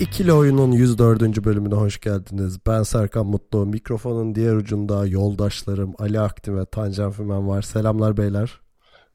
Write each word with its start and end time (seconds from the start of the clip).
İkili 0.00 0.32
Oyun'un 0.32 0.72
104. 0.72 1.44
bölümüne 1.44 1.74
hoş 1.74 2.00
geldiniz. 2.00 2.58
Ben 2.66 2.82
Serkan 2.82 3.26
Mutlu. 3.26 3.66
Mikrofonun 3.66 4.34
diğer 4.34 4.54
ucunda 4.54 5.06
yoldaşlarım 5.06 5.94
Ali 5.98 6.20
Aktin 6.20 6.56
ve 6.58 6.64
Tancan 6.66 7.10
Fümen 7.10 7.48
var. 7.48 7.62
Selamlar 7.62 8.16
beyler. 8.16 8.60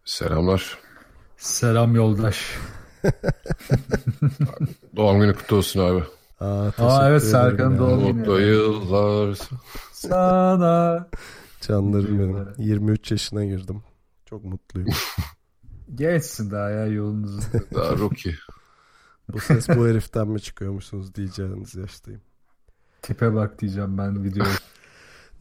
Selamlar. 0.05 0.77
Selam 1.37 1.95
yoldaş. 1.95 2.57
Doğum 4.95 5.19
günü 5.19 5.33
kutlu 5.33 5.57
olsun 5.57 5.79
abi. 5.79 6.03
Aa, 6.39 6.71
Aa, 6.77 7.09
evet, 7.09 7.33
ya. 7.33 7.57
doğum 7.59 7.99
günü. 7.99 8.13
Mutlu 8.13 8.41
yıllar. 8.41 9.37
Sana. 9.93 11.07
Canlarım 11.61 12.19
benim. 12.19 12.29
Yıllara. 12.29 12.53
23 12.57 13.11
yaşına 13.11 13.45
girdim. 13.45 13.83
Çok 14.25 14.43
mutluyum. 14.45 14.89
Geçsin 15.95 16.51
daha 16.51 16.69
ya 16.69 16.85
yolunuzu. 16.85 17.41
Daha 17.75 17.97
rookie. 17.97 18.35
Bu 19.33 19.39
ses 19.39 19.69
bu 19.69 19.87
heriften 19.87 20.27
mi 20.27 20.41
çıkıyormuşsunuz 20.41 21.15
diyeceğiniz 21.15 21.75
yaştayım. 21.75 22.21
Tipe 23.01 23.33
bak 23.35 23.59
diyeceğim 23.59 23.97
ben 23.97 24.23
videoya. 24.23 24.55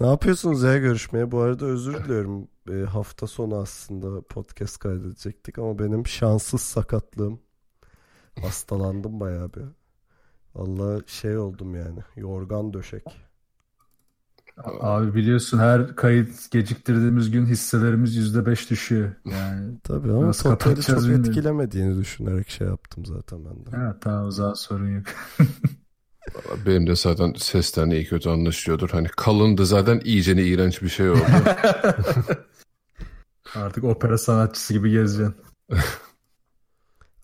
Ne 0.00 0.06
yapıyorsunuz 0.06 0.62
ya 0.62 0.78
görüşmeye? 0.78 1.30
Bu 1.30 1.40
arada 1.40 1.66
özür 1.66 2.04
diliyorum. 2.04 2.48
Ee, 2.70 2.84
hafta 2.84 3.26
sonu 3.26 3.56
aslında 3.56 4.22
podcast 4.22 4.78
kaydedecektik 4.78 5.58
ama 5.58 5.78
benim 5.78 6.06
şanssız 6.06 6.60
sakatlığım. 6.60 7.40
Hastalandım 8.40 9.20
bayağı 9.20 9.52
bir. 9.54 9.64
Vallahi 10.54 11.02
şey 11.06 11.38
oldum 11.38 11.74
yani. 11.74 12.00
Yorgan 12.16 12.72
döşek. 12.72 13.27
Abi 14.64 15.14
biliyorsun 15.14 15.58
her 15.58 15.96
kayıt 15.96 16.50
geciktirdiğimiz 16.50 17.30
gün 17.30 17.46
hisselerimiz 17.46 18.16
%5 18.16 18.70
düşüyor. 18.70 19.12
Yani 19.24 19.78
Tabii 19.84 20.12
ama 20.12 20.32
totali 20.32 20.82
çok 20.82 20.98
bilmiyorum. 21.02 21.24
etkilemediğini 21.24 21.98
düşünerek 21.98 22.48
şey 22.50 22.66
yaptım 22.66 23.06
zaten 23.06 23.38
ben 23.44 23.66
de. 23.66 23.70
ha, 23.76 23.96
tamam 24.00 24.26
o 24.26 24.30
zaman 24.30 24.54
sorun 24.54 24.96
yok. 24.96 25.06
Benim 26.66 26.86
de 26.86 26.96
zaten 26.96 27.34
sesten 27.36 27.90
iyi 27.90 28.04
kötü 28.04 28.28
anlaşılıyordur. 28.28 28.90
Hani 28.90 29.08
kalındı 29.08 29.66
zaten 29.66 30.00
iyicene 30.04 30.42
iğrenç 30.42 30.82
bir 30.82 30.88
şey 30.88 31.10
oldu. 31.10 31.20
Artık 33.54 33.84
opera 33.84 34.18
sanatçısı 34.18 34.72
gibi 34.72 34.90
gezeceksin. 34.90 35.34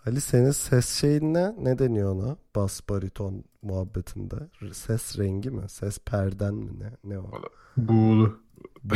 Ali 0.06 0.20
senin 0.20 0.50
ses 0.50 0.88
şeyin 0.88 1.34
ne? 1.34 1.54
Ne 1.58 1.78
deniyor 1.78 2.12
ona? 2.14 2.36
Bas 2.56 2.80
bariton 2.88 3.44
muhabbetinde. 3.62 4.34
Ses 4.72 5.18
rengi 5.18 5.50
mi? 5.50 5.68
Ses 5.68 5.98
perden 5.98 6.54
mi 6.54 6.80
ne? 6.80 6.90
Ne 7.04 7.18
o? 7.18 7.30
Buğulu. 7.76 8.38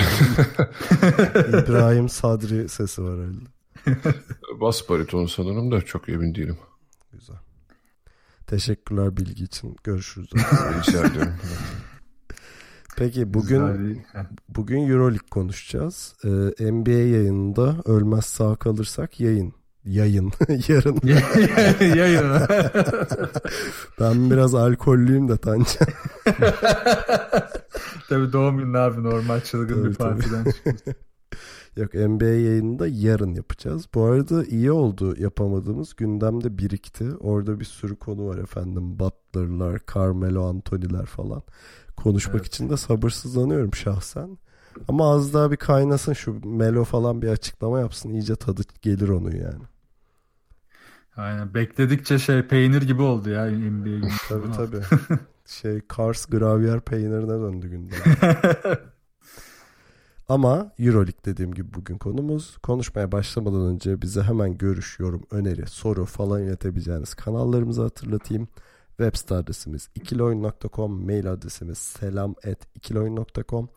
İbrahim 1.48 2.08
Sadri 2.08 2.68
sesi 2.68 3.02
var 3.02 3.18
öyle. 3.18 3.38
Bas 4.60 4.88
bariton 4.88 5.26
sanırım 5.26 5.70
da 5.70 5.82
çok 5.82 6.08
emin 6.08 6.34
değilim. 6.34 6.58
Güzel. 7.12 7.36
Teşekkürler 8.46 9.16
bilgi 9.16 9.44
için. 9.44 9.76
Görüşürüz. 9.84 10.30
Rica 10.88 11.06
ediyorum. 11.06 11.34
Peki 12.96 13.34
bugün 13.34 14.02
bugün 14.48 14.88
EuroLeague 14.88 15.28
konuşacağız. 15.30 16.14
Ee, 16.24 16.28
NBA 16.72 16.90
yayınında 16.90 17.76
ölmez 17.84 18.24
sağ 18.24 18.56
kalırsak 18.56 19.20
yayın. 19.20 19.54
Yayın. 19.88 20.32
Yarın. 20.68 21.00
Yayın. 21.96 22.32
Ben 24.00 24.30
biraz 24.30 24.54
alkollüyüm 24.54 25.28
de 25.28 25.36
Tancan. 25.36 25.88
Tabii 28.08 28.32
doğum 28.32 28.58
günü 28.58 28.78
abi 28.78 29.02
normal 29.02 29.40
çılgın 29.40 29.74
Tabii, 29.74 29.90
bir 29.90 29.94
partiden 29.94 30.44
çıkıyorsun. 30.44 30.94
Yok 31.76 31.94
NBA 31.94 32.24
yayınında 32.24 32.86
yarın 32.88 33.34
yapacağız. 33.34 33.86
Bu 33.94 34.02
arada 34.04 34.44
iyi 34.44 34.72
oldu 34.72 35.14
yapamadığımız. 35.18 35.96
Gündemde 35.96 36.58
birikti. 36.58 37.04
Orada 37.20 37.60
bir 37.60 37.64
sürü 37.64 37.96
konu 37.96 38.26
var 38.26 38.38
efendim. 38.38 38.98
Butler'lar, 38.98 39.80
Carmelo 39.94 40.48
Anthony'ler 40.48 41.06
falan. 41.06 41.42
Konuşmak 41.96 42.36
Evet. 42.36 42.46
için 42.46 42.70
de 42.70 42.76
sabırsızlanıyorum 42.76 43.74
şahsen. 43.74 44.38
Ama 44.88 45.14
az 45.14 45.34
daha 45.34 45.50
bir 45.50 45.56
kaynasın 45.56 46.12
şu 46.12 46.46
Melo 46.48 46.84
falan 46.84 47.22
bir 47.22 47.28
açıklama 47.28 47.80
yapsın. 47.80 48.10
İyice 48.10 48.36
tadı 48.36 48.62
gelir 48.82 49.08
onun 49.08 49.30
yani. 49.30 49.64
Aynen 51.18 51.54
bekledikçe 51.54 52.18
şey 52.18 52.42
peynir 52.42 52.82
gibi 52.82 53.02
oldu 53.02 53.30
ya 53.30 53.46
NBA. 53.46 54.08
Tabii 54.28 54.52
tabii. 54.52 54.82
şey 55.46 55.80
Kars 55.80 56.26
gravyer 56.26 56.80
peynirine 56.80 57.28
döndü 57.28 57.68
gündem. 57.68 57.98
Ama 60.28 60.72
Euroleague 60.78 61.24
dediğim 61.24 61.54
gibi 61.54 61.74
bugün 61.74 61.98
konumuz. 61.98 62.58
Konuşmaya 62.58 63.12
başlamadan 63.12 63.60
önce 63.60 64.02
bize 64.02 64.22
hemen 64.22 64.58
görüş, 64.58 64.98
yorum, 64.98 65.22
öneri, 65.30 65.66
soru 65.66 66.04
falan 66.04 66.42
iletebileceğiniz 66.42 67.14
kanallarımızı 67.14 67.82
hatırlatayım. 67.82 68.48
Web 68.88 69.14
site 69.14 69.34
adresimiz 69.34 69.88
ikiloyun.com, 69.94 71.06
mail 71.06 71.32
adresimiz 71.32 71.78
selam@ikiloyun.com, 71.78 73.68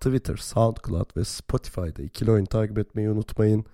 Twitter, 0.00 0.36
SoundCloud 0.36 1.16
ve 1.16 1.24
Spotify'da 1.24 2.02
ikili 2.02 2.30
oyun 2.30 2.44
takip 2.44 2.78
etmeyi 2.78 3.10
unutmayın. 3.10 3.64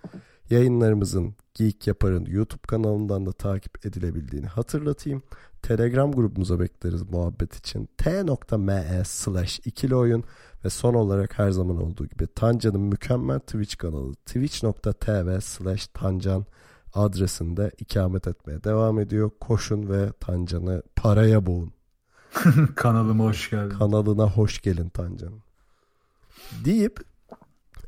Yayınlarımızın 0.51 1.35
Geek 1.55 1.87
Yapar'ın 1.87 2.25
YouTube 2.25 2.63
kanalından 2.69 3.27
da 3.27 3.33
takip 3.33 3.87
edilebildiğini 3.87 4.47
hatırlatayım. 4.47 5.23
Telegram 5.63 6.13
grubumuza 6.13 6.61
bekleriz 6.61 7.03
muhabbet 7.03 7.57
için. 7.57 7.89
t.me 7.99 9.03
slash 9.05 9.61
ikili 9.65 9.95
oyun 9.95 10.25
ve 10.65 10.71
son 10.71 10.95
olarak 10.95 11.39
her 11.39 11.51
zaman 11.51 11.83
olduğu 11.83 12.07
gibi 12.07 12.27
Tancan'ın 12.27 12.81
mükemmel 12.81 13.39
Twitch 13.39 13.77
kanalı 13.77 14.15
twitch.tv 14.15 15.41
slash 15.41 15.87
Tancan 15.87 16.47
adresinde 16.95 17.71
ikamet 17.79 18.29
etmeye 18.29 18.65
devam 18.65 18.99
ediyor. 18.99 19.31
Koşun 19.41 19.89
ve 19.89 20.13
Tancan'ı 20.21 20.83
paraya 20.97 21.47
boğun. 21.47 21.73
Kanalıma 22.77 23.25
hoş 23.25 23.51
geldin. 23.51 23.79
Kanalına 23.79 24.31
hoş 24.31 24.61
gelin 24.63 24.89
Tancan. 24.89 25.33
Deyip 26.65 27.01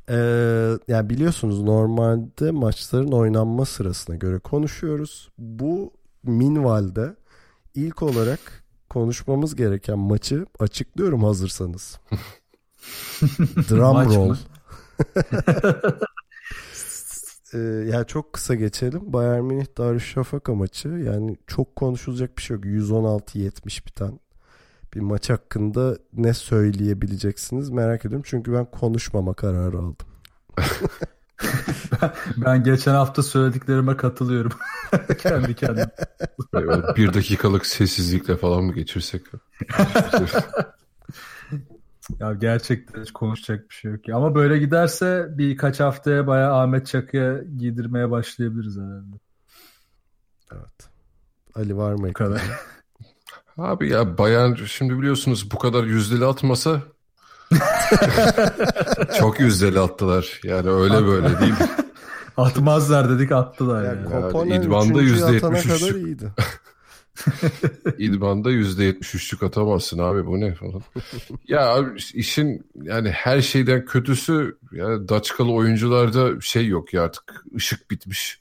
eee, 0.08 0.78
yani 0.88 1.10
biliyorsunuz 1.10 1.62
normalde 1.62 2.50
maçların 2.50 3.12
oynanma 3.12 3.64
sırasına 3.64 4.16
göre 4.16 4.38
konuşuyoruz. 4.38 5.30
Bu 5.38 5.92
minvalde 6.22 7.16
ilk 7.74 8.02
olarak 8.02 8.64
konuşmamız 8.90 9.54
gereken 9.54 9.98
maçı 9.98 10.46
açıklıyorum 10.58 11.24
hazırsanız. 11.24 11.98
Drum 13.70 14.14
roll. 14.14 14.36
Ee, 17.54 17.58
yani 17.92 18.06
çok 18.06 18.32
kısa 18.32 18.54
geçelim. 18.54 19.12
Bayern 19.12 19.44
Münih 19.44 19.66
Darüşşafaka 19.78 20.54
maçı. 20.54 20.88
Yani 20.88 21.36
çok 21.46 21.76
konuşulacak 21.76 22.36
bir 22.36 22.42
şey 22.42 22.54
yok. 22.56 22.64
116-70 22.64 23.86
biten 23.86 24.20
bir 24.94 25.00
maç 25.00 25.30
hakkında 25.30 25.96
ne 26.12 26.34
söyleyebileceksiniz 26.34 27.70
merak 27.70 28.04
ediyorum. 28.04 28.24
Çünkü 28.28 28.52
ben 28.52 28.64
konuşmama 28.64 29.34
kararı 29.34 29.78
aldım. 29.78 29.96
Ben 32.36 32.64
geçen 32.64 32.94
hafta 32.94 33.22
söylediklerime 33.22 33.96
katılıyorum. 33.96 34.52
Kendi 35.18 35.54
kendime. 35.54 35.90
Bir 36.96 37.14
dakikalık 37.14 37.66
sessizlikle 37.66 38.36
falan 38.36 38.64
mı 38.64 38.74
geçirsek? 38.74 39.22
Ya 42.20 42.34
gerçekten 42.34 43.02
hiç 43.02 43.12
konuşacak 43.12 43.70
bir 43.70 43.74
şey 43.74 43.92
yok. 43.92 44.08
ya. 44.08 44.16
Ama 44.16 44.34
böyle 44.34 44.58
giderse 44.58 45.28
birkaç 45.30 45.80
haftaya 45.80 46.26
bayağı 46.26 46.54
Ahmet 46.62 46.86
Çakı'ya 46.86 47.42
giydirmeye 47.58 48.10
başlayabiliriz 48.10 48.76
herhalde. 48.76 49.16
Evet. 50.52 50.88
Ali 51.54 51.76
var 51.76 51.92
mı? 51.92 52.08
Bu 52.08 52.12
kadar. 52.12 52.42
Abi 53.58 53.90
ya 53.90 54.18
Bayern 54.18 54.54
şimdi 54.54 54.98
biliyorsunuz 54.98 55.50
bu 55.50 55.58
kadar 55.58 55.84
yüzdeli 55.84 56.24
atmasa 56.24 56.82
çok 59.18 59.40
yüzdeli 59.40 59.80
attılar. 59.80 60.40
Yani 60.44 60.70
öyle 60.70 61.06
böyle 61.06 61.40
değil. 61.40 61.54
Atmazlar 62.36 63.10
dedik 63.10 63.32
attılar 63.32 63.84
Ya, 63.84 63.88
yani. 63.88 64.04
Koponen 64.04 64.62
İdman'da 64.62 65.02
üçüncüyü 65.02 65.36
atana 65.36 65.58
%73 65.58 65.78
kadar 65.78 65.94
iyiydi. 65.94 66.32
İdman'da 67.98 68.52
%73'lük 68.52 69.46
atamazsın 69.46 69.98
abi 69.98 70.26
bu 70.26 70.40
ne 70.40 70.54
falan. 70.54 70.82
ya 71.48 71.74
abi 71.74 72.00
işin 72.14 72.66
yani 72.82 73.10
her 73.10 73.40
şeyden 73.40 73.84
kötüsü 73.84 74.58
ya 74.72 75.08
Daçkalı 75.08 75.52
oyuncularda 75.52 76.40
şey 76.40 76.66
yok 76.66 76.94
ya 76.94 77.02
artık 77.02 77.44
ışık 77.56 77.90
bitmiş. 77.90 78.40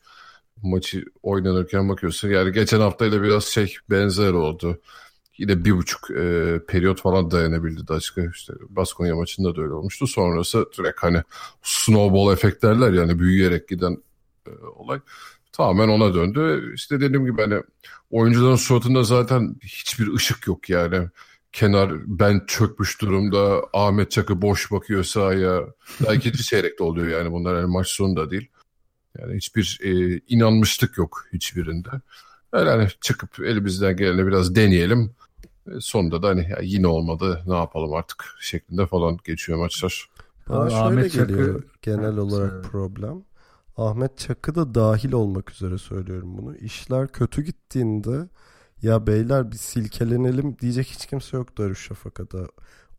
Maçı 0.64 1.06
oynanırken 1.24 1.90
bakıyorsun 1.90 2.30
yani 2.30 2.52
geçen 2.52 2.80
haftayla 2.80 3.22
biraz 3.22 3.44
şey 3.44 3.76
benzer 3.90 4.32
oldu. 4.32 4.80
Yine 5.38 5.66
bir 5.66 5.72
buçuk 5.72 6.12
e, 6.12 6.60
periyot 6.68 7.02
falan 7.02 7.32
dayanabildi 7.32 7.88
Daçka. 7.88 8.22
İşte 8.34 8.54
Baskonya 8.70 9.16
maçında 9.16 9.56
da 9.56 9.62
öyle 9.62 9.74
olmuştu. 9.74 10.08
Sonrası 10.08 10.66
direkt 10.78 11.04
hani 11.04 11.24
snowball 11.64 12.34
efekt 12.34 12.64
derler 12.64 12.92
yani 12.94 13.20
büyüyerek 13.20 13.68
giden 13.68 13.98
e, 14.48 14.52
olay 14.76 15.00
tamamen 15.58 15.88
ona 15.88 16.14
döndü. 16.14 16.72
İşte 16.76 17.02
dediğim 17.02 17.26
gibi 17.26 17.42
hani 17.42 17.62
oyuncuların 18.12 18.56
suratında 18.56 19.04
zaten 19.04 19.56
hiçbir 19.64 20.14
ışık 20.14 20.48
yok 20.48 20.70
yani. 20.70 21.08
Kenar 21.52 21.92
ben 22.06 22.42
çökmüş 22.48 23.02
durumda. 23.02 23.62
Ahmet 23.74 24.12
Çakı 24.12 24.42
boş 24.42 24.72
bakıyor 24.72 25.04
sahaya. 25.04 25.64
Daha 26.06 26.14
ikinci 26.14 26.44
çeyrekte 26.44 26.84
oluyor 26.84 27.08
yani 27.08 27.32
bunlar 27.32 27.56
yani 27.56 27.72
maç 27.72 27.88
sonunda 27.88 28.32
değil. 28.32 28.48
Yani 29.20 29.36
hiçbir 29.36 29.80
e, 29.84 30.22
inanmışlık 30.28 30.98
yok 30.98 31.26
hiçbirinde. 31.34 31.90
Öyle 32.54 32.70
hani 32.70 32.88
çıkıp 33.02 33.40
elimizden 33.40 33.98
geleni 33.98 34.28
biraz 34.28 34.56
deneyelim. 34.56 35.16
Sonunda 35.80 36.22
da 36.24 36.28
hani 36.28 36.48
yine 36.62 36.88
olmadı 36.88 37.44
ne 37.48 37.56
yapalım 37.58 37.94
artık 37.94 38.26
şeklinde 38.40 38.86
falan 38.86 39.18
geçiyor 39.26 39.58
maçlar. 39.60 40.10
Bana 40.50 40.60
Abi 40.62 40.70
şöyle 40.70 40.84
Ahmet 40.84 41.14
geliyor 41.14 41.62
Çakı- 41.62 41.68
genel 41.82 42.18
olarak 42.18 42.50
söyle. 42.52 42.62
problem. 42.62 43.24
Ahmet 43.78 44.18
Çakı 44.18 44.56
da 44.56 44.76
dahil 44.76 45.12
olmak 45.12 45.52
üzere 45.52 45.78
söylüyorum 45.78 46.38
bunu. 46.38 46.56
İşler 46.56 47.08
kötü 47.08 47.42
gittiğinde 47.44 48.30
ya 48.82 49.08
beyler 49.08 49.52
bir 49.52 49.56
silkelenelim 49.58 50.60
diyecek 50.60 50.88
hiç 50.88 51.06
kimse 51.06 51.38
yok 51.38 51.58
Darüşşafaka'da. 51.58 52.48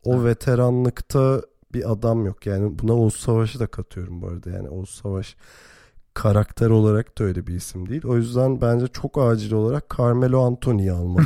O 0.03 0.23
veteranlıkta 0.23 1.41
bir 1.73 1.91
adam 1.91 2.25
yok. 2.25 2.45
Yani 2.45 2.79
buna 2.79 2.93
Oğuz 2.93 3.15
Savaş'ı 3.15 3.59
da 3.59 3.67
katıyorum 3.67 4.21
bu 4.21 4.27
arada. 4.27 4.49
Yani 4.49 4.69
Oğuz 4.69 4.89
Savaş 4.89 5.35
karakter 6.13 6.69
olarak 6.69 7.19
da 7.19 7.23
öyle 7.23 7.47
bir 7.47 7.53
isim 7.53 7.89
değil. 7.89 8.01
O 8.05 8.15
yüzden 8.15 8.61
bence 8.61 8.87
çok 8.87 9.17
acil 9.17 9.53
olarak 9.53 9.95
Carmelo 9.97 10.45
Anthony'yi 10.45 10.91
almalı. 10.91 11.25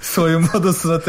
Soyunma 0.00 0.48
odasına. 0.54 1.00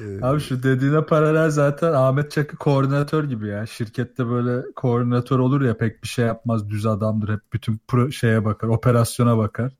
Ee, 0.00 0.18
Abi 0.22 0.40
şu 0.40 0.62
dediğine 0.62 1.04
paralel 1.04 1.50
zaten 1.50 1.92
Ahmet 1.92 2.30
Çakı 2.30 2.56
koordinatör 2.56 3.24
gibi 3.24 3.48
ya. 3.48 3.66
Şirkette 3.66 4.26
böyle 4.26 4.62
koordinatör 4.76 5.38
olur 5.38 5.60
ya 5.62 5.76
pek 5.76 6.02
bir 6.02 6.08
şey 6.08 6.26
yapmaz 6.26 6.68
düz 6.68 6.86
adamdır. 6.86 7.28
Hep 7.32 7.40
bütün 7.52 7.80
pro 7.88 8.10
şeye 8.10 8.44
bakar, 8.44 8.68
operasyona 8.68 9.38
bakar. 9.38 9.72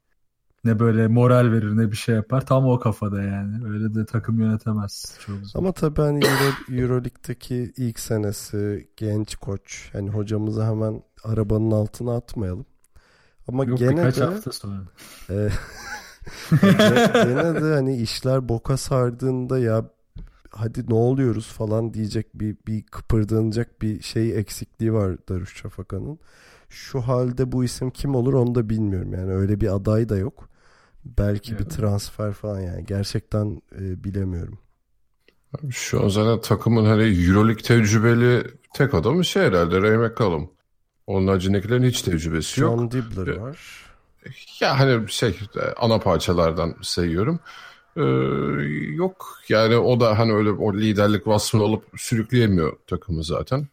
Ne 0.64 0.78
böyle 0.78 1.08
moral 1.08 1.52
verir 1.52 1.76
ne 1.76 1.90
bir 1.90 1.96
şey 1.96 2.14
yapar. 2.14 2.46
Tam 2.46 2.66
o 2.68 2.78
kafada 2.80 3.22
yani. 3.22 3.66
Öyle 3.68 3.94
de 3.94 4.06
takım 4.06 4.40
yönetemez. 4.40 5.18
Çok 5.26 5.36
zor. 5.36 5.58
Ama 5.58 5.72
tabii 5.72 6.00
hani 6.00 6.20
Euro, 6.24 6.78
Euroleague'deki 6.82 7.72
ilk 7.76 7.98
senesi 8.00 8.88
genç 8.96 9.36
koç. 9.36 9.88
Hani 9.92 10.10
hocamızı 10.10 10.64
hemen 10.64 11.02
arabanın 11.24 11.70
altına 11.70 12.16
atmayalım. 12.16 12.66
Ama 13.48 13.64
Yok 13.64 13.78
gene 13.78 14.14
de 14.14 14.24
hafta 14.24 14.52
sonra. 14.52 14.82
e, 15.30 15.32
ge- 16.50 17.24
gene 17.28 17.62
de 17.62 17.74
hani 17.74 17.96
işler 17.96 18.48
boka 18.48 18.76
sardığında 18.76 19.58
ya 19.58 19.90
hadi 20.50 20.90
ne 20.90 20.94
oluyoruz 20.94 21.46
falan 21.52 21.94
diyecek 21.94 22.26
bir 22.34 22.56
bir 22.66 22.82
kıpırdanacak 22.82 23.82
bir 23.82 24.02
şey 24.02 24.38
eksikliği 24.38 24.92
var 24.92 25.16
Darüşşafaka'nın. 25.28 26.18
Şu 26.68 27.00
halde 27.00 27.52
bu 27.52 27.64
isim 27.64 27.90
kim 27.90 28.14
olur 28.14 28.34
onu 28.34 28.54
da 28.54 28.68
bilmiyorum. 28.70 29.12
Yani 29.14 29.32
öyle 29.32 29.60
bir 29.60 29.74
aday 29.74 30.08
da 30.08 30.16
yok. 30.16 30.48
Belki 31.04 31.58
bir 31.58 31.64
Evet. 31.64 31.72
transfer 31.72 32.32
falan 32.32 32.60
yani 32.60 32.86
gerçekten 32.86 33.62
e, 33.80 34.04
bilemiyorum. 34.04 34.58
Şu 35.70 36.04
an 36.04 36.08
zaten 36.08 36.40
takımın 36.40 36.84
hani 36.84 37.02
Euroleague 37.02 37.62
tecrübeli 37.62 38.46
tek 38.74 38.94
adamı 38.94 39.24
şey 39.24 39.42
herhalde 39.42 39.82
Ray 39.82 39.96
McCallum. 39.96 40.50
Onun 41.06 41.26
haricindekilerin 41.28 41.82
hiç 41.84 42.02
tecrübesi 42.02 42.60
yok. 42.60 42.78
John 42.78 42.90
Dibbler 42.90 43.26
Evet. 43.26 43.40
var. 43.40 43.58
Ya 44.60 44.78
hani 44.80 45.10
şey 45.10 45.38
ana 45.76 45.98
parçalardan 45.98 46.76
sayıyorum. 46.82 47.40
Ee, 47.96 48.02
yok 48.94 49.38
yani 49.48 49.76
o 49.76 50.00
da 50.00 50.18
hani 50.18 50.32
öyle 50.32 50.50
o 50.50 50.74
liderlik 50.74 51.26
vasfını 51.26 51.62
alıp 51.62 51.84
sürükleyemiyor 51.96 52.76
takımı 52.86 53.24
zaten. 53.24 53.68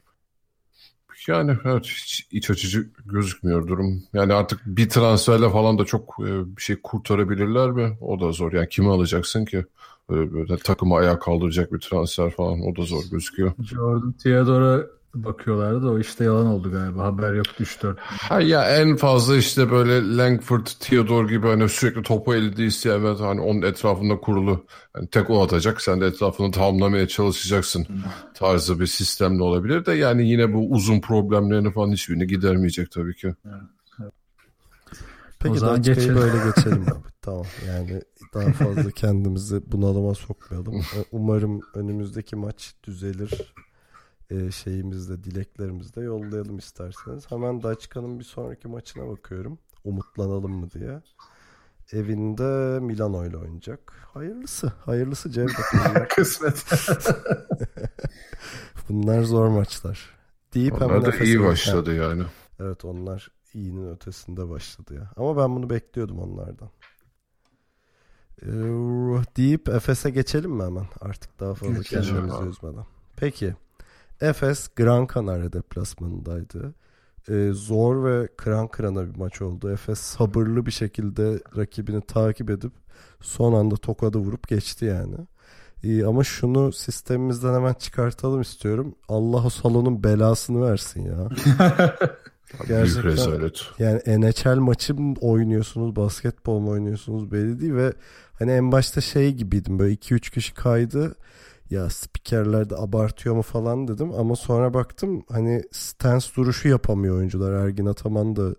Yani 1.27 1.57
evet 1.65 1.85
hiç 1.85 2.27
iç 2.31 2.49
açıcı 2.49 2.89
gözükmüyor 3.05 3.67
durum. 3.67 4.03
Yani 4.13 4.33
artık 4.33 4.61
bir 4.65 4.89
transferle 4.89 5.49
falan 5.49 5.77
da 5.77 5.85
çok 5.85 6.15
e, 6.19 6.57
bir 6.57 6.61
şey 6.61 6.81
kurtarabilirler 6.81 7.71
mi? 7.71 7.97
O 8.01 8.19
da 8.19 8.31
zor. 8.31 8.53
Yani 8.53 8.69
kimi 8.69 8.89
alacaksın 8.89 9.45
ki? 9.45 9.65
Böyle, 10.09 10.33
böyle 10.33 10.57
takımı 10.57 10.95
ayağa 10.95 11.19
kaldıracak 11.19 11.73
bir 11.73 11.79
transfer 11.79 12.31
falan 12.31 12.61
o 12.61 12.75
da 12.75 12.81
zor 12.81 13.03
gözüküyor. 13.11 13.51
Jordan 13.63 14.11
Theodore'a 14.11 15.00
bakıyorlardı 15.13 15.83
da 15.83 15.89
o 15.89 15.99
işte 15.99 16.23
yalan 16.23 16.45
oldu 16.45 16.71
galiba. 16.71 17.03
Haber 17.03 17.33
yoktu 17.33 17.63
3-4. 17.63 17.95
Ha 17.99 18.41
ya 18.41 18.77
en 18.79 18.95
fazla 18.95 19.37
işte 19.37 19.71
böyle 19.71 20.17
Langford, 20.17 20.65
Theodore 20.79 21.27
gibi 21.33 21.47
hani 21.47 21.69
sürekli 21.69 22.03
topu 22.03 22.35
elde 22.35 22.65
isteyen 22.65 23.03
ve 23.03 23.13
hani 23.13 23.41
onun 23.41 23.61
etrafında 23.61 24.17
kurulu 24.17 24.65
hani 24.93 25.07
tek 25.07 25.29
o 25.29 25.43
atacak 25.43 25.81
sen 25.81 26.01
de 26.01 26.05
etrafını 26.05 26.51
tamamlamaya 26.51 27.07
çalışacaksın 27.07 27.87
tarzı 28.33 28.79
bir 28.79 28.87
sistemle 28.87 29.43
olabilir 29.43 29.85
de 29.85 29.93
yani 29.93 30.29
yine 30.29 30.53
bu 30.53 30.71
uzun 30.71 31.01
problemlerini 31.01 31.71
falan 31.71 31.91
hiçbirini 31.91 32.27
gidermeyecek 32.27 32.91
tabii 32.91 33.15
ki. 33.15 33.33
Peki 35.39 35.53
O 35.53 35.57
zaman 35.57 35.81
geçelim. 35.81 36.15
böyle 36.15 36.37
geçelim 36.55 36.81
abi. 36.81 37.11
Tamam 37.21 37.45
yani 37.67 38.01
daha 38.33 38.51
fazla 38.51 38.91
kendimizi 38.91 39.71
bunalıma 39.71 40.15
sokmayalım. 40.15 40.81
Umarım 41.11 41.61
önümüzdeki 41.75 42.35
maç 42.35 42.73
düzelir. 42.83 43.53
E, 44.31 44.51
şeyimizde, 44.51 45.23
dileklerimizde 45.23 46.01
yollayalım 46.01 46.57
isterseniz. 46.57 47.31
Hemen 47.31 47.63
Daçka'nın 47.63 48.19
bir 48.19 48.23
sonraki 48.23 48.67
maçına 48.67 49.07
bakıyorum. 49.07 49.59
Umutlanalım 49.83 50.51
mı 50.51 50.71
diye. 50.71 51.01
Evinde 51.91 52.79
Milano 52.79 53.25
ile 53.25 53.37
oynayacak. 53.37 53.93
Hayırlısı. 54.13 54.67
Hayırlısı 54.85 55.31
Cevdet. 55.31 55.55
Kısmet. 56.15 56.65
bunlar 58.89 59.23
zor 59.23 59.47
maçlar. 59.47 60.09
Deyip 60.53 60.73
hemen 60.73 60.85
Onlar 60.89 61.05
da 61.05 61.07
Efes'e 61.09 61.25
iyi 61.25 61.43
başladı 61.43 61.95
yani. 61.95 62.23
Evet 62.59 62.85
onlar 62.85 63.31
iyinin 63.53 63.93
ötesinde 63.93 64.49
başladı 64.49 64.93
ya. 64.93 65.11
Ama 65.17 65.37
ben 65.37 65.55
bunu 65.55 65.69
bekliyordum 65.69 66.19
onlardan. 66.19 66.69
Ee, 68.41 68.47
deyip 69.37 69.69
Efes'e 69.69 70.09
geçelim 70.09 70.51
mi 70.51 70.63
hemen? 70.63 70.85
Artık 71.01 71.39
daha 71.39 71.53
fazla 71.53 71.73
Geçelim 71.73 72.03
kendimizi 72.03 72.37
abi. 72.37 72.49
üzmeden. 72.49 72.85
Peki. 73.15 73.55
Efes 74.21 74.67
Gran 74.75 75.07
Canaria 75.13 75.53
deplasmanındaydı. 75.53 76.73
Ee, 77.29 77.49
zor 77.53 78.05
ve 78.05 78.27
kıran 78.37 78.67
kırana 78.67 79.05
bir 79.13 79.17
maç 79.17 79.41
oldu. 79.41 79.71
Efes 79.71 79.99
sabırlı 79.99 80.65
bir 80.65 80.71
şekilde 80.71 81.39
rakibini 81.57 82.01
takip 82.01 82.49
edip 82.49 82.71
son 83.21 83.53
anda 83.53 83.75
tokadı 83.75 84.17
vurup 84.17 84.47
geçti 84.47 84.85
yani. 84.85 85.15
Ee, 85.83 86.05
ama 86.05 86.23
şunu 86.23 86.71
sistemimizden 86.71 87.53
hemen 87.53 87.73
çıkartalım 87.73 88.41
istiyorum. 88.41 88.95
Allah 89.09 89.45
o 89.45 89.49
salonun 89.49 90.03
belasını 90.03 90.61
versin 90.71 91.01
ya. 91.05 91.29
Büyük 92.59 92.67
Gerçekten 92.67 93.03
rezalet. 93.03 93.61
yani 93.79 94.01
NHL 94.21 94.57
maçı 94.59 94.95
mı 94.95 95.15
oynuyorsunuz, 95.21 95.95
basketbol 95.95 96.59
mu 96.59 96.69
oynuyorsunuz 96.69 97.31
belli 97.31 97.61
değil 97.61 97.73
ve 97.73 97.93
hani 98.39 98.51
en 98.51 98.71
başta 98.71 99.01
şey 99.01 99.33
gibiydim 99.33 99.79
böyle 99.79 99.93
2-3 99.93 100.31
kişi 100.33 100.53
kaydı. 100.53 101.15
Ya 101.71 101.89
spikerler 101.89 102.69
de 102.69 102.75
abartıyor 102.75 103.35
mu 103.35 103.41
falan 103.41 103.87
dedim 103.87 104.11
ama 104.13 104.35
sonra 104.35 104.73
baktım 104.73 105.23
hani 105.29 105.63
stance 105.71 106.25
duruşu 106.35 106.67
yapamıyor 106.67 107.15
oyuncular. 107.17 107.51
Ergin 107.51 107.85
Ataman 107.85 108.35
da 108.35 108.55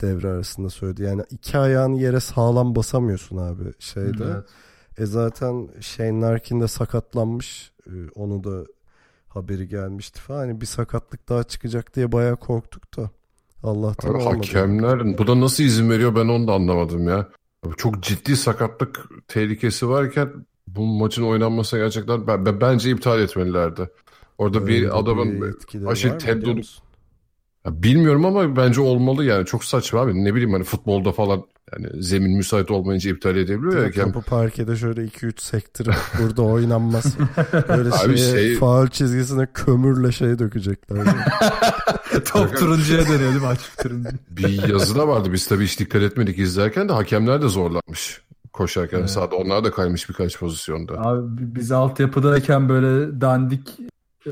devre 0.00 0.28
arasında 0.28 0.70
söyledi. 0.70 1.02
Yani 1.02 1.22
iki 1.30 1.58
ayağını 1.58 2.00
yere 2.00 2.20
sağlam 2.20 2.74
basamıyorsun 2.76 3.36
abi 3.36 3.72
şeyde. 3.78 4.24
Evet. 4.24 4.44
E 4.98 5.06
zaten 5.06 5.68
Shane 5.80 6.20
Larkin 6.20 6.60
de 6.60 6.68
sakatlanmış. 6.68 7.72
E, 7.86 7.92
Onu 8.14 8.44
da 8.44 8.66
haberi 9.28 9.68
gelmişti 9.68 10.20
falan. 10.20 10.38
Hani 10.38 10.60
bir 10.60 10.66
sakatlık 10.66 11.28
daha 11.28 11.42
çıkacak 11.44 11.94
diye 11.96 12.12
bayağı 12.12 12.36
korktuk 12.36 12.96
da. 12.96 13.10
Allah'tan 13.62 14.08
Abi 14.08 14.16
olmadı. 14.18 14.36
hakemler 14.36 15.18
bu 15.18 15.26
da 15.26 15.40
nasıl 15.40 15.64
izin 15.64 15.90
veriyor 15.90 16.14
ben 16.14 16.28
onu 16.28 16.48
da 16.48 16.52
anlamadım 16.52 17.08
ya. 17.08 17.28
Çok 17.76 18.02
ciddi 18.02 18.36
sakatlık 18.36 19.04
tehlikesi 19.28 19.88
varken 19.88 20.46
bu 20.76 20.86
maçın 20.86 21.22
oynanması 21.22 21.76
gerçekten 21.78 22.26
ben, 22.26 22.46
ben- 22.46 22.60
bence 22.60 22.90
iptal 22.90 23.20
etmelilerdi. 23.20 23.90
Orada 24.38 24.60
Öyle 24.60 24.68
bir 24.68 24.98
adamın 24.98 25.56
aşırı? 25.86 26.62
Ya 27.66 27.82
bilmiyorum 27.82 28.24
ama 28.24 28.56
bence 28.56 28.80
olmalı 28.80 29.24
yani 29.24 29.46
çok 29.46 29.64
saçma 29.64 30.00
abi 30.00 30.24
ne 30.24 30.34
bileyim 30.34 30.52
hani 30.52 30.64
futbolda 30.64 31.12
falan 31.12 31.42
yani 31.72 32.02
zemin 32.02 32.36
müsait 32.36 32.70
olmayınca 32.70 33.10
iptal 33.10 33.36
edebiliyor 33.36 33.72
ya 33.72 33.80
Direkt 33.80 33.96
hakem. 33.98 34.12
Topu 34.12 34.26
parkede 34.30 34.76
şöyle 34.76 35.04
2-3 35.04 35.40
sektirip 35.42 35.94
burada 36.22 36.42
oynanmaz. 36.42 37.16
Böyle 37.68 37.88
Abi 38.04 38.18
şeye, 38.18 38.32
şey- 38.32 38.56
faul 38.56 38.88
çizgisine 38.88 39.46
kömürle 39.54 40.12
şey 40.12 40.38
dökecekler. 40.38 41.04
Top 42.32 42.58
turuncuya 42.58 43.06
dönüyor 43.06 43.30
değil 43.30 43.42
mi? 43.42 43.46
Açık 43.46 43.78
turuncu. 43.78 44.10
Bir 44.30 44.68
yazı 44.68 44.98
da 44.98 45.08
vardı 45.08 45.32
biz 45.32 45.46
tabii 45.46 45.64
hiç 45.64 45.80
dikkat 45.80 46.02
etmedik 46.02 46.38
izlerken 46.38 46.88
de 46.88 46.92
hakemler 46.92 47.42
de 47.42 47.48
zorlanmış 47.48 48.22
koşarken 48.52 48.98
Evet. 48.98 49.10
sahada 49.10 49.36
onlar 49.36 49.64
da 49.64 49.70
kaymış 49.70 50.08
birkaç 50.08 50.38
pozisyonda. 50.38 50.92
Abi 51.00 51.20
biz 51.54 51.72
altyapıdayken 51.72 52.68
böyle 52.68 53.20
dandik 53.20 53.78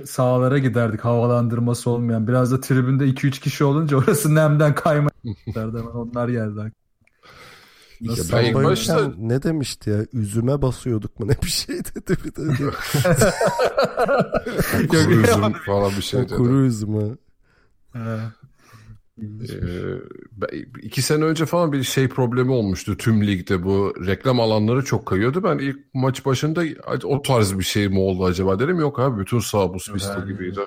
sahalara 0.05 0.59
giderdik 0.59 1.01
havalandırması 1.01 1.91
olmayan. 1.91 2.29
Biraz 2.29 2.53
da 2.53 2.61
tribünde 2.61 3.05
2-3 3.05 3.31
kişi 3.41 3.65
olunca 3.65 3.97
orası 3.97 4.35
nemden 4.35 4.75
kayma 4.75 5.11
hemen 5.55 5.83
onlar 5.95 6.29
geldi. 6.29 6.73
Nasıl 8.01 8.33
ben 8.37 8.45
ilk 8.45 8.55
başta- 8.55 9.13
ne 9.19 9.43
demişti 9.43 9.91
ya? 9.91 9.99
Üzüme 10.13 10.63
basıyorduk 10.63 11.21
mu 11.21 11.29
ne 11.29 11.33
bir 11.43 11.49
şey 11.51 11.77
dedi 11.77 12.17
bir 12.25 12.35
de. 12.35 12.41
Kuru 14.89 15.11
üzüm 15.13 15.53
falan 15.67 15.91
bir 15.97 16.03
şey 16.03 16.21
dedi. 16.21 16.35
Kuru 16.35 16.61
üzümü. 16.65 17.19
Ee, 19.23 20.59
iki 20.83 21.03
sene 21.03 21.25
önce 21.25 21.47
falan 21.47 21.73
bir 21.73 21.83
şey 21.83 22.09
problemi 22.09 22.51
olmuştu 22.51 22.97
tüm 22.97 23.27
ligde 23.27 23.63
bu 23.65 23.95
reklam 24.07 24.41
alanları 24.41 24.85
çok 24.85 25.07
kayıyordu. 25.07 25.45
Ben 25.45 25.59
ilk 25.59 25.79
maç 25.95 26.27
başında 26.27 26.63
o 27.05 27.23
tarz 27.23 27.59
bir 27.59 27.65
şey 27.65 27.89
mi 27.89 27.99
oldu 27.99 28.25
acaba 28.25 28.59
dedim. 28.59 28.81
Yok 28.81 28.99
abi 29.01 29.21
bütün 29.21 29.39
saha 29.39 29.75
buz 29.75 29.93
pisti 29.93 30.09
Yani. 30.19 30.33
gibiydi. 30.33 30.61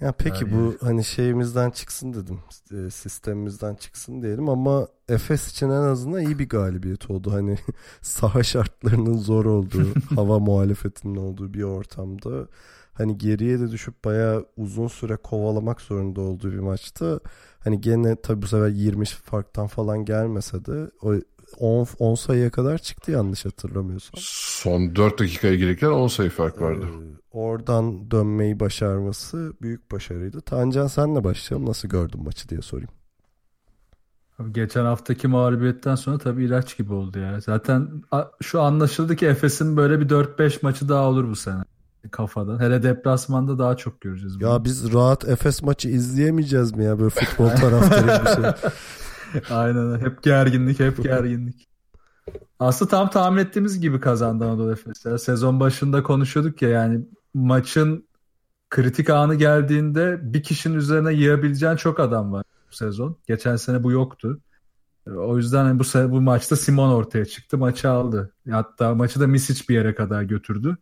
Ya 0.00 0.12
peki 0.12 0.44
Yani- 0.44 0.52
bu 0.54 0.86
hani 0.86 1.04
şeyimizden 1.04 1.70
çıksın 1.70 2.12
dedim. 2.14 2.38
e, 2.72 2.90
Sistemimizden 2.90 3.74
çıksın 3.74 4.22
diyelim 4.22 4.48
ama 4.48 4.88
Efes 5.08 5.50
için 5.52 5.66
en 5.66 5.70
azından 5.82 6.20
iyi 6.20 6.38
bir 6.38 6.48
galibiyet 6.48 7.10
oldu. 7.10 7.32
Hani 7.32 7.58
saha 8.02 8.42
şartlarının 8.42 9.16
zor 9.18 9.44
olduğu, 9.44 9.86
hava 10.14 10.38
muhalefetinin 10.38 11.16
olduğu 11.16 11.54
bir 11.54 11.62
ortamda 11.62 12.48
hani 12.98 13.18
geriye 13.18 13.60
de 13.60 13.70
düşüp 13.70 14.04
bayağı 14.04 14.46
uzun 14.56 14.88
süre 14.88 15.16
kovalamak 15.16 15.80
zorunda 15.80 16.20
olduğu 16.20 16.52
bir 16.52 16.58
maçta 16.58 17.20
hani 17.60 17.80
gene 17.80 18.16
tabii 18.22 18.42
bu 18.42 18.46
sefer 18.46 18.68
20 18.68 19.04
farktan 19.04 19.66
falan 19.66 20.04
gelmese 20.04 20.64
de 20.64 20.90
o 21.02 21.14
10, 21.58 21.86
10 21.98 22.14
sayıya 22.14 22.50
kadar 22.50 22.78
çıktı 22.78 23.10
yanlış 23.10 23.44
hatırlamıyorsam. 23.44 24.20
Son 24.22 24.96
4 24.96 25.18
dakikaya 25.18 25.54
girerken 25.54 25.88
10 25.88 26.08
sayı 26.08 26.30
fark 26.30 26.60
vardı. 26.60 26.86
Ee, 26.86 27.16
oradan 27.30 28.10
dönmeyi 28.10 28.60
başarması 28.60 29.52
büyük 29.62 29.92
başarıydı. 29.92 30.40
Tancan 30.40 30.86
senle 30.86 31.24
başlayalım. 31.24 31.68
Nasıl 31.68 31.88
gördün 31.88 32.22
maçı 32.22 32.48
diye 32.48 32.62
sorayım. 32.62 32.90
Abi 34.38 34.52
Geçen 34.52 34.84
haftaki 34.84 35.28
mağlubiyetten 35.28 35.94
sonra 35.94 36.18
tabii 36.18 36.44
ilaç 36.44 36.76
gibi 36.76 36.92
oldu 36.92 37.18
ya. 37.18 37.40
Zaten 37.40 38.02
şu 38.42 38.60
anlaşıldı 38.60 39.16
ki 39.16 39.26
Efes'in 39.26 39.76
böyle 39.76 40.00
bir 40.00 40.08
4-5 40.08 40.58
maçı 40.62 40.88
daha 40.88 41.08
olur 41.08 41.28
bu 41.28 41.36
sene 41.36 41.62
kafada. 42.08 42.60
Hele 42.60 42.82
deplasmanda 42.82 43.58
daha 43.58 43.76
çok 43.76 44.00
göreceğiz. 44.00 44.40
bunu. 44.40 44.48
Ya 44.48 44.64
biz 44.64 44.92
rahat 44.92 45.28
Efes 45.28 45.62
maçı 45.62 45.88
izleyemeyeceğiz 45.88 46.72
mi 46.72 46.84
ya 46.84 46.98
böyle 46.98 47.10
futbol 47.10 47.48
taraftarı 47.48 48.24
bir 48.24 48.42
şey. 48.42 48.70
Aynen 49.50 50.00
hep 50.00 50.22
gerginlik 50.22 50.80
hep 50.80 51.02
gerginlik. 51.02 51.68
Aslında 52.58 52.90
tam 52.90 53.10
tahmin 53.10 53.38
ettiğimiz 53.38 53.80
gibi 53.80 54.00
kazandı 54.00 54.44
Anadolu 54.44 54.72
Efes. 54.72 55.04
Ya 55.04 55.18
Sezon 55.18 55.60
başında 55.60 56.02
konuşuyorduk 56.02 56.62
ya 56.62 56.68
yani 56.68 57.00
maçın 57.34 58.08
kritik 58.70 59.10
anı 59.10 59.34
geldiğinde 59.34 60.18
bir 60.22 60.42
kişinin 60.42 60.76
üzerine 60.76 61.12
yiyebileceğin 61.12 61.76
çok 61.76 62.00
adam 62.00 62.32
var 62.32 62.44
bu 62.70 62.76
sezon. 62.76 63.16
Geçen 63.26 63.56
sene 63.56 63.84
bu 63.84 63.92
yoktu. 63.92 64.40
O 65.16 65.36
yüzden 65.36 65.64
hani 65.64 65.78
bu 65.78 66.12
bu 66.12 66.20
maçta 66.20 66.56
Simon 66.56 66.88
ortaya 66.88 67.24
çıktı, 67.24 67.58
maçı 67.58 67.90
aldı. 67.90 68.32
Hatta 68.50 68.94
maçı 68.94 69.20
da 69.20 69.26
Misic 69.26 69.64
bir 69.68 69.74
yere 69.74 69.94
kadar 69.94 70.22
götürdü. 70.22 70.76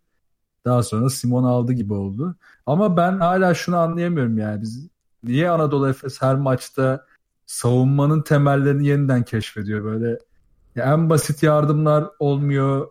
Daha 0.67 0.83
sonra 0.83 1.09
Simon 1.09 1.43
aldı 1.43 1.73
gibi 1.73 1.93
oldu. 1.93 2.35
Ama 2.65 2.97
ben 2.97 3.19
hala 3.19 3.53
şunu 3.53 3.77
anlayamıyorum 3.77 4.37
yani 4.37 4.61
biz 4.61 4.87
niye 5.23 5.49
Anadolu 5.49 5.89
Efes 5.89 6.21
her 6.21 6.35
maçta 6.35 7.05
savunmanın 7.45 8.21
temellerini 8.21 8.87
yeniden 8.87 9.23
keşfediyor 9.23 9.83
böyle. 9.83 10.19
Ya 10.75 10.93
en 10.93 11.09
basit 11.09 11.43
yardımlar 11.43 12.09
olmuyor. 12.19 12.87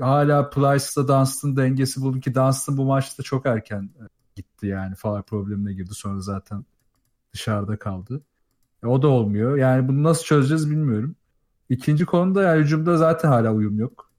Hala 0.00 0.50
Plyce'da 0.50 1.08
Dunstan 1.08 1.56
dengesi 1.56 2.02
buldu 2.02 2.20
ki 2.20 2.34
Dunstan 2.34 2.76
bu 2.76 2.84
maçta 2.84 3.22
çok 3.22 3.46
erken 3.46 3.82
e, 3.82 4.02
gitti 4.36 4.66
yani. 4.66 4.94
Faul 4.94 5.22
problemine 5.22 5.72
girdi 5.72 5.94
sonra 5.94 6.20
zaten 6.20 6.64
dışarıda 7.32 7.76
kaldı. 7.78 8.22
E, 8.82 8.86
o 8.86 9.02
da 9.02 9.08
olmuyor. 9.08 9.56
Yani 9.56 9.88
bunu 9.88 10.02
nasıl 10.02 10.24
çözeceğiz 10.24 10.70
bilmiyorum. 10.70 11.16
İkinci 11.68 12.06
konuda 12.06 12.42
yani 12.42 12.62
hücumda 12.62 12.96
zaten 12.96 13.28
hala 13.28 13.52
uyum 13.52 13.78
yok. 13.78 14.11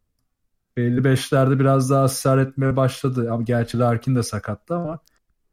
Belli 0.78 1.04
beşlerde 1.04 1.60
biraz 1.60 1.90
daha 1.90 2.06
ısrar 2.06 2.38
etmeye 2.38 2.76
başladı. 2.76 3.32
Ama 3.32 3.44
gerçi 3.44 3.80
Larkin 3.80 4.16
de 4.16 4.24
sakattı 4.24 4.76
ama 4.76 5.00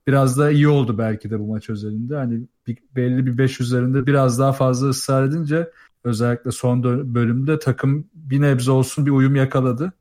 biraz 0.06 0.38
da 0.38 0.50
iyi 0.50 0.68
oldu 0.68 0.98
belki 0.98 1.30
de 1.30 1.40
bu 1.40 1.46
maç 1.46 1.70
özelinde. 1.70 2.16
Hani 2.16 2.48
bir, 2.66 2.78
belli 2.96 3.26
bir 3.26 3.38
5 3.38 3.60
üzerinde 3.60 4.06
biraz 4.06 4.38
daha 4.38 4.52
fazla 4.52 4.88
ısrar 4.88 5.24
edince 5.24 5.70
özellikle 6.04 6.50
son 6.50 6.82
bölümde 7.14 7.58
takım 7.58 8.10
bir 8.14 8.40
nebze 8.40 8.70
olsun 8.70 9.06
bir 9.06 9.10
uyum 9.10 9.36
yakaladı. 9.36 9.92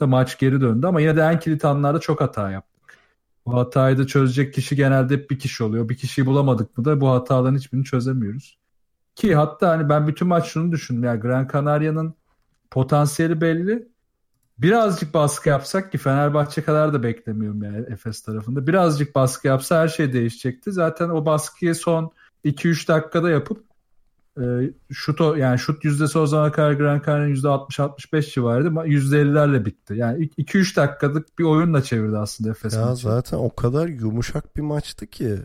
Da 0.00 0.06
maç 0.06 0.38
geri 0.38 0.60
döndü 0.60 0.86
ama 0.86 1.00
yine 1.00 1.16
de 1.16 1.20
en 1.20 1.40
kilit 1.40 1.64
anlarda 1.64 2.00
çok 2.00 2.20
hata 2.20 2.50
yaptık. 2.50 2.98
Bu 3.46 3.54
hatayı 3.54 3.98
da 3.98 4.06
çözecek 4.06 4.54
kişi 4.54 4.76
genelde 4.76 5.14
hep 5.14 5.30
bir 5.30 5.38
kişi 5.38 5.64
oluyor. 5.64 5.88
Bir 5.88 5.96
kişiyi 5.96 6.26
bulamadık 6.26 6.78
mı 6.78 6.84
da 6.84 7.00
bu 7.00 7.10
hataların 7.10 7.56
hiçbirini 7.56 7.84
çözemiyoruz. 7.84 8.58
Ki 9.14 9.34
hatta 9.34 9.68
hani 9.68 9.88
ben 9.88 10.08
bütün 10.08 10.28
maç 10.28 10.46
şunu 10.46 10.72
düşündüm. 10.72 11.04
Ya 11.04 11.16
Gran 11.16 11.48
Canaria'nın 11.52 12.14
potansiyeli 12.70 13.40
belli. 13.40 13.91
Birazcık 14.62 15.14
baskı 15.14 15.48
yapsak 15.48 15.92
ki 15.92 15.98
Fenerbahçe 15.98 16.62
kadar 16.62 16.92
da 16.94 17.02
beklemiyorum 17.02 17.62
yani 17.62 17.86
Efes 17.88 18.22
tarafında. 18.22 18.66
Birazcık 18.66 19.14
baskı 19.14 19.46
yapsa 19.46 19.80
her 19.80 19.88
şey 19.88 20.12
değişecekti. 20.12 20.72
Zaten 20.72 21.08
o 21.08 21.26
baskıyı 21.26 21.74
son 21.74 22.12
2-3 22.44 22.88
dakikada 22.88 23.30
yapıp 23.30 23.64
e, 24.40 24.42
şut 24.90 25.20
o, 25.20 25.34
yani 25.34 25.58
şut 25.58 25.84
yüzdesi 25.84 26.18
o 26.18 26.26
zamana 26.26 26.52
kadar 26.52 26.72
Gran 26.72 27.02
Canaria'nın 27.06 27.34
%60-65 27.34 28.34
civarıydı 28.34 28.68
ama 28.68 28.86
%50'lerle 28.86 29.64
bitti. 29.64 29.94
Yani 29.96 30.28
2-3 30.38 30.76
dakikalık 30.76 31.38
bir 31.38 31.44
oyunla 31.44 31.82
çevirdi 31.82 32.18
aslında 32.18 32.50
Efes 32.50 32.74
Ya 32.74 32.86
maçı. 32.86 33.02
zaten 33.02 33.36
o 33.38 33.54
kadar 33.54 33.88
yumuşak 33.88 34.56
bir 34.56 34.62
maçtı 34.62 35.06
ki. 35.06 35.38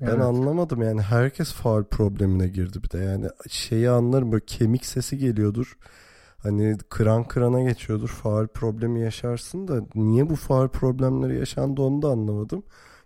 Ben 0.00 0.06
Evet. 0.06 0.20
anlamadım 0.20 0.82
yani 0.82 1.02
herkes 1.02 1.52
faul 1.52 1.84
problemine 1.84 2.48
girdi 2.48 2.82
bir 2.82 2.90
de 2.90 2.98
yani 2.98 3.26
şeyi 3.48 3.90
anlarım 3.90 4.32
böyle 4.32 4.44
kemik 4.46 4.86
sesi 4.86 5.18
geliyordur. 5.18 5.76
Hani 6.42 6.78
kıran 6.88 7.24
kırana 7.24 7.62
geçiyordur 7.62 8.08
faul 8.08 8.46
problemi 8.46 9.00
yaşarsın 9.00 9.68
da 9.68 9.82
niye 9.94 10.30
bu 10.30 10.36
faul 10.36 10.68
problemleri 10.68 11.38
yaşandı 11.38 11.82
onu 11.82 12.02
da 12.02 12.08
anlamadım. 12.08 12.62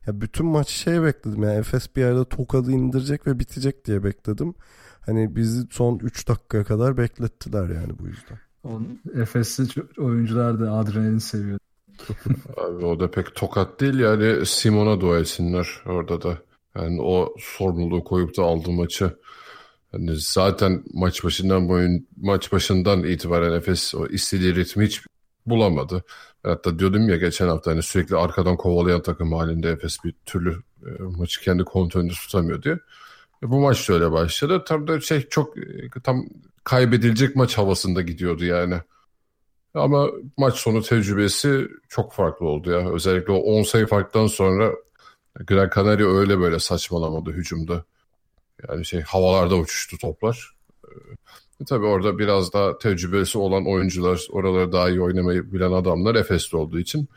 Ya 0.06 0.20
bütün 0.20 0.46
maç 0.46 0.68
şey 0.68 1.02
bekledim 1.02 1.42
yani 1.42 1.58
Efes 1.58 1.96
bir 1.96 2.00
yerde 2.00 2.24
tokadı 2.24 2.72
indirecek 2.72 3.26
ve 3.26 3.38
bitecek 3.38 3.84
diye 3.84 4.04
bekledim. 4.04 4.54
Hani 5.00 5.36
bizi 5.36 5.66
son 5.70 5.98
3 5.98 6.28
dakikaya 6.28 6.64
kadar 6.64 6.96
beklettiler 6.96 7.68
yani 7.68 7.98
bu 7.98 8.06
yüzden. 8.06 8.38
Ço- 9.62 10.00
oyuncular 10.04 10.60
da 10.60 10.72
adrenalin 10.72 11.18
seviyor. 11.18 11.58
Abi 12.56 12.86
o 12.86 13.00
da 13.00 13.10
pek 13.10 13.34
tokat 13.34 13.80
değil 13.80 13.98
yani 13.98 14.46
Simon'a 14.46 15.00
dua 15.00 15.18
etsinler 15.18 15.68
orada 15.86 16.22
da. 16.22 16.38
Yani 16.76 17.02
o 17.02 17.34
sorumluluğu 17.38 18.04
koyup 18.04 18.36
da 18.36 18.42
aldı 18.42 18.70
maçı. 18.70 19.16
Yani 19.94 20.16
zaten 20.16 20.84
maç 20.92 21.24
başından 21.24 21.68
boyun 21.68 22.08
maç 22.16 22.52
başından 22.52 23.04
itibaren 23.04 23.52
Efes 23.52 23.94
o 23.94 24.06
istediği 24.06 24.54
ritmi 24.54 24.86
hiç 24.86 25.02
bulamadı. 25.46 26.04
Hatta 26.42 26.78
diyordum 26.78 27.08
ya 27.08 27.16
geçen 27.16 27.48
hafta 27.48 27.70
hani 27.70 27.82
sürekli 27.82 28.16
arkadan 28.16 28.56
kovalayan 28.56 29.02
takım 29.02 29.32
halinde 29.32 29.70
Efes 29.70 30.04
bir 30.04 30.14
türlü 30.26 30.62
e, 30.86 31.02
maçı 31.18 31.40
kendi 31.40 31.64
kontrolünde 31.64 32.12
tutamıyor 32.12 32.62
diye. 32.62 32.74
E, 33.42 33.50
bu 33.50 33.60
maç 33.60 33.88
da 33.88 33.94
öyle 33.94 34.12
başladı. 34.12 34.64
Tam 34.66 34.88
da 34.88 35.00
şey 35.00 35.28
çok 35.28 35.58
e, 35.58 35.90
tam 36.04 36.26
kaybedilecek 36.64 37.36
maç 37.36 37.58
havasında 37.58 38.02
gidiyordu 38.02 38.44
yani. 38.44 38.74
Ama 39.74 40.10
maç 40.36 40.54
sonu 40.54 40.82
tecrübesi 40.82 41.68
çok 41.88 42.12
farklı 42.12 42.46
oldu 42.46 42.70
ya. 42.70 42.90
Özellikle 42.90 43.32
o 43.32 43.36
10 43.36 43.62
sayı 43.62 43.86
farktan 43.86 44.26
sonra 44.26 44.72
Gran 45.46 45.70
Canaria 45.74 46.06
öyle 46.08 46.38
böyle 46.38 46.58
saçmalamadı 46.58 47.32
hücumda. 47.32 47.84
Yani 48.68 48.84
şey 48.84 49.00
havalarda 49.00 49.56
uçuştu 49.56 49.98
toplar. 49.98 50.54
E, 51.60 51.64
tabii 51.64 51.86
orada 51.86 52.18
biraz 52.18 52.52
daha 52.52 52.78
tecrübesi 52.78 53.38
olan 53.38 53.66
oyuncular, 53.66 54.26
oraları 54.30 54.72
daha 54.72 54.90
iyi 54.90 55.00
oynamayı 55.00 55.52
bilen 55.52 55.72
adamlar 55.72 56.14
Efes'te 56.14 56.56
olduğu 56.56 56.78
için 56.78 57.08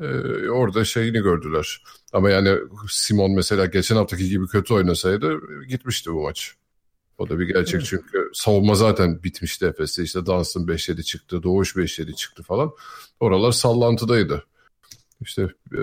e, 0.00 0.06
orada 0.48 0.84
şeyini 0.84 1.18
gördüler. 1.18 1.82
Ama 2.12 2.30
yani 2.30 2.58
Simon 2.88 3.30
mesela 3.30 3.66
geçen 3.66 3.96
haftaki 3.96 4.28
gibi 4.28 4.46
kötü 4.46 4.74
oynasaydı 4.74 5.32
e, 5.34 5.66
gitmişti 5.66 6.12
bu 6.12 6.22
maç. 6.22 6.54
O 7.18 7.28
da 7.28 7.38
bir 7.38 7.46
gerçek 7.46 7.74
Evet. 7.74 7.86
çünkü 7.86 8.30
savunma 8.34 8.74
zaten 8.74 9.22
bitmişti 9.22 9.66
Efes'te. 9.66 10.02
İşte 10.02 10.26
Dunstan 10.26 10.66
5-7 10.66 11.02
çıktı, 11.02 11.42
Doğuş 11.42 11.76
5-7 11.76 12.14
çıktı 12.14 12.42
falan. 12.42 12.70
Oralar 13.20 13.52
sallantıdaydı. 13.52 14.44
İşte 15.20 15.42
e, 15.72 15.80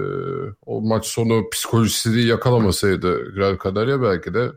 o 0.65 0.81
maç 0.81 1.05
sonu 1.05 1.49
psikolojisini 1.49 2.21
yakalamasaydı 2.21 3.35
Gran 3.35 3.59
Canaria 3.63 4.01
belki 4.01 4.33
de 4.33 4.51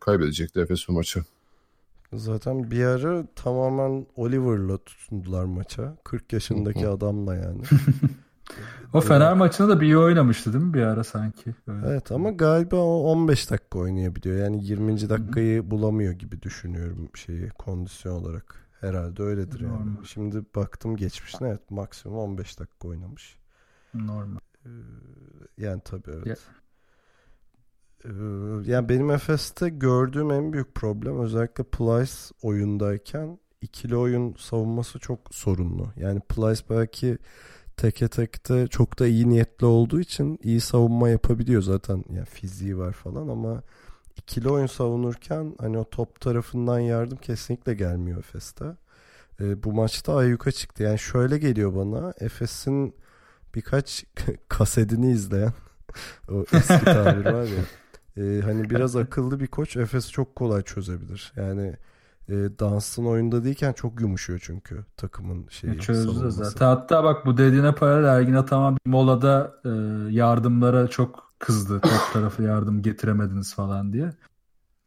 kaybedecekti 0.00 0.60
Efes 0.60 0.88
bu 0.88 0.92
maçı. 0.92 1.24
Zaten 2.12 2.70
bir 2.70 2.84
ara 2.84 3.26
tamamen 3.34 4.06
Oliver'la 4.16 4.78
tutundular 4.78 5.44
maça. 5.44 5.96
40 6.04 6.32
yaşındaki 6.32 6.88
adamla 6.88 7.36
yani. 7.36 7.62
O 8.92 9.00
Fener 9.00 9.34
maçında 9.34 9.68
da 9.68 9.80
bir 9.80 9.86
iyi 9.86 9.98
oynamıştı 9.98 10.52
değil 10.52 10.64
mi 10.64 10.74
bir 10.74 10.82
ara 10.82 11.04
sanki? 11.04 11.54
Öyle. 11.66 11.86
Evet 11.86 12.12
ama 12.12 12.30
galiba 12.30 12.76
o 12.76 13.02
15 13.02 13.50
dakika 13.50 13.78
oynayabiliyor. 13.78 14.36
Yani 14.38 14.64
20. 14.64 15.08
dakikayı 15.08 15.70
bulamıyor 15.70 16.12
gibi 16.12 16.42
düşünüyorum 16.42 17.08
şeyi 17.14 17.48
kondisyon 17.48 18.12
olarak. 18.22 18.54
Herhalde 18.80 19.22
öyledir 19.22 19.60
yani. 19.60 19.72
Normal. 19.72 20.04
Şimdi 20.04 20.44
baktım 20.56 20.96
geçmişine 20.96 21.48
evet 21.48 21.70
maksimum 21.70 22.18
15 22.18 22.60
dakika 22.60 22.88
oynamış. 22.88 23.36
Normal. 23.94 24.38
Ee, 24.66 24.70
yani 25.58 25.80
tabii 25.84 26.10
evet. 26.10 26.26
Ya- 26.26 26.32
Ee, 26.34 26.36
yani 28.64 28.88
benim 28.88 29.10
Efes'te 29.10 29.68
gördüğüm 29.68 30.30
en 30.30 30.52
büyük 30.52 30.74
problem 30.74 31.20
özellikle 31.20 31.64
Plyce 31.64 32.12
oyundayken 32.42 33.38
ikili 33.60 33.96
oyun 33.96 34.34
savunması 34.38 34.98
çok 34.98 35.34
sorunlu. 35.34 35.92
Yani 35.96 36.20
Plyce 36.20 36.62
belki 36.70 37.18
teke 37.76 38.08
tekte 38.08 38.66
çok 38.66 38.98
da 38.98 39.06
iyi 39.06 39.28
niyetli 39.28 39.66
olduğu 39.66 40.00
için 40.00 40.38
iyi 40.42 40.60
savunma 40.60 41.08
yapabiliyor 41.08 41.62
zaten. 41.62 42.04
Yani 42.10 42.26
fiziği 42.26 42.78
var 42.78 42.92
falan 42.92 43.28
ama 43.28 43.62
ikili 44.16 44.48
oyun 44.48 44.66
savunurken 44.66 45.54
hani 45.60 45.78
o 45.78 45.84
top 45.84 46.20
tarafından 46.20 46.78
yardım 46.78 47.18
kesinlikle 47.18 47.74
gelmiyor 47.74 48.18
Efes'te. 48.18 48.64
Ee, 49.40 49.62
bu 49.62 49.72
maçta 49.72 50.16
ayyuka 50.16 50.52
çıktı. 50.52 50.82
Yani 50.82 50.98
şöyle 50.98 51.38
geliyor 51.38 51.74
bana 51.74 52.14
Efes'in 52.20 52.94
birkaç 53.54 54.04
kasedini 54.48 55.10
izleyen 55.10 55.52
o 56.30 56.44
eski 56.52 56.84
tabir 56.84 57.24
var 57.24 57.42
ya. 57.42 57.64
E, 58.18 58.40
hani 58.40 58.70
biraz 58.70 58.96
akıllı 58.96 59.40
bir 59.40 59.46
koç 59.46 59.76
Efes 59.76 60.10
çok 60.10 60.36
kolay 60.36 60.62
çözebilir. 60.62 61.32
Yani 61.36 61.76
e, 62.28 62.34
Dunstan 62.58 63.06
oyunda 63.06 63.44
değilken 63.44 63.72
çok 63.72 64.00
yumuşuyor 64.00 64.40
çünkü 64.42 64.84
takımın 64.96 65.46
şeyi. 65.48 65.78
Çözdü 65.78 66.30
zaten. 66.30 66.66
Hatta 66.66 67.04
bak 67.04 67.26
bu 67.26 67.36
dediğine 67.36 67.74
paralel 67.74 68.08
Ergin 68.08 68.34
Ataman 68.34 68.78
bir 68.86 68.90
molada 68.90 69.54
e, 69.64 69.68
yardımlara 70.14 70.88
çok 70.88 71.32
kızdı. 71.38 71.80
Top 71.82 72.12
tarafı 72.12 72.42
yardım 72.42 72.82
getiremediniz 72.82 73.54
falan 73.54 73.92
diye. 73.92 74.12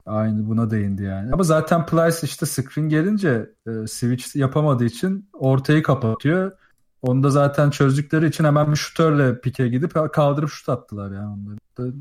Aynı 0.06 0.50
buna 0.50 0.72
değindi 0.72 1.04
yani. 1.04 1.34
Ama 1.34 1.44
zaten 1.44 1.86
Plyce 1.86 2.18
işte 2.24 2.46
screen 2.46 2.90
gelince 2.90 3.50
e, 3.68 3.88
switch 3.88 4.36
yapamadığı 4.36 4.86
için 4.86 5.30
ortayı 5.34 5.84
kapatıyor. 5.84 6.52
Onu 7.02 7.24
da 7.24 7.30
zaten 7.30 7.70
çözdükleri 7.70 8.28
için 8.28 8.44
hemen 8.44 8.72
bir 8.72 8.76
şutörle 8.76 9.42
pike 9.42 9.68
gidip 9.68 10.14
kaldırıp 10.14 10.50
şut 10.50 10.70
attılar 10.70 11.12
yani. 11.12 11.28
Onları 11.28 11.58
da 11.78 11.98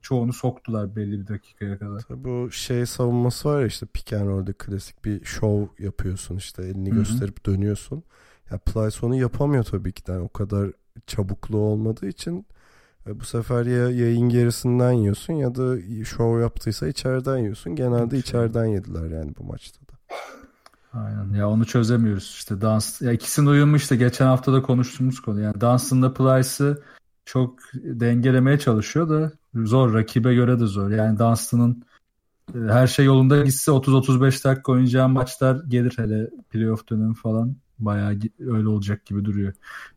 çoğunu 0.00 0.32
soktular 0.32 0.96
belli 0.96 1.20
bir 1.20 1.26
dakikaya 1.26 1.78
kadar. 1.78 2.00
Tabii 2.00 2.24
bu 2.24 2.50
şey 2.50 2.86
savunması 2.86 3.48
var 3.48 3.60
ya 3.60 3.66
işte 3.66 3.86
pick 3.86 4.12
and 4.12 4.28
roll'de 4.28 4.52
klasik 4.52 5.04
bir 5.04 5.24
show 5.24 5.84
yapıyorsun 5.84 6.36
işte 6.36 6.62
elini 6.62 6.90
Hı 6.90 6.94
hı. 6.94 6.98
gösterip 6.98 7.46
dönüyorsun. 7.46 8.02
Ya 8.50 8.58
Plyce 8.58 9.06
onu 9.06 9.16
yapamıyor 9.16 9.64
tabii 9.64 9.92
ki 9.92 10.02
Yani 10.08 10.22
o 10.22 10.28
kadar 10.28 10.70
çabukluğu 11.06 11.58
olmadığı 11.58 12.06
için 12.06 12.46
e, 13.06 13.20
bu 13.20 13.24
sefer 13.24 13.66
ya 13.66 13.90
yayın 13.90 14.28
gerisinden 14.28 14.92
yiyorsun 14.92 15.34
ya 15.34 15.54
da 15.54 15.76
show 16.04 16.40
yaptıysa 16.40 16.88
içeriden 16.88 17.38
yiyorsun. 17.38 17.76
Genelde 17.76 18.18
içeriden 18.18 18.64
yediler 18.64 19.10
yani 19.10 19.32
bu 19.38 19.44
maçta 19.44 19.80
da. 19.80 19.92
Aynen. 20.92 21.34
Ya 21.34 21.48
onu 21.48 21.64
çözemiyoruz 21.64 22.24
işte. 22.24 22.60
Dans 22.60 23.02
ya 23.02 23.12
ikisinin 23.12 23.46
uyumu 23.46 23.76
işte 23.76 23.96
geçen 23.96 24.26
hafta 24.26 24.52
da 24.52 24.62
konuştuğumuz 24.62 25.20
konu. 25.20 25.40
Yani 25.40 25.60
Dunstan'la 25.60 26.14
Plyce'ı 26.14 26.82
çok 27.24 27.58
dengelemeye 27.74 28.58
çalışıyor 28.58 29.08
da 29.08 29.32
zor 29.54 29.94
rakibe 29.94 30.34
göre 30.34 30.60
de 30.60 30.66
zor. 30.66 30.90
Yani 30.90 31.18
Dunstan'ın 31.18 31.84
e, 32.54 32.58
her 32.58 32.86
şey 32.86 33.04
yolunda 33.06 33.42
gitse 33.42 33.70
30-35 33.72 34.44
dakika 34.44 34.72
oynayacağı 34.72 35.08
maçlar 35.08 35.64
gelir 35.68 35.94
hele 35.96 36.30
playoff 36.50 36.88
dönemi 36.90 37.14
falan. 37.14 37.56
Bayağı 37.78 38.18
öyle 38.40 38.68
olacak 38.68 39.06
gibi 39.06 39.24
duruyor. 39.24 39.52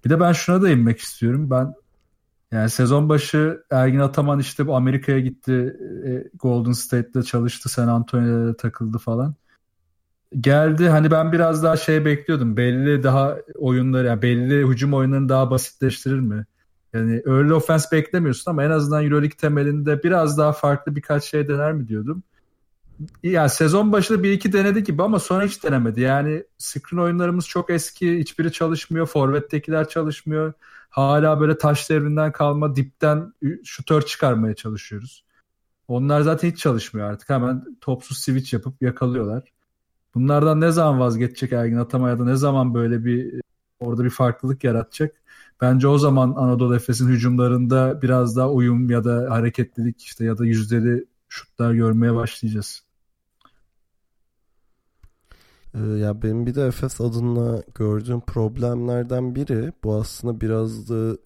Bir 0.06 0.10
de 0.10 0.20
ben 0.20 0.32
şuna 0.32 0.62
da 0.62 0.70
inmek 0.70 1.00
istiyorum. 1.00 1.50
Ben 1.50 1.74
yani 2.52 2.70
sezon 2.70 3.10
başı 3.10 3.64
Ergin 3.72 4.00
Ataman 4.00 4.40
işte 4.40 4.64
Amerika'ya 4.64 5.20
gitti 5.20 5.78
e, 6.06 6.30
Golden 6.38 6.72
State'le 6.72 7.24
çalıştı 7.24 7.70
San 7.70 7.88
Antonio'ya 7.88 8.56
takıldı 8.56 8.98
falan 8.98 9.36
geldi 10.39 10.89
hani 10.89 11.12
ben 11.12 11.32
biraz 11.32 11.63
daha 11.63 11.77
şey 11.77 12.05
bekliyordum. 12.05 12.58
Belli 12.58 13.03
daha 13.03 13.38
oyunları 13.55 14.08
yani 14.08 14.22
belli 14.22 14.67
hücum 14.67 14.94
oyunlarını 14.94 15.29
daha 15.29 15.51
basitleştirir 15.51 16.20
mi? 16.20 16.46
Yani 16.94 17.22
early 17.25 17.53
offense 17.53 17.88
beklemiyorsun 17.91 18.51
ama 18.51 18.63
en 18.63 18.70
azından 18.70 19.03
EuroLeague 19.03 19.38
temelinde 19.38 20.03
biraz 20.03 20.38
daha 20.38 20.53
farklı 20.53 20.96
birkaç 20.96 21.24
şey 21.24 21.48
dener 21.48 21.74
mi 21.74 21.88
diyordum. 21.88 22.24
Yani 23.24 23.50
sezon 23.50 23.91
başında 23.91 24.24
bir 24.24 24.32
iki 24.32 24.53
denedi 24.53 24.84
gibi 24.84 25.03
ama 25.03 25.20
sonra 25.20 25.46
hiç 25.46 25.63
denemedi. 25.63 26.01
Yani 26.01 26.44
screen 26.58 27.01
oyunlarımız 27.01 27.48
çok 27.48 27.70
eski. 27.70 28.20
Hiçbiri 28.20 28.51
çalışmıyor. 28.51 29.05
Forvet'tekiler 29.05 29.90
çalışmıyor. 29.90 30.53
Hala 30.90 31.40
böyle 31.40 31.57
taş 31.57 31.90
devrinden 31.90 32.31
kalma 32.31 32.75
dipten 32.75 33.33
şutör 33.64 34.01
çıkarmaya 34.01 34.55
çalışıyoruz. 34.55 35.25
Onlar 35.88 36.22
zaten 36.22 36.50
hiç 36.51 36.57
çalışmıyor 36.57 37.11
artık. 37.11 37.29
Hemen 37.29 37.77
topsuz 37.81 38.18
switch 38.18 38.53
yapıp 38.53 38.81
yakalıyorlar. 38.81 39.44
Bunlardan 40.16 40.62
ne 40.62 40.72
zaman 40.72 41.00
vazgeçecek 41.00 41.51
Ergin 41.54 41.78
Ataman 41.78 42.10
ya 42.10 42.20
da 42.20 42.25
ne 42.25 42.36
zaman 42.36 42.74
böyle 42.74 43.06
bir 43.06 43.42
orada 43.80 44.04
bir 44.04 44.10
farklılık 44.10 44.64
yaratacak? 44.64 45.16
Bence 45.62 45.88
o 45.88 45.98
zaman 45.98 46.34
Anadolu 46.38 46.75
Efes'in 46.75 47.08
hücumlarında 47.08 48.01
biraz 48.01 48.36
daha 48.38 48.51
uyum 48.51 48.90
ya 48.90 49.04
da 49.04 49.28
hareketlilik 49.30 50.01
işte 50.04 50.25
ya 50.25 50.38
da 50.38 50.46
yüzdeli 50.46 51.06
şutlar 51.30 51.74
görmeye 51.74 52.16
başlayacağız. 52.16 52.86
Ee, 55.75 55.80
ya 55.80 56.22
benim 56.22 56.46
bir 56.46 56.56
de 56.56 56.68
Efes 56.68 57.01
adına 57.01 57.64
gördüğüm 57.75 58.22
problemlerden 58.22 59.36
biri 59.36 59.74
bu 59.84 59.96
aslında 59.96 60.42
biraz 60.42 60.90
da 60.90 61.18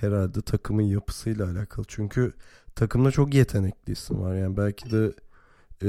herhalde 0.00 0.40
takımın 0.40 0.82
yapısıyla 0.82 1.50
alakalı. 1.50 1.84
Çünkü 1.88 2.32
takımda 2.74 3.10
çok 3.10 3.34
yetenekli 3.34 3.92
isim 3.92 4.22
var. 4.22 4.34
Yani 4.34 4.56
belki 4.56 4.90
de 4.90 5.12
e, 5.82 5.88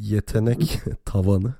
yetenek 0.00 0.80
tavanı 1.04 1.54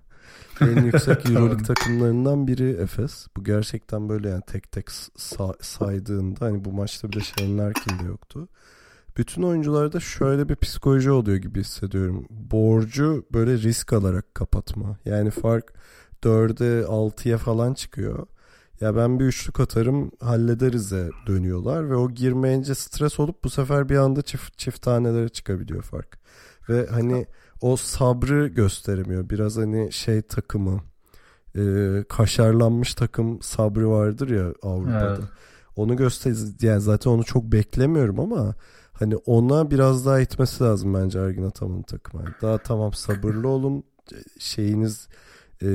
en 0.60 0.84
yüksek 0.84 1.30
Euroleague 1.30 1.62
takımlarından 1.62 2.46
biri 2.46 2.70
Efes. 2.70 3.26
Bu 3.36 3.44
gerçekten 3.44 4.08
böyle 4.08 4.28
yani 4.28 4.42
tek 4.46 4.72
tek 4.72 4.88
sa- 4.88 5.62
saydığında 5.62 6.44
hani 6.44 6.64
bu 6.64 6.72
maçta 6.72 7.08
bir 7.08 7.16
de 7.16 7.20
Shane 7.20 7.56
Larkin 7.56 7.98
de 7.98 8.04
yoktu. 8.04 8.48
Bütün 9.16 9.42
oyuncularda 9.42 10.00
şöyle 10.00 10.48
bir 10.48 10.56
psikoloji 10.56 11.10
oluyor 11.10 11.36
gibi 11.36 11.60
hissediyorum. 11.60 12.26
Borcu 12.30 13.26
böyle 13.32 13.58
risk 13.58 13.92
alarak 13.92 14.34
kapatma. 14.34 14.96
Yani 15.04 15.30
fark 15.30 15.72
4'e 16.22 16.84
6'ya 16.84 17.38
falan 17.38 17.74
çıkıyor. 17.74 18.26
Ya 18.80 18.96
ben 18.96 19.20
bir 19.20 19.24
üçlük 19.24 19.60
atarım 19.60 20.10
hallederiz'e 20.20 21.10
dönüyorlar 21.26 21.90
ve 21.90 21.96
o 21.96 22.10
girmeyince 22.10 22.74
stres 22.74 23.20
olup 23.20 23.44
bu 23.44 23.50
sefer 23.50 23.88
bir 23.88 23.96
anda 23.96 24.22
çift 24.22 24.58
çift 24.58 24.82
tanelere 24.82 25.28
çıkabiliyor 25.28 25.82
fark. 25.82 26.18
Ve 26.68 26.86
hani 26.86 27.26
o 27.60 27.76
sabrı 27.76 28.46
gösteremiyor. 28.46 29.30
Biraz 29.30 29.56
hani 29.56 29.92
şey 29.92 30.22
takımı 30.22 30.80
e, 31.56 31.62
kaşarlanmış 32.08 32.94
takım 32.94 33.42
sabrı 33.42 33.90
vardır 33.90 34.28
ya 34.28 34.52
Avrupa'da. 34.62 35.16
Evet. 35.18 35.28
Onu 35.76 35.96
göster 35.96 36.34
yani 36.60 36.80
zaten 36.80 37.10
onu 37.10 37.24
çok 37.24 37.44
beklemiyorum 37.44 38.20
ama 38.20 38.54
hani 38.92 39.16
ona 39.16 39.70
biraz 39.70 40.06
daha 40.06 40.20
itmesi 40.20 40.64
lazım 40.64 40.94
bence 40.94 41.18
Ergin 41.18 41.46
Ataman'ın 41.46 41.82
takımı. 41.82 42.24
Yani 42.24 42.34
daha 42.42 42.58
tamam 42.58 42.92
sabırlı 42.92 43.48
olun 43.48 43.84
şeyiniz 44.38 45.08
e, 45.62 45.68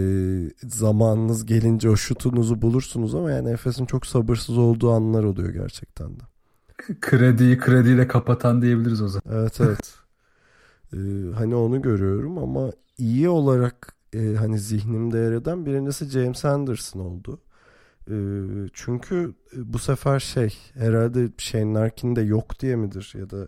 zamanınız 0.63 1.45
gelince 1.45 1.89
o 1.89 1.95
şutunuzu 1.95 2.61
bulursunuz 2.61 3.15
ama 3.15 3.31
yani 3.31 3.49
Efes'in 3.49 3.85
çok 3.85 4.05
sabırsız 4.05 4.57
olduğu 4.57 4.91
anlar 4.91 5.23
oluyor 5.23 5.49
gerçekten 5.49 6.09
de. 6.09 6.23
Krediyi 7.01 7.57
krediyle 7.57 8.07
kapatan 8.07 8.61
diyebiliriz 8.61 9.01
o 9.01 9.07
zaman. 9.07 9.39
Evet 9.39 9.61
evet. 9.61 9.93
Ee, 10.93 10.97
hani 11.35 11.55
onu 11.55 11.81
görüyorum 11.81 12.37
ama 12.37 12.71
iyi 12.97 13.29
olarak 13.29 13.95
e, 14.13 14.35
hani 14.35 14.59
zihnimde 14.59 15.17
yer 15.17 15.31
eden 15.31 15.65
birincisi 15.65 16.05
James 16.05 16.45
Anderson 16.45 16.99
oldu. 16.99 17.41
Ee, 18.11 18.69
çünkü 18.73 19.33
e, 19.57 19.73
bu 19.73 19.79
sefer 19.79 20.19
şey 20.19 20.57
herhalde 20.73 21.29
Shane 21.37 21.73
Larkin 21.73 22.15
de 22.15 22.21
yok 22.21 22.59
diye 22.59 22.75
midir 22.75 23.13
ya 23.19 23.29
da 23.29 23.47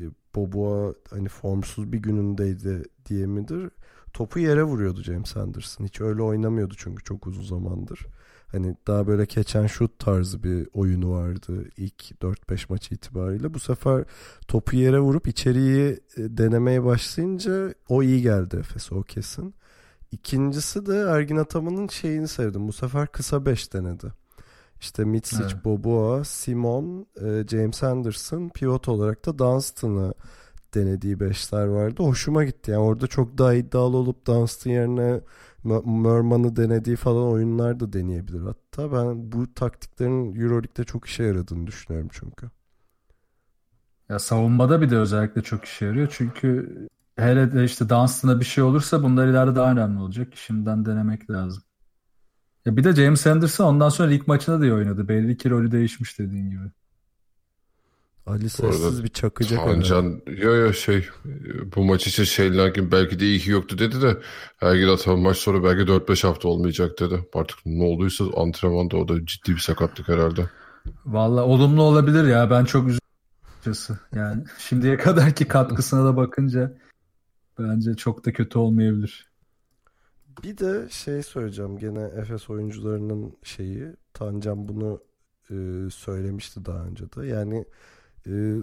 e, 0.00 0.02
Boboa 0.34 0.94
hani 1.10 1.28
formsuz 1.28 1.92
bir 1.92 1.98
günündeydi 1.98 2.82
diye 3.06 3.26
midir? 3.26 3.70
Topu 4.12 4.38
yere 4.38 4.62
vuruyordu 4.62 5.02
James 5.02 5.36
Anderson. 5.36 5.84
Hiç 5.84 6.00
öyle 6.00 6.22
oynamıyordu 6.22 6.74
çünkü 6.78 7.04
çok 7.04 7.26
uzun 7.26 7.42
zamandır. 7.42 8.06
Hani 8.56 8.76
daha 8.86 9.06
böyle 9.06 9.26
keçen 9.26 9.66
şut 9.66 9.98
tarzı 9.98 10.42
bir 10.42 10.68
oyunu 10.72 11.10
vardı 11.10 11.64
ilk 11.76 12.10
4-5 12.22 12.66
maç 12.68 12.92
itibariyle. 12.92 13.54
Bu 13.54 13.58
sefer 13.58 14.04
topu 14.48 14.76
yere 14.76 15.00
vurup 15.00 15.28
içeriği 15.28 15.90
e, 15.90 15.98
denemeye 16.16 16.84
başlayınca 16.84 17.74
o 17.88 18.02
iyi 18.02 18.22
geldi 18.22 18.56
Efes'e 18.56 18.94
o 18.94 19.02
kesin. 19.02 19.54
İkincisi 20.12 20.86
de 20.86 20.96
Ergin 20.96 21.36
Ataman'ın 21.36 21.88
şeyini 21.88 22.28
sevdim. 22.28 22.68
Bu 22.68 22.72
sefer 22.72 23.06
kısa 23.06 23.46
5 23.46 23.72
denedi. 23.72 24.12
İşte 24.80 25.04
Mitsic, 25.04 25.42
Evet. 25.42 25.64
Boboa, 25.64 26.24
Simon, 26.24 27.06
e, 27.16 27.44
James 27.48 27.82
Anderson, 27.82 28.48
pivot 28.48 28.88
olarak 28.88 29.26
da 29.26 29.38
Dunstan'ı 29.38 30.14
denediği 30.74 31.20
beşler 31.20 31.66
vardı. 31.66 32.02
Hoşuma 32.02 32.44
gitti. 32.44 32.70
Yani 32.70 32.82
orada 32.82 33.06
çok 33.06 33.38
daha 33.38 33.54
iddialı 33.54 33.96
olup 33.96 34.26
Dunstan 34.26 34.70
yerine 34.70 35.20
Merman'ı 35.84 36.56
denediği 36.56 36.96
falan 36.96 37.32
oyunlar 37.32 37.80
da 37.80 37.92
deneyebilir. 37.92 38.40
Hatta 38.40 38.92
ben 38.92 39.32
bu 39.32 39.54
taktiklerin 39.54 40.34
Euroleague'de 40.34 40.84
çok 40.84 41.06
işe 41.06 41.22
yaradığını 41.22 41.66
düşünüyorum 41.66 42.08
çünkü. 42.12 42.50
Ya 44.08 44.18
savunmada 44.18 44.80
bir 44.80 44.90
de 44.90 44.96
özellikle 44.96 45.42
çok 45.42 45.64
işe 45.64 45.84
yarıyor. 45.86 46.08
Çünkü 46.10 46.76
hele 47.16 47.52
de 47.52 47.64
işte 47.64 47.88
Dunstan'a 47.88 48.40
bir 48.40 48.44
şey 48.44 48.64
olursa 48.64 49.02
bunlar 49.02 49.26
ileride 49.28 49.56
daha 49.56 49.72
önemli 49.72 50.00
olacak. 50.00 50.28
Şimdiden 50.36 50.86
denemek 50.86 51.30
lazım. 51.30 51.62
Ya 52.64 52.76
bir 52.76 52.84
de 52.84 52.92
James 52.94 53.26
Anderson 53.26 53.64
ondan 53.66 53.88
sonra 53.88 54.08
lig 54.08 54.28
maçında 54.28 54.60
da 54.60 54.64
iyi 54.64 54.72
oynadı. 54.72 55.08
Belli 55.08 55.36
ki 55.36 55.50
rolü 55.50 55.72
değişmiş 55.72 56.18
dediğin 56.18 56.50
gibi. 56.50 56.70
Ali 58.26 58.50
sessiz 58.50 59.04
bir 59.04 59.08
çakacak. 59.08 59.64
Tancan 59.64 60.22
yo 60.26 60.54
yo 60.54 60.72
şey 60.72 61.08
bu 61.76 61.84
maç 61.84 62.06
için 62.06 62.24
Şeylan 62.24 62.92
belki 62.92 63.20
de 63.20 63.24
iyi 63.24 63.38
ki 63.38 63.50
yoktu 63.50 63.78
dedi 63.78 64.02
de 64.02 64.16
her 64.56 64.74
gün 64.74 64.88
atan 64.88 65.18
maç 65.18 65.36
sonra 65.36 65.64
belki 65.64 65.92
4-5 65.92 66.26
hafta 66.26 66.48
olmayacak 66.48 67.00
dedi. 67.00 67.28
Artık 67.34 67.58
ne 67.66 67.84
olduysa 67.84 68.24
antrenmanda 68.36 68.96
o 68.96 69.08
da 69.08 69.26
ciddi 69.26 69.52
bir 69.52 69.58
sakatlık 69.58 70.08
herhalde. 70.08 70.50
Valla 71.06 71.44
olumlu 71.44 71.82
olabilir 71.82 72.24
ya 72.24 72.50
ben 72.50 72.64
çok 72.64 72.88
üzüldüm. 72.88 73.98
Yani 74.14 74.44
şimdiye 74.58 74.96
kadarki 74.96 75.48
katkısına 75.48 76.04
da 76.04 76.16
bakınca 76.16 76.78
bence 77.58 77.94
çok 77.94 78.24
da 78.26 78.32
kötü 78.32 78.58
olmayabilir. 78.58 79.30
Bir 80.42 80.58
de 80.58 80.88
şey 80.90 81.22
söyleyeceğim 81.22 81.78
gene 81.78 82.02
Efes 82.02 82.50
oyuncularının 82.50 83.36
şeyi 83.42 83.86
Tancan 84.14 84.68
bunu 84.68 85.00
e, 85.50 85.54
söylemişti 85.90 86.64
daha 86.64 86.84
önce 86.84 87.04
de. 87.04 87.26
Yani 87.26 87.64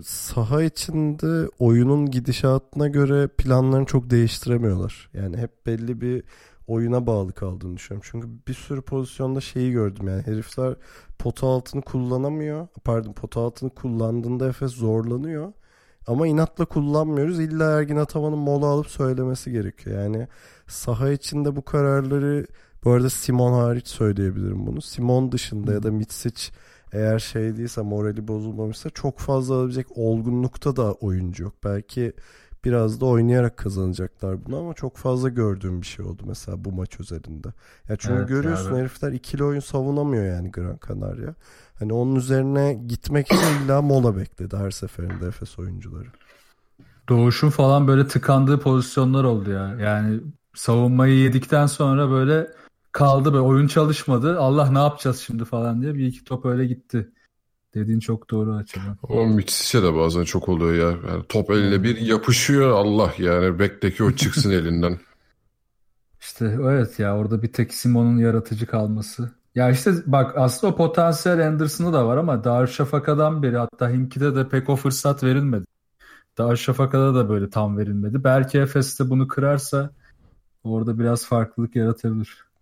saha 0.04 0.64
içinde 0.64 1.50
oyunun 1.60 2.12
gidişatına 2.12 2.88
göre 2.88 3.28
planlarını 3.28 3.86
çok 3.86 4.10
değiştiremiyorlar. 4.10 5.10
Yani 5.14 5.38
hep 5.38 5.66
belli 5.66 6.02
bir 6.02 6.24
oyuna 6.68 7.08
bağlı 7.08 7.34
kaldığını 7.34 7.78
düşünüyorum. 7.78 8.10
Çünkü 8.12 8.28
bir 8.48 8.54
sürü 8.54 8.82
pozisyonda 8.82 9.42
şeyi 9.42 9.72
gördüm 9.72 10.08
yani 10.08 10.22
herifler 10.22 10.76
pota 11.20 11.48
altını 11.48 11.82
kullanamıyor. 11.82 12.68
Pardon 12.84 13.14
pota 13.14 13.42
altını 13.42 13.70
kullandığında 13.70 14.48
Efes 14.48 14.72
zorlanıyor. 14.72 15.54
Ama 16.08 16.28
inatla 16.28 16.66
kullanmıyoruz. 16.66 17.40
İlla 17.40 17.80
Ergin 17.80 17.96
Ataman'ın 17.96 18.38
mola 18.38 18.66
alıp 18.66 18.88
söylemesi 18.88 19.52
gerekiyor. 19.52 20.04
Yani 20.04 20.28
saha 20.68 21.12
içinde 21.12 21.56
bu 21.56 21.66
kararları 21.66 22.48
bu 22.84 22.92
arada 22.92 23.10
Simon 23.10 23.54
hariç 23.54 23.88
söyleyebilirim 23.88 24.68
bunu. 24.68 24.82
Simon 24.82 25.32
dışında 25.32 25.74
ya 25.74 25.84
da 25.84 25.92
Mitsic 25.92 26.52
eğer 26.94 27.20
şey 27.20 27.58
değilse 27.58 27.82
morali 27.82 28.28
bozulmamışsa 28.28 28.90
çok 28.90 29.20
fazla 29.20 29.56
alabilecek 29.56 29.88
olgunlukta 29.96 30.76
da 30.76 30.94
oyuncu 30.94 31.44
yok. 31.44 31.54
Belki 31.64 32.14
biraz 32.66 33.02
da 33.02 33.06
oynayarak 33.06 33.58
kazanacaklar 33.58 34.46
bunu 34.46 34.58
ama 34.58 34.74
çok 34.74 34.98
fazla 34.98 35.30
gördüğüm 35.30 35.82
bir 35.82 35.88
şey 35.88 36.06
oldu 36.06 36.24
mesela 36.28 36.66
bu 36.66 36.72
maç 36.72 37.00
üzerinde. 37.00 37.48
Ya 37.90 37.96
çünkü 37.96 38.16
evet, 38.16 38.28
görüyorsun 38.28 38.72
abi. 38.72 38.80
herifler 38.80 39.12
ikili 39.12 39.44
oyun 39.44 39.60
savunamıyor 39.60 40.26
yani 40.26 40.52
Gran 40.52 40.80
Canaria. 40.88 41.34
Hani 41.80 41.94
onun 41.94 42.16
üzerine 42.16 42.74
gitmek 42.74 43.28
için 43.28 43.66
illa 43.66 43.82
mola 43.82 44.18
bekledi 44.18 44.58
her 44.58 44.72
seferinde 44.72 45.28
Efes 45.28 45.60
oyuncuları. 45.60 46.08
Doğuş'un 47.10 47.50
falan 47.50 47.88
böyle 47.88 48.08
tıkandığı 48.08 48.60
pozisyonlar 48.60 49.24
oldu 49.24 49.52
ya. 49.52 49.76
Yani 49.80 50.20
savunmayı 50.54 51.16
yedikten 51.16 51.66
sonra 51.66 52.10
böyle 52.10 52.48
kaldı 52.94 53.34
böyle 53.34 53.44
oyun 53.44 53.68
çalışmadı. 53.68 54.40
Allah 54.40 54.72
ne 54.72 54.78
yapacağız 54.78 55.20
şimdi 55.20 55.46
falan 55.46 55.82
diye 55.82 55.96
bir 55.96 56.06
iki 56.06 56.24
top 56.24 56.46
öyle 56.46 56.66
gitti. 56.66 57.10
Dediğin 57.74 58.00
çok 58.00 58.30
doğru 58.30 58.54
açıdan. 58.54 58.98
O 59.10 59.26
Mitsis'e 59.26 59.84
de 59.84 59.96
bazen 59.96 60.24
çok 60.24 60.50
oluyor 60.50 60.74
ya. 60.74 61.10
Yani 61.10 61.24
top 61.30 61.52
eline 61.52 61.84
bir 61.84 61.98
yapışıyor 61.98 62.72
Allah 62.72 63.14
yani 63.18 63.60
bekteki 63.60 64.04
o 64.04 64.12
çıksın 64.12 64.52
elinden. 64.52 65.00
İşte 66.22 66.58
evet 66.62 67.00
ya 67.00 67.18
orada 67.18 67.42
bir 67.42 67.54
tek 67.54 67.74
Simon'un 67.74 68.18
yaratıcı 68.18 68.66
kalması. 68.66 69.32
Ya 69.56 69.70
işte 69.70 69.94
bak 70.06 70.38
aslında 70.38 70.74
o 70.74 70.78
potansiyel 70.78 71.48
Anderson'ı 71.48 71.94
da 71.94 72.08
var 72.08 72.18
ama 72.18 72.44
Darüşşafaka'dan 72.44 73.44
beri 73.44 73.58
hatta 73.58 73.90
Himki'de 73.90 74.36
de 74.36 74.50
pek 74.50 74.70
o 74.70 74.76
fırsat 74.76 75.24
verilmedi. 75.24 75.66
Darüşşafaka'da 76.38 77.16
da 77.16 77.30
böyle 77.30 77.50
tam 77.50 77.78
verilmedi. 77.78 78.24
Belki 78.24 78.60
Efes'te 78.60 79.10
bunu 79.10 79.28
kırarsa 79.28 79.90
orada 80.64 81.00
biraz 81.00 81.26
farklılık 81.26 81.76
yaratabilir. 81.76 82.53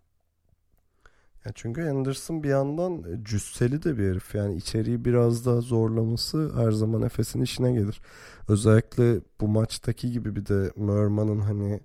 Ya 1.46 1.52
çünkü 1.56 1.82
Anderson 1.82 2.44
bir 2.44 2.50
yandan 2.50 3.04
e, 3.04 3.24
cüsseli 3.24 3.84
de 3.84 3.98
bir 3.98 4.10
herif. 4.10 4.36
Yani 4.36 4.56
içeriği 4.56 5.06
biraz 5.06 5.46
daha 5.46 5.62
zorlaması 5.62 6.52
her 6.56 6.72
zaman 6.72 7.02
Efes'in 7.02 7.42
işine 7.42 7.72
gelir. 7.72 8.02
Özellikle 8.48 9.22
bu 9.42 9.48
maçtaki 9.48 10.12
gibi 10.12 10.36
bir 10.36 10.46
de 10.46 10.72
Merman'ın 10.76 11.40
hani 11.40 11.80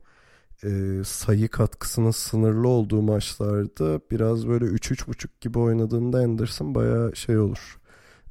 e, 0.65 1.03
sayı 1.05 1.49
katkısının 1.49 2.11
sınırlı 2.11 2.69
olduğu 2.69 3.03
maçlarda 3.03 4.01
biraz 4.11 4.49
böyle 4.49 4.65
3-3.5 4.65 5.29
gibi 5.41 5.59
oynadığında 5.59 6.19
Anderson 6.19 6.75
baya 6.75 7.15
şey 7.15 7.39
olur. 7.39 7.79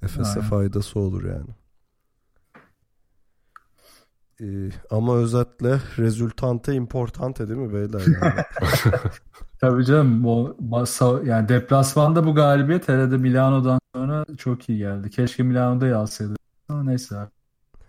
Efes'e 0.04 0.42
faydası 0.42 1.00
olur 1.00 1.24
yani. 1.24 1.50
Ee, 4.42 4.70
ama 4.90 5.18
özetle 5.18 5.80
rezultante 5.98 6.74
importante 6.74 7.48
değil 7.50 7.60
mi 7.60 7.74
beyler? 7.74 8.02
Yani? 8.22 8.42
Tabii 9.66 9.86
canım 9.86 10.26
o 10.26 10.56
yani 11.26 11.50
deplasmanda 11.50 12.26
bu 12.26 12.36
galibiyet 12.36 12.90
herhalde 12.90 13.18
Milano'dan 13.18 13.80
sonra 13.96 14.26
çok 14.38 14.70
iyi 14.70 14.78
geldi. 14.78 15.10
Keşke 15.10 15.44
Milano'da 15.44 15.98
alsaydı. 15.98 16.36
Ama 16.70 16.84
neyse 16.84 17.18
abi. 17.18 17.32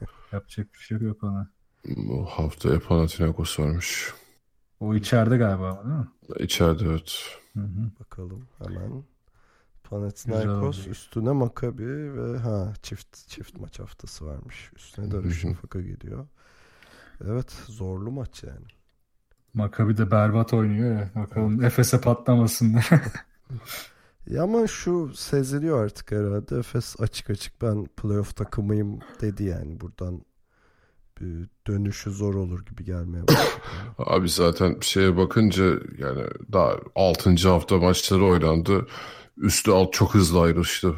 Yapacak 0.33 0.75
bir 0.75 0.79
şey 0.79 0.99
yok 0.99 1.25
ona. 1.25 1.51
Bu 1.97 2.25
haftaya 2.25 2.81
Panathinaikos 2.81 3.59
varmış. 3.59 4.15
O 4.81 4.95
içeride 4.95 5.37
galiba 5.37 5.85
değil 5.85 5.97
mi? 5.97 6.07
İçeride 6.45 6.85
evet. 6.85 7.39
Hı 7.55 7.61
hı. 7.61 7.91
Bakalım 8.01 8.47
hemen. 8.59 9.05
Panathinaikos 9.85 10.87
üstüne 10.87 11.31
Maccabi 11.33 12.15
ve 12.17 12.39
ha 12.39 12.73
çift 12.83 13.29
çift 13.29 13.61
maç 13.61 13.81
haftası 13.81 14.27
varmış. 14.27 14.71
Üstüne 14.77 15.11
de 15.11 15.23
Rüşnifaka 15.23 15.81
geliyor. 15.81 16.27
Evet 17.25 17.51
zorlu 17.67 18.11
maç 18.11 18.43
yani. 18.43 18.76
Maccabi 19.57 19.97
de 19.97 20.11
berbat 20.11 20.55
oynuyor 20.55 21.01
ya. 21.01 21.11
Bakalım 21.14 21.64
Efes'e 21.64 22.01
patlamasınlar. 22.01 22.90
ya 24.27 24.42
ama 24.42 24.66
şu 24.66 25.14
seziliyor 25.14 25.85
artık 25.85 26.12
herhalde. 26.12 26.59
Efes 26.59 26.97
açık 27.01 27.31
açık 27.31 27.62
ben 27.62 27.87
playoff 27.87 28.37
takımıyım 28.37 28.99
dedi 29.21 29.45
yani 29.45 29.81
buradan 29.81 30.21
bir 31.21 31.49
dönüşü 31.66 32.11
zor 32.11 32.35
olur 32.35 32.66
gibi 32.66 32.85
gelmeye 32.85 33.29
başladı. 33.29 33.62
Abi 33.99 34.29
zaten 34.29 34.77
şeye 34.81 35.16
bakınca 35.16 35.64
yani 35.99 36.23
daha 36.53 36.77
6. 36.95 37.49
hafta 37.49 37.77
maçları 37.77 38.25
oynandı. 38.25 38.87
Üstü 39.37 39.71
alt 39.71 39.92
çok 39.92 40.14
hızlı 40.14 40.40
ayrıştı. 40.40 40.95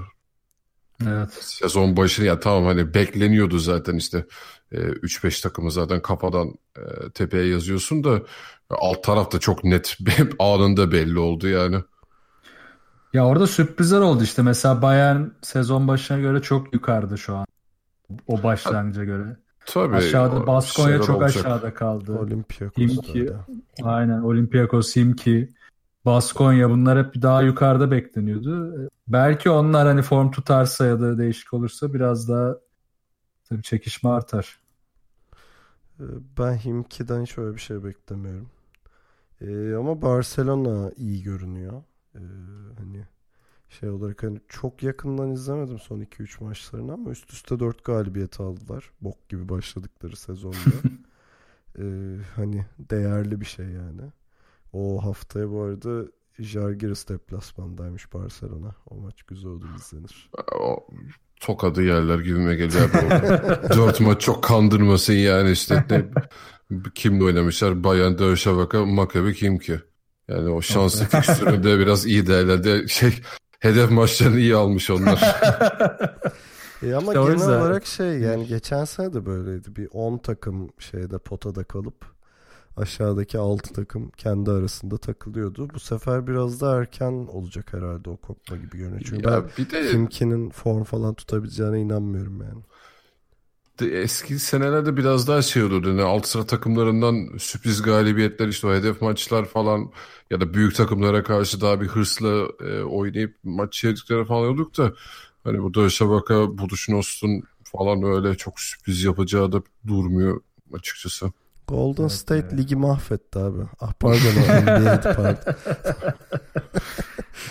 Evet. 1.07 1.31
Sezon 1.41 1.97
başı 1.97 2.23
ya 2.23 2.41
tamam 2.41 2.65
hani 2.65 2.95
bekleniyordu 2.95 3.59
zaten 3.59 3.95
işte 3.97 4.27
3-5 4.73 5.39
e, 5.39 5.43
takımı 5.43 5.71
zaten 5.71 6.03
kafadan 6.03 6.49
e, 6.77 7.11
tepeye 7.15 7.47
yazıyorsun 7.47 8.05
da 8.05 8.23
alt 8.71 9.05
tarafta 9.05 9.39
çok 9.41 9.65
net 9.65 9.99
anında 10.39 10.93
belli 10.93 11.19
oldu 11.19 11.49
yani. 11.49 11.77
Ya 13.13 13.27
orada 13.27 13.47
sürprizler 13.47 14.01
oldu 14.01 14.23
işte. 14.23 14.43
Mesela 14.43 14.83
Bayern 14.83 15.23
sezon 15.43 15.89
başına 15.89 16.19
göre 16.19 16.43
çok 16.43 16.75
yukarıda 16.75 17.17
şu 17.17 17.37
an. 17.37 17.47
O 18.27 18.43
başlangıca 18.43 19.05
göre. 19.05 19.37
Tabii. 19.67 19.97
Aşağıda 19.97 20.47
Baskonya 20.47 21.03
çok 21.03 21.17
olacak. 21.17 21.47
aşağıda 21.47 21.75
kaldı. 21.75 22.19
Olympiakos. 22.19 22.77
Himki. 22.79 23.31
Aynen 23.83 24.21
Olympiakos, 24.21 24.97
Himki, 24.97 25.49
Baskonya 26.09 26.71
bunlar 26.71 27.07
hep 27.07 27.23
daha 27.23 27.42
yukarıda 27.42 27.90
bekleniyordu. 27.90 28.88
Belki 29.09 29.51
onlar 29.51 29.87
hani 29.87 30.03
form 30.03 30.31
tutarsa 30.31 30.87
ya 30.87 31.01
da 31.01 31.18
değişik 31.18 31.55
olursa 31.55 31.94
biraz 31.94 32.29
daha 32.29 32.57
tabii 33.49 33.62
çekişme 33.62 34.11
artar. 34.11 34.61
Ee, 36.01 36.05
ben 36.38 36.57
Himki'den 36.57 37.25
şöyle 37.25 37.55
bir 37.55 37.61
şey 37.61 37.85
beklemiyorum. 37.85 38.51
Ee, 39.40 39.75
ama 39.75 40.03
Barcelona 40.03 40.92
iyi 40.97 41.23
görünüyor. 41.23 41.83
Ee, 42.14 42.21
hani 42.79 43.07
şey 43.68 43.90
olarak 43.90 44.23
hani 44.23 44.40
çok 44.49 44.83
yakından 44.83 45.31
izlemedim 45.31 45.79
son 45.79 46.01
2-3 46.01 46.44
maçlarını 46.44 46.92
ama 46.92 47.11
üst 47.11 47.33
üste 47.33 47.61
4 47.61 47.85
galibiyet 47.85 48.40
aldılar. 48.40 48.90
Bok 49.01 49.29
gibi 49.29 49.49
başladıkları 49.49 50.16
sezonda. 50.16 50.57
ee, 51.79 52.16
hani 52.37 52.66
değerli 52.79 53.40
bir 53.40 53.47
şey 53.47 53.66
yani. 53.66 54.03
O 54.73 55.05
haftaya 55.05 55.51
bu 55.51 55.63
arada 55.63 56.05
Jalgiris 56.39 57.09
deplasmandaymış 57.09 58.15
Barcelona. 58.15 58.75
O 58.91 58.97
maç 58.97 59.23
güzel 59.23 59.51
olur 59.51 59.69
izlenir. 59.79 60.31
O 60.61 60.87
tokadı 61.41 61.83
yerler 61.83 62.19
gibime 62.19 62.55
geliyor. 62.55 62.91
Dört 63.77 64.01
maç 64.01 64.21
çok 64.21 64.45
kandırmasın 64.45 65.13
yani 65.13 65.51
işte. 65.51 65.85
Ne, 66.71 66.81
kimle 66.95 67.25
oynamışlar? 67.25 67.85
Bayern, 67.85 68.19
Dörşavaka, 68.19 68.87
Maccabi 68.87 69.35
kim 69.35 69.59
ki? 69.59 69.81
Yani 70.29 70.49
o 70.49 70.63
şanslı 70.63 71.05
fikstürü 71.05 71.63
de 71.63 71.79
biraz 71.79 72.07
iyi 72.07 72.27
değerlendi. 72.27 72.89
Şey, 72.89 73.13
hedef 73.61 73.91
maçlarını 73.91 74.39
iyi 74.39 74.55
almış 74.57 74.91
onlar. 74.91 75.19
e 76.83 76.95
ama 76.95 77.13
işte 77.13 77.25
genel 77.25 77.49
olarak 77.49 77.87
şey 77.87 78.19
yani 78.19 78.47
geçen 78.47 78.85
sene 78.85 79.13
de 79.13 79.27
böyleydi. 79.27 79.77
Bir 79.77 79.89
10 79.93 80.19
takım 80.19 80.71
şeyde 80.79 81.19
potada 81.19 81.65
kalıp 81.65 82.18
aşağıdaki 82.79 83.38
6 83.38 83.73
takım 83.73 84.11
kendi 84.11 84.51
arasında 84.51 84.99
takılıyordu. 84.99 85.69
Bu 85.75 85.81
sefer 85.81 86.27
biraz 86.27 86.61
da 86.61 86.77
erken 86.77 87.12
olacak 87.12 87.73
herhalde 87.73 88.11
o 88.11 88.17
kopma 88.17 88.57
gibi 88.57 88.79
görünüyor. 88.79 89.03
Çünkü 89.05 89.29
ya 89.29 89.43
ben 89.43 89.51
bir 89.59 89.71
de... 89.71 89.91
Kimki'nin 89.91 90.51
form 90.51 90.85
falan 90.85 91.14
tutabileceğine 91.14 91.81
inanmıyorum 91.81 92.43
yani. 92.43 92.62
Eski 93.93 94.38
senelerde 94.38 94.97
biraz 94.97 95.29
daha 95.29 95.43
şey 95.43 95.62
olurdu. 95.62 95.88
Yani 95.88 96.03
alt 96.03 96.27
sıra 96.27 96.47
takımlarından 96.47 97.37
sürpriz 97.38 97.83
galibiyetler 97.83 98.49
işte 98.49 98.67
o 98.67 98.75
hedef 98.75 99.03
maçlar 99.03 99.45
falan 99.45 99.93
ya 100.31 100.41
da 100.41 100.55
büyük 100.55 100.75
takımlara 100.75 101.23
karşı 101.23 101.61
daha 101.61 101.81
bir 101.81 101.87
hırsla 101.87 102.49
e, 102.61 102.83
oynayıp 102.83 103.37
maç 103.45 103.73
çevirdikleri 103.73 104.25
falan 104.25 104.49
olduk 104.49 104.79
da 104.79 104.93
hani 105.45 105.62
bu 105.62 105.75
Döşebaka, 105.75 106.59
Buduşnos'un 106.59 107.43
falan 107.64 108.03
öyle 108.03 108.35
çok 108.35 108.61
sürpriz 108.61 109.05
yapacağı 109.05 109.53
da 109.53 109.62
durmuyor 109.87 110.41
açıkçası. 110.73 111.33
Golden 111.69 112.03
Evet, 112.03 112.13
State 112.13 112.47
evet. 112.49 112.59
ligi 112.59 112.77
mahvetti 112.77 113.39
abi. 113.39 113.63
Ah 113.81 113.93
pardon 113.93 114.19
o 114.19 114.63
NBA'di 114.63 115.03
pardon. 115.17 115.55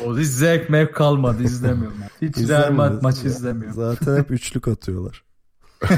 O 0.06 0.18
hiç 0.18 0.28
zevk 0.28 0.70
mev 0.70 0.92
kalmadı 0.92 1.44
izlemiyorum. 1.44 1.98
Hiç 2.22 2.38
Real. 2.50 2.72
Madrid 2.72 3.02
maçı 3.02 3.28
izlemiyorum. 3.28 3.76
Zaten 3.76 4.18
hep 4.18 4.32
üçlük 4.32 4.68
atıyorlar. 4.68 5.24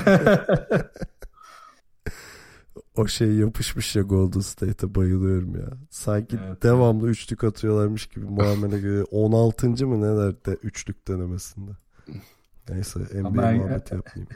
O 2.95 3.07
şey 3.07 3.31
yapışmış 3.33 3.95
ya 3.95 4.01
Golden 4.03 4.39
State'e 4.39 4.95
bayılıyorum 4.95 5.55
ya. 5.55 5.67
Sanki 5.89 6.39
Evet. 6.47 6.63
devamlı 6.63 7.09
üçlük 7.09 7.43
atıyorlarmış 7.43 8.05
gibi 8.07 8.25
muamele 8.25 8.79
görüyor. 8.79 9.05
16. 9.11 9.87
mı 9.87 10.01
neler 10.01 10.45
de 10.45 10.51
üçlük 10.63 11.07
denemesinde. 11.07 11.71
Neyse 12.69 12.99
NBA 12.99 13.27
Ama 13.27 13.43
ben- 13.43 13.55
muhabbeti 13.57 13.95
yapmayayım. 13.95 14.27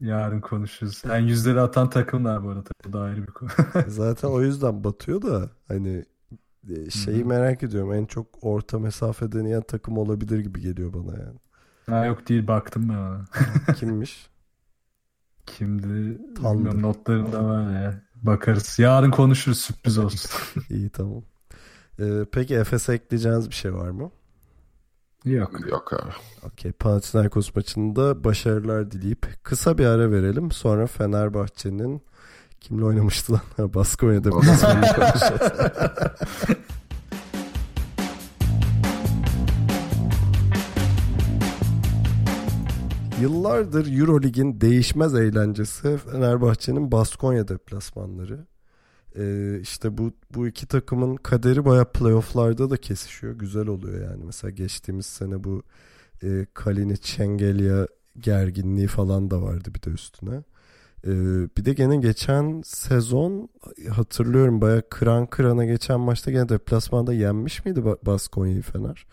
Yarın 0.00 0.40
konuşuruz. 0.40 1.02
Yani 1.08 1.28
yüzleri 1.30 1.60
atan 1.60 1.90
takımlar 1.90 2.44
bu 2.44 2.48
arada. 2.50 2.70
Bu 2.84 2.92
da 2.92 3.00
ayrı 3.00 3.22
bir 3.26 3.32
konu. 3.32 3.50
Zaten 3.86 4.28
o 4.28 4.42
yüzden 4.42 4.84
batıyor 4.84 5.22
da 5.22 5.50
hani 5.68 6.04
e, 6.70 6.90
şeyi 6.90 7.20
Hı 7.20 7.24
hı. 7.24 7.26
merak 7.26 7.62
ediyorum. 7.62 7.92
En 7.92 8.06
çok 8.06 8.26
orta 8.44 8.78
mesafe 8.78 9.32
deneyen 9.32 9.62
takım 9.62 9.98
olabilir 9.98 10.38
gibi 10.40 10.60
geliyor 10.60 10.92
bana 10.94 11.18
yani. 11.22 11.38
ha, 11.86 12.04
yok 12.06 12.28
değil 12.28 12.46
baktım 12.46 12.88
ben 12.88 12.94
ona. 12.94 13.24
Kimmiş? 13.72 14.30
Kimdi? 15.46 16.18
Bilmiyorum, 16.36 16.82
notlarımda 16.82 17.44
var 17.44 17.70
ya. 17.82 18.02
Bakarız. 18.14 18.78
Yarın 18.78 19.10
konuşuruz 19.10 19.60
sürpriz 19.60 19.98
olsun. 20.04 20.30
İyi 20.70 20.90
tamam. 20.90 21.24
Ee, 22.00 22.26
peki 22.32 22.54
Efes'e 22.56 22.92
ekleyeceğiniz 22.94 23.50
bir 23.50 23.54
şey 23.54 23.74
var 23.74 23.90
mı? 23.90 24.10
Yok. 25.24 25.68
Yok 25.70 25.92
abi. 25.92 26.12
Okey. 26.46 26.72
Panathinaikos 26.72 27.54
maçında 27.56 28.24
başarılar 28.24 28.90
dileyip 28.90 29.26
kısa 29.42 29.78
bir 29.78 29.86
ara 29.86 30.10
verelim. 30.10 30.50
Sonra 30.52 30.86
Fenerbahçe'nin 30.86 32.02
kimle 32.60 32.84
oynamıştı 32.84 33.32
lan? 33.32 33.40
Baskonya'da 33.74 34.32
Baskonya'da 34.32 34.94
konuşacağız. 34.94 35.52
Yıllardır 43.20 43.98
Eurolig'in 44.00 44.60
değişmez 44.60 45.14
eğlencesi 45.14 45.98
Fenerbahçe'nin 45.98 46.92
Baskonya 46.92 47.48
deplasmanları. 47.48 48.46
Ee, 49.16 49.58
işte 49.60 49.98
bu 49.98 50.12
bu 50.34 50.48
iki 50.48 50.66
takımın 50.66 51.16
kaderi 51.16 51.64
baya 51.64 51.84
playofflarda 51.84 52.70
da 52.70 52.76
kesişiyor. 52.76 53.34
Güzel 53.34 53.66
oluyor 53.66 54.10
yani. 54.10 54.24
Mesela 54.24 54.50
geçtiğimiz 54.50 55.06
sene 55.06 55.44
bu 55.44 55.62
e, 56.22 56.46
Kalinic 56.54 57.02
Şengelya 57.02 57.86
gerginliği 58.18 58.86
falan 58.86 59.30
da 59.30 59.42
vardı 59.42 59.70
bir 59.74 59.82
de 59.82 59.90
üstüne. 59.90 60.42
Ee, 61.06 61.10
bir 61.56 61.64
de 61.64 61.72
gene 61.72 61.96
geçen 61.96 62.62
sezon 62.64 63.48
hatırlıyorum 63.90 64.60
baya 64.60 64.82
kıran 64.90 65.26
kırana 65.26 65.64
geçen 65.64 66.00
maçta 66.00 66.30
gene 66.30 66.48
deplasmanda 66.48 67.12
yenmiş 67.12 67.64
miydi 67.64 67.80
Ba- 67.80 68.06
Baskonya'yı 68.06 68.62
Fener? 68.62 69.06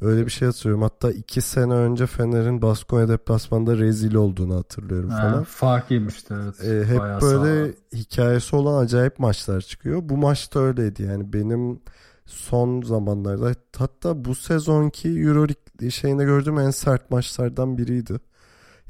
Öyle 0.00 0.26
bir 0.26 0.30
şey 0.30 0.46
hatırlıyorum. 0.46 0.82
Hatta 0.82 1.10
iki 1.10 1.40
sene 1.40 1.72
önce 1.74 2.06
Fener'in 2.06 2.62
Baskonya 2.62 3.08
deplasmanda 3.08 3.76
rezil 3.78 4.14
olduğunu 4.14 4.56
hatırlıyorum 4.56 5.10
Ha, 5.10 5.20
falan. 5.20 5.44
fark 5.44 5.90
yemişti 5.90 6.34
evet. 6.42 6.64
Ee, 6.64 6.84
hep 6.92 6.98
Bayağı 7.00 7.20
böyle 7.20 7.64
sağlam. 7.64 7.72
hikayesi 7.94 8.56
olan 8.56 8.84
acayip 8.84 9.18
maçlar 9.18 9.60
çıkıyor. 9.60 10.00
Bu 10.02 10.16
maç 10.16 10.54
da 10.54 10.60
öyleydi 10.60 11.02
yani 11.02 11.32
benim 11.32 11.80
son 12.26 12.82
zamanlarda 12.82 13.52
hatta 13.76 14.24
bu 14.24 14.34
sezonki 14.34 15.08
Euroleague 15.08 15.90
şeyinde 15.90 16.24
gördüğüm 16.24 16.58
en 16.58 16.70
sert 16.70 17.10
maçlardan 17.10 17.78
biriydi. 17.78 18.20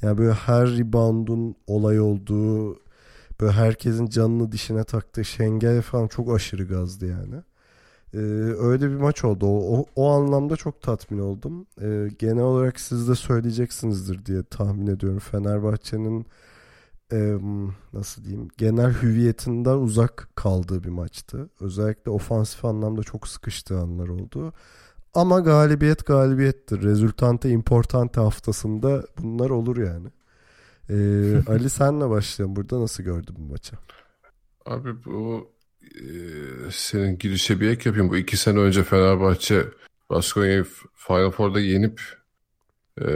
Yani 0.02 0.18
böyle 0.18 0.32
her 0.32 0.68
reboundun 0.78 1.54
olay 1.66 2.00
olduğu 2.00 2.76
böyle 3.40 3.52
herkesin 3.52 4.06
canını 4.06 4.52
dişine 4.52 4.84
taktığı 4.84 5.24
Şengel 5.24 5.82
falan 5.82 6.08
çok 6.08 6.34
aşırı 6.34 6.64
gazdı 6.64 7.06
yani. 7.06 7.42
Ee, 8.16 8.18
öyle 8.58 8.90
bir 8.90 8.96
maç 8.96 9.24
oldu. 9.24 9.46
O, 9.46 9.80
o, 9.80 9.86
o 9.96 10.10
anlamda 10.10 10.56
çok 10.56 10.82
tatmin 10.82 11.18
oldum. 11.18 11.66
Ee, 11.82 12.08
genel 12.18 12.42
olarak 12.42 12.80
siz 12.80 13.08
de 13.08 13.14
söyleyeceksinizdir 13.14 14.26
diye 14.26 14.42
tahmin 14.42 14.86
ediyorum. 14.86 15.18
Fenerbahçe'nin 15.18 16.26
e, 17.12 17.38
nasıl 17.92 18.24
diyeyim 18.24 18.48
genel 18.56 18.92
hüviyetinden 19.02 19.76
uzak 19.76 20.28
kaldığı 20.34 20.84
bir 20.84 20.88
maçtı. 20.88 21.50
Özellikle 21.60 22.10
ofansif 22.10 22.64
anlamda 22.64 23.02
çok 23.02 23.28
sıkıştığı 23.28 23.78
anlar 23.78 24.08
oldu. 24.08 24.52
Ama 25.14 25.40
galibiyet 25.40 26.06
galibiyettir. 26.06 26.82
Resultante 26.82 27.50
importante 27.50 28.20
haftasında 28.20 29.02
bunlar 29.18 29.50
olur 29.50 29.76
yani. 29.76 30.08
Ee, 30.90 31.50
Ali 31.52 31.70
senle 31.70 32.10
başlayalım. 32.10 32.56
Burada 32.56 32.80
nasıl 32.80 33.02
gördün 33.02 33.36
bu 33.38 33.52
maçı? 33.52 33.76
Abi 34.66 35.04
bu 35.04 35.48
e, 35.94 36.06
senin 36.70 37.18
girişe 37.18 37.60
bir 37.60 37.68
ek 37.68 37.88
yapayım. 37.88 38.10
Bu 38.10 38.16
iki 38.16 38.36
sene 38.36 38.58
önce 38.58 38.84
Fenerbahçe 38.84 39.64
Baskonya'yı 40.10 40.64
Final 40.94 41.30
Four'da 41.30 41.60
yenip 41.60 42.00
e, 43.00 43.08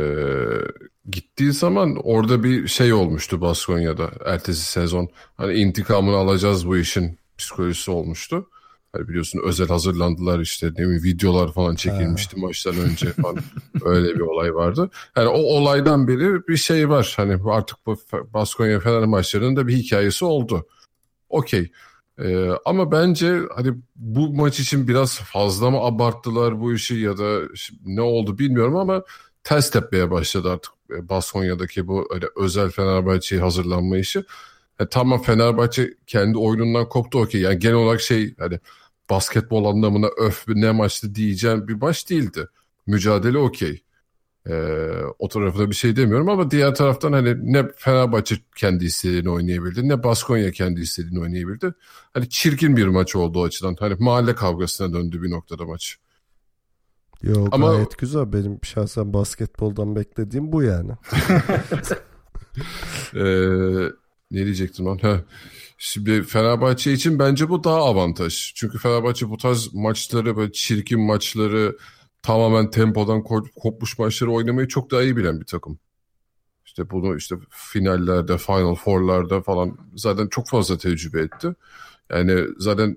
gittiği 1.11 1.53
zaman 1.53 1.97
orada 2.05 2.45
bir 2.45 2.69
şey 2.69 2.93
olmuştu 2.93 3.41
Baskonya'da 3.41 4.11
ertesi 4.25 4.63
sezon. 4.63 5.09
Hani 5.37 5.55
intikamını 5.55 6.17
alacağız 6.17 6.67
bu 6.67 6.77
işin 6.77 7.19
psikolojisi 7.39 7.91
olmuştu. 7.91 8.49
Hani 8.93 9.09
biliyorsun 9.09 9.41
özel 9.45 9.69
hazırlandılar 9.69 10.41
işte 10.41 10.67
ne 10.67 10.75
bileyim 10.75 11.03
videolar 11.03 11.53
falan 11.53 11.75
çekilmişti 11.75 12.41
maçtan 12.41 12.77
önce 12.91 13.13
falan. 13.13 13.39
Öyle 13.85 14.15
bir 14.15 14.21
olay 14.21 14.55
vardı. 14.55 14.91
Yani 15.17 15.29
o 15.29 15.39
olaydan 15.39 16.09
beri 16.09 16.49
bir 16.49 16.57
şey 16.57 16.89
var. 16.89 17.15
Hani 17.17 17.37
artık 17.51 17.87
bu 17.87 17.97
Baskonya 18.35 18.81
Fener 18.81 19.05
maçlarının 19.05 19.57
da 19.57 19.67
bir 19.67 19.77
hikayesi 19.77 20.25
oldu. 20.25 20.67
Okey. 21.29 21.71
Ee, 22.21 22.51
ama 22.65 22.93
bence 22.93 23.41
hani 23.57 23.75
bu 23.97 24.35
maç 24.35 24.61
için 24.61 24.89
biraz 24.89 25.19
fazla 25.19 25.71
mı 25.71 25.79
abarttılar 25.79 26.61
bu 26.61 26.73
işi 26.73 26.95
ya 26.95 27.19
da 27.19 27.41
ne 27.87 28.01
oldu 28.01 28.39
bilmiyorum 28.39 28.77
ama 28.77 29.03
ters 29.45 29.71
tepmeye 29.71 30.11
başladı 30.11 30.51
artık 30.53 30.73
e, 30.91 31.09
Baskonya'daki 31.09 31.87
bu 31.87 32.09
öyle 32.15 32.27
özel 32.37 32.71
Fenerbahçe'ye 32.71 33.41
hazırlanma 33.43 33.99
işi. 33.99 34.25
E, 34.81 34.87
tamam 34.87 35.23
Fenerbahçe 35.23 35.95
kendi 36.07 36.39
oyunundan 36.39 36.89
koptu 36.89 37.21
okey. 37.21 37.41
Yani 37.41 37.59
genel 37.59 37.75
olarak 37.77 38.01
şey 38.01 38.35
hani 38.39 38.61
basketbol 39.11 39.65
anlamına 39.65 40.07
öf 40.19 40.45
ne 40.49 40.71
maçtı 40.73 41.15
diyeceğim 41.15 41.69
bir 41.69 41.75
maç 41.75 42.11
değildi. 42.11 42.49
Mücadele 42.87 43.39
okey. 43.39 43.83
Ee, 44.49 44.91
o 45.19 45.29
tarafına 45.29 45.71
bir 45.71 45.75
şey 45.75 45.97
demiyorum 45.97 46.29
ama 46.29 46.51
diğer 46.51 46.75
taraftan 46.75 47.13
hani 47.13 47.53
ne 47.53 47.69
Fenerbahçe 47.77 48.37
kendi 48.57 48.85
istediğini 48.85 49.31
oynayabildi 49.31 49.89
ne 49.89 50.03
Baskonya 50.03 50.51
kendi 50.53 50.81
istediğini 50.81 51.21
oynayabildi. 51.21 51.75
Hani 52.15 52.29
çirkin 52.29 52.77
bir 52.77 52.87
maç 52.87 53.17
oldu 53.17 53.41
o 53.41 53.45
açıdan. 53.45 53.77
Hani 53.81 53.95
mahalle 53.99 54.35
kavgasına 54.35 54.93
döndü 54.93 55.23
bir 55.23 55.31
noktada 55.31 55.65
maç. 55.65 55.97
Yok 57.23 57.49
Ama- 57.53 57.73
gayet 57.73 57.99
güzel. 57.99 58.33
Benim 58.33 58.59
şahsen 58.63 59.13
basketboldan 59.13 59.97
beklediğim 59.97 60.53
bu 60.53 60.63
yani. 60.63 60.93
Ee, 63.15 63.91
ne 64.31 64.45
diyecektim 64.45 64.87
lan? 64.87 64.99
Ha. 64.99 65.21
Şimdi 65.79 66.23
Fenerbahçe 66.23 66.93
için 66.93 67.19
bence 67.19 67.49
bu 67.49 67.65
daha 67.65 67.77
avantaj. 67.77 68.53
Çünkü 68.55 68.79
Fenerbahçe 68.79 69.31
bu 69.31 69.37
tarz 69.37 69.75
maçları 69.75 70.37
böyle 70.37 70.53
çirkin 70.53 71.01
maçları 71.01 71.77
tamamen 72.23 72.71
tempodan 72.71 73.21
ko- 73.21 73.51
kopmuş 73.57 73.99
maçları 73.99 74.31
oynamayı 74.33 74.69
çok 74.69 74.91
daha 74.91 75.03
iyi 75.03 75.17
bilen 75.17 75.41
bir 75.41 75.47
takım. 75.47 75.79
İşte 76.67 76.91
bunu 76.91 77.17
işte 77.17 77.37
finallerde, 77.51 78.39
Final 78.39 78.75
Four'larda 78.75 79.43
falan 79.43 79.79
zaten 79.97 80.29
çok 80.29 80.49
fazla 80.49 80.79
tecrübe 80.79 81.21
etti. 81.21 81.55
Yani 82.11 82.45
zaten 82.59 82.97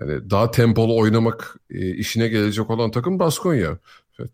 yani 0.00 0.30
daha 0.30 0.50
tempolu 0.50 0.98
oynamak 0.98 1.56
e, 1.70 1.90
işine 1.94 2.28
gelecek 2.28 2.70
olan 2.70 2.90
takım 2.90 3.18
Baskonya. 3.18 3.78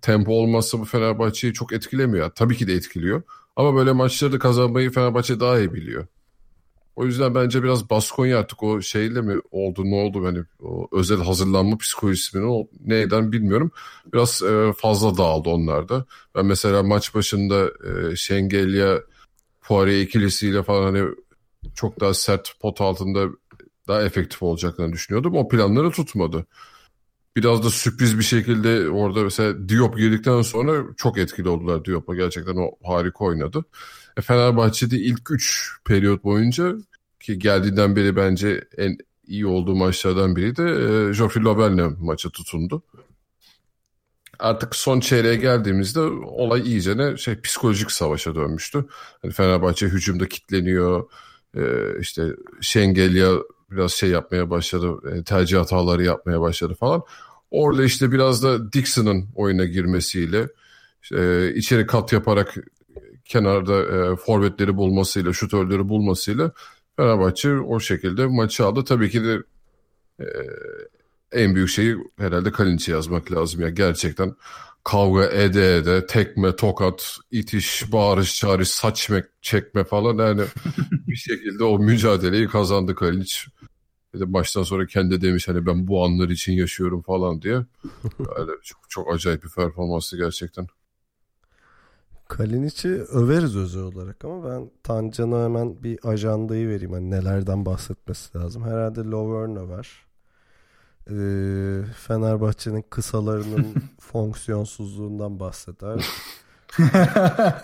Tempo 0.03 0.33
olmazsa 0.33 0.79
bu 0.79 0.85
Fenerbahçe'yi 0.85 1.53
çok 1.53 1.73
etkilemiyor. 1.73 2.31
Tabii 2.31 2.57
ki 2.57 2.67
de 2.69 2.75
etkiliyor. 2.75 3.23
Ama 3.57 3.75
böyle 3.77 3.93
maçları 3.93 4.33
da 4.33 4.39
kazanmayı 4.39 4.91
Fenerbahçe 4.91 5.41
daha 5.41 5.59
iyi 5.59 5.75
biliyor. 5.75 6.07
O 6.97 7.05
yüzden 7.05 7.35
bence 7.35 7.63
biraz 7.63 7.91
Baskonya 7.91 8.39
artık 8.39 8.63
o 8.63 8.83
şeyle 8.83 9.21
mi 9.21 9.41
oldu 9.51 9.85
ne 9.85 9.95
oldu 9.95 10.27
hani 10.27 10.39
o 10.63 10.89
özel 10.93 11.19
hazırlanma 11.19 11.77
psikolojisi 11.77 12.39
mi 12.39 12.67
neyden 12.87 13.33
bilmiyorum. 13.33 13.71
Biraz 14.13 14.43
e, 14.43 14.73
fazla 14.77 15.17
dağıldı 15.17 15.49
onlarda. 15.49 16.05
Ben 16.35 16.47
mesela 16.47 16.83
maç 16.83 17.15
başında 17.15 17.67
e, 17.67 18.17
Şengelya 18.17 19.01
Poirier 19.63 20.01
ikilisiyle 20.01 20.63
falan 20.63 20.83
hani 20.83 21.15
çok 21.75 22.01
daha 22.01 22.15
sert 22.15 22.61
pot 22.61 22.81
altında 22.81 23.29
daha 23.89 24.03
efektif 24.03 24.43
olacaklarını 24.43 24.93
düşünüyordum. 24.93 25.37
O 25.37 25.49
planları 25.49 25.91
tutmadı. 25.91 26.47
Biraz 27.37 27.65
da 27.65 27.71
sürpriz 27.71 28.19
bir 28.19 28.25
şekilde 28.25 28.91
orada 28.91 29.23
mesela 29.23 29.69
Diop 29.69 29.97
girdikten 29.99 30.43
sonra 30.43 30.85
çok 30.97 31.19
etkili 31.19 31.49
oldular 31.49 31.85
Diop'a. 31.85 32.15
Gerçekten 32.15 32.57
o 32.57 32.71
harika 32.85 33.25
oynadı. 33.25 33.65
E, 34.17 34.21
Fenerbahçe'de 34.21 34.97
ilk 34.97 35.31
3 35.31 35.73
periyot 35.85 36.25
boyunca 36.25 36.75
ki 37.21 37.39
geldiğinden 37.39 37.97
beri 37.97 38.17
bence 38.17 38.65
en 38.79 38.99
iyi 39.27 39.47
olduğu 39.47 39.75
maçlardan 39.75 40.37
biri 40.37 40.57
de 40.57 40.65
e, 41.11 41.13
Joffrey 41.13 41.45
Lobel'le 41.45 41.97
maça 42.01 42.31
tutundu. 42.31 42.83
artık 44.39 44.77
son 44.77 45.01
çeyreğe 45.01 45.37
geldiğimizde 45.37 46.01
olay 46.01 46.61
iyice 46.61 46.97
ne 46.97 47.17
şey 47.17 47.41
psikolojik 47.41 47.93
savaşa 47.93 48.35
dönmüştü. 48.35 48.85
Hani 49.23 49.33
Fenerbahçe 49.33 49.87
hücumda 49.87 50.29
kitleniyor. 50.29 51.11
E, 51.57 51.63
işte 52.01 52.23
Şengelya 52.61 53.33
biraz 53.71 53.93
şey 53.93 54.11
yapmaya 54.11 54.51
başladı. 54.51 55.15
E, 55.15 55.25
tercih 55.25 55.59
hataları 55.59 56.05
yapmaya 56.05 56.41
başladı 56.41 56.75
falan. 56.75 57.03
Orada 57.51 57.85
işte 57.85 58.13
biraz 58.13 58.43
da 58.43 58.73
Dixon'ın 58.73 59.29
oyuna 59.35 59.65
girmesiyle 59.65 60.49
e, 61.15 61.53
içeri 61.55 61.87
kat 61.87 62.13
yaparak 62.13 62.55
kenarda 63.33 63.83
e, 63.83 64.17
forvetleri 64.17 64.77
bulmasıyla, 64.77 65.33
şutörleri 65.33 65.89
bulmasıyla 65.89 66.53
Fenerbahçe 66.97 67.55
o 67.55 67.81
şekilde 67.81 68.27
maçı 68.27 68.67
aldı. 68.67 68.85
Tabii 68.85 69.11
ki 69.11 69.25
de 69.25 69.43
e, 70.21 70.27
en 71.33 71.55
büyük 71.55 71.69
şeyi 71.69 71.97
herhalde 72.19 72.53
Kalinic'e 72.53 72.93
yazmak 72.93 73.33
lazım 73.33 73.61
ya. 73.61 73.71
Gerçekten 73.71 74.35
kavga 74.85 75.25
ede 75.25 75.77
ede 75.77 76.07
tekme, 76.07 76.57
tokat, 76.57 77.17
itiş, 77.31 77.93
bağırış, 77.93 78.37
çağırış, 78.37 78.69
saç 78.69 79.11
çekme 79.43 79.85
falan 79.85 80.27
yani 80.29 80.43
bir 80.91 81.17
şekilde 81.17 81.65
o 81.65 81.79
mücadeleyi 81.79 82.49
kazandı 82.49 82.95
Kalinic. 82.95 83.35
Bir 84.15 84.21
de 84.21 84.33
baştan 84.33 84.63
sonra 84.63 84.87
kendi 84.87 85.21
demiş 85.21 85.49
hani 85.49 85.67
ben 85.67 85.87
bu 85.87 86.05
anlar 86.05 86.29
için 86.29 86.53
yaşıyorum 86.53 87.03
falan 87.03 87.43
diye. 87.43 87.55
Yani 88.37 88.51
çok, 88.63 88.81
çok 88.89 89.15
acayip 89.15 89.45
bir 89.45 89.51
performansı 89.51 90.17
gerçekten. 90.17 90.67
Kalinic'i 92.33 92.89
överiz 92.89 93.57
özel 93.57 93.83
olarak 93.83 94.25
ama 94.25 94.51
ben 94.51 94.71
Tancan'a 94.83 95.45
hemen 95.45 95.83
bir 95.83 95.99
ajandayı 96.03 96.69
vereyim. 96.69 96.93
Hani 96.93 97.11
nelerden 97.11 97.67
bahsetmesi 97.67 98.39
lazım. 98.39 98.65
Herhalde 98.65 99.01
Lovern 99.01 99.69
var. 99.69 100.07
Ee, 101.11 101.85
Fenerbahçe'nin 101.97 102.85
kısalarının 102.91 103.75
fonksiyonsuzluğundan 104.01 105.41
bahseder. 105.41 106.07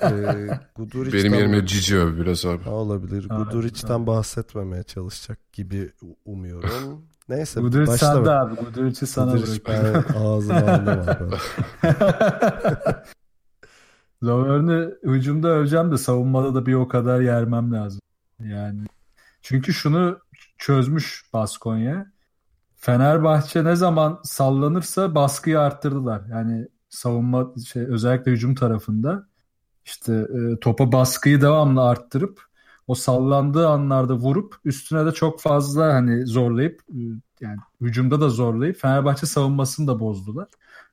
ee, 0.03 0.49
Guduric'den... 0.77 1.23
Benim 1.23 1.35
yerime 1.35 1.67
Cici 1.67 1.99
öv 1.99 2.17
biraz 2.17 2.47
abi. 2.47 2.63
Ha, 2.63 2.71
olabilir. 2.71 3.29
Guduric'den 3.29 4.07
bahsetmemeye 4.07 4.83
çalışacak 4.83 5.53
gibi 5.53 5.93
umuyorum. 6.25 7.03
Neyse. 7.29 7.61
Guduric 7.61 7.93
sende 7.93 8.31
abi. 8.31 8.55
Guduric'i 8.55 9.07
sana 9.07 9.33
Guduric 9.33 9.63
ben 9.69 10.05
ağzıma 10.17 10.59
aldım 10.59 11.07
abi. 11.09 11.37
Lovern'ı 14.25 14.99
hücumda 15.03 15.49
öveceğim 15.49 15.93
de 15.93 15.99
savunmada 15.99 16.55
da 16.55 16.67
bir 16.67 16.75
o 16.75 16.89
kadar 16.89 17.21
yermem 17.21 17.73
lazım. 17.73 18.01
Yani 18.41 18.83
çünkü 19.43 19.73
şunu 19.75 20.19
çözmüş 20.59 21.25
Baskonya. 21.33 22.13
Fenerbahçe 22.77 23.65
ne 23.65 23.77
zaman 23.77 24.21
sallanırsa 24.25 25.15
baskıyı 25.15 25.61
arttırdılar. 25.61 26.23
Yani 26.31 26.69
savunma 26.89 27.55
şey 27.67 27.83
özellikle 27.83 28.33
hücum 28.33 28.55
tarafında 28.55 29.29
işte 29.85 30.13
e, 30.15 30.61
topa 30.61 30.93
baskıyı 30.93 31.41
devamlı 31.41 31.83
arttırıp 31.83 32.43
o 32.87 32.95
sallandığı 32.95 33.69
anlarda 33.69 34.15
vurup 34.15 34.55
üstüne 34.65 35.07
de 35.07 35.13
çok 35.13 35.41
fazla 35.41 35.95
hani 35.95 36.27
zorlayıp 36.27 36.83
e, 36.89 37.01
yani 37.41 37.59
hücumda 37.81 38.21
da 38.21 38.29
zorlayıp 38.29 38.77
Fenerbahçe 38.77 39.27
savunmasını 39.27 39.87
da 39.87 40.01
bozdular. 40.01 40.49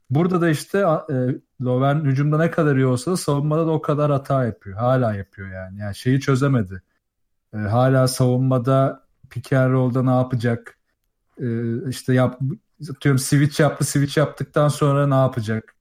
Burada 0.09 0.41
da 0.41 0.49
işte 0.49 0.79
e, 1.09 1.15
Lovern 1.61 2.05
hücumda 2.05 2.37
ne 2.37 2.51
kadar 2.51 2.75
iyi 2.75 2.85
olsa 2.85 3.11
da 3.11 3.17
savunmada 3.17 3.67
da 3.67 3.71
o 3.71 3.81
kadar 3.81 4.11
hata 4.11 4.45
yapıyor. 4.45 4.77
Hala 4.77 5.15
yapıyor 5.15 5.47
yani. 5.49 5.79
Yani 5.79 5.95
şeyi 5.95 6.19
çözemedi. 6.19 6.81
E, 7.53 7.57
hala 7.57 8.07
savunmada 8.07 9.05
roll'da 9.53 10.03
ne 10.03 10.11
yapacak? 10.11 10.77
E, 11.41 11.47
işte 11.89 12.13
yap, 12.13 12.39
atıyorum 12.91 13.19
switch 13.19 13.59
yaptı. 13.59 13.85
Switch 13.85 14.17
yaptıktan 14.17 14.67
sonra 14.67 15.07
ne 15.07 15.15
yapacak? 15.15 15.75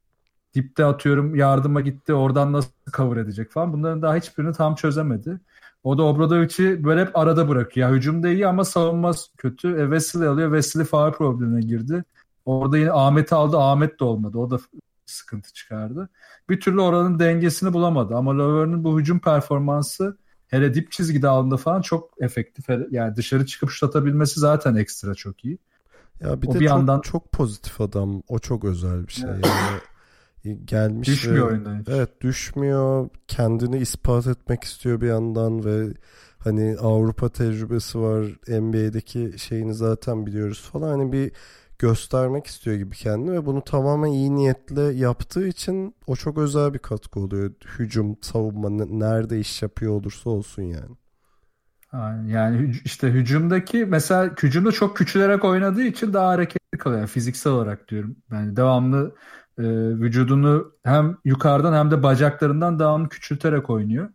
Dipte 0.54 0.84
atıyorum 0.84 1.34
yardıma 1.34 1.80
gitti. 1.80 2.14
Oradan 2.14 2.52
nasıl 2.52 2.70
cover 2.96 3.16
edecek 3.16 3.50
falan. 3.50 3.72
Bunların 3.72 4.02
daha 4.02 4.16
hiçbirini 4.16 4.52
tam 4.52 4.74
çözemedi. 4.74 5.40
O 5.84 5.98
da 5.98 6.02
Obradovic'i 6.02 6.84
böyle 6.84 7.00
hep 7.00 7.18
arada 7.18 7.48
bırakıyor. 7.48 7.88
Ya 7.88 7.94
hücumda 7.94 8.28
iyi 8.28 8.46
ama 8.46 8.64
savunma 8.64 9.12
kötü. 9.36 9.68
E, 9.68 9.82
Wesley 9.82 10.28
alıyor. 10.28 10.48
Wesley 10.48 10.84
faal 10.84 11.12
problemine 11.12 11.60
girdi. 11.60 12.04
Orada 12.44 12.78
yine 12.78 12.92
Ahmet'i 12.92 13.34
aldı. 13.34 13.58
Ahmet 13.58 14.00
de 14.00 14.04
olmadı. 14.04 14.38
O 14.38 14.50
da 14.50 14.58
sıkıntı 15.06 15.52
çıkardı. 15.52 16.08
Bir 16.48 16.60
türlü 16.60 16.80
oranın 16.80 17.18
dengesini 17.18 17.72
bulamadı. 17.72 18.14
Ama 18.14 18.38
Löwer'in 18.38 18.84
bu 18.84 19.00
hücum 19.00 19.18
performansı 19.18 20.18
hele 20.46 20.74
dip 20.74 20.92
çizgide 20.92 21.28
aldığında 21.28 21.56
falan 21.56 21.80
çok 21.80 22.22
efektif. 22.22 22.66
Yani 22.90 23.16
dışarı 23.16 23.46
çıkıp 23.46 23.70
şut 23.70 23.88
atabilmesi 23.88 24.40
zaten 24.40 24.74
ekstra 24.74 25.14
çok 25.14 25.44
iyi. 25.44 25.58
Ya 26.20 26.42
bir 26.42 26.48
o 26.48 26.54
de 26.54 26.60
bir 26.60 26.66
çok, 26.66 26.76
yandan 26.76 27.00
çok 27.00 27.32
pozitif 27.32 27.80
adam. 27.80 28.22
O 28.28 28.38
çok 28.38 28.64
özel 28.64 29.06
bir 29.06 29.12
şey. 29.12 29.30
Evet. 29.30 29.46
Yani 30.44 30.66
gelmiş 30.66 31.08
düşmüyor 31.08 31.46
ve, 31.46 31.50
oyundan 31.50 31.80
hiç. 31.80 31.88
Evet 31.88 32.20
düşmüyor. 32.20 33.08
Kendini 33.28 33.78
ispat 33.78 34.26
etmek 34.26 34.64
istiyor 34.64 35.00
bir 35.00 35.06
yandan 35.06 35.64
ve 35.64 35.94
hani 36.38 36.76
Avrupa 36.80 37.28
tecrübesi 37.28 38.00
var. 38.00 38.24
NBA'deki 38.48 39.34
şeyini 39.38 39.74
zaten 39.74 40.26
biliyoruz 40.26 40.60
falan. 40.72 40.88
Hani 40.88 41.12
bir 41.12 41.32
göstermek 41.78 42.46
istiyor 42.46 42.76
gibi 42.76 42.96
kendini 42.96 43.32
ve 43.32 43.46
bunu 43.46 43.64
tamamen 43.64 44.08
iyi 44.08 44.34
niyetle 44.34 44.82
yaptığı 44.82 45.46
için 45.48 45.94
o 46.06 46.16
çok 46.16 46.38
özel 46.38 46.74
bir 46.74 46.78
katkı 46.78 47.20
oluyor. 47.20 47.50
Hücum, 47.78 48.16
savunma 48.20 48.70
nerede 48.86 49.40
iş 49.40 49.62
yapıyor 49.62 49.92
olursa 49.92 50.30
olsun 50.30 50.62
yani. 50.62 50.96
Yani 52.26 52.74
işte 52.84 53.08
hücumdaki 53.08 53.86
mesela 53.86 54.34
hücumda 54.42 54.72
çok 54.72 54.96
küçülerek 54.96 55.44
oynadığı 55.44 55.82
için 55.82 56.12
daha 56.12 56.28
hareketli 56.28 56.78
kalıyor. 56.78 57.00
Yani 57.00 57.08
fiziksel 57.08 57.52
olarak 57.52 57.88
diyorum. 57.88 58.16
Yani 58.32 58.56
devamlı 58.56 59.14
e, 59.58 59.62
vücudunu 60.00 60.72
hem 60.84 61.16
yukarıdan 61.24 61.72
hem 61.72 61.90
de 61.90 62.02
bacaklarından 62.02 62.78
devamlı 62.78 63.08
küçülterek 63.08 63.70
oynuyor. 63.70 64.08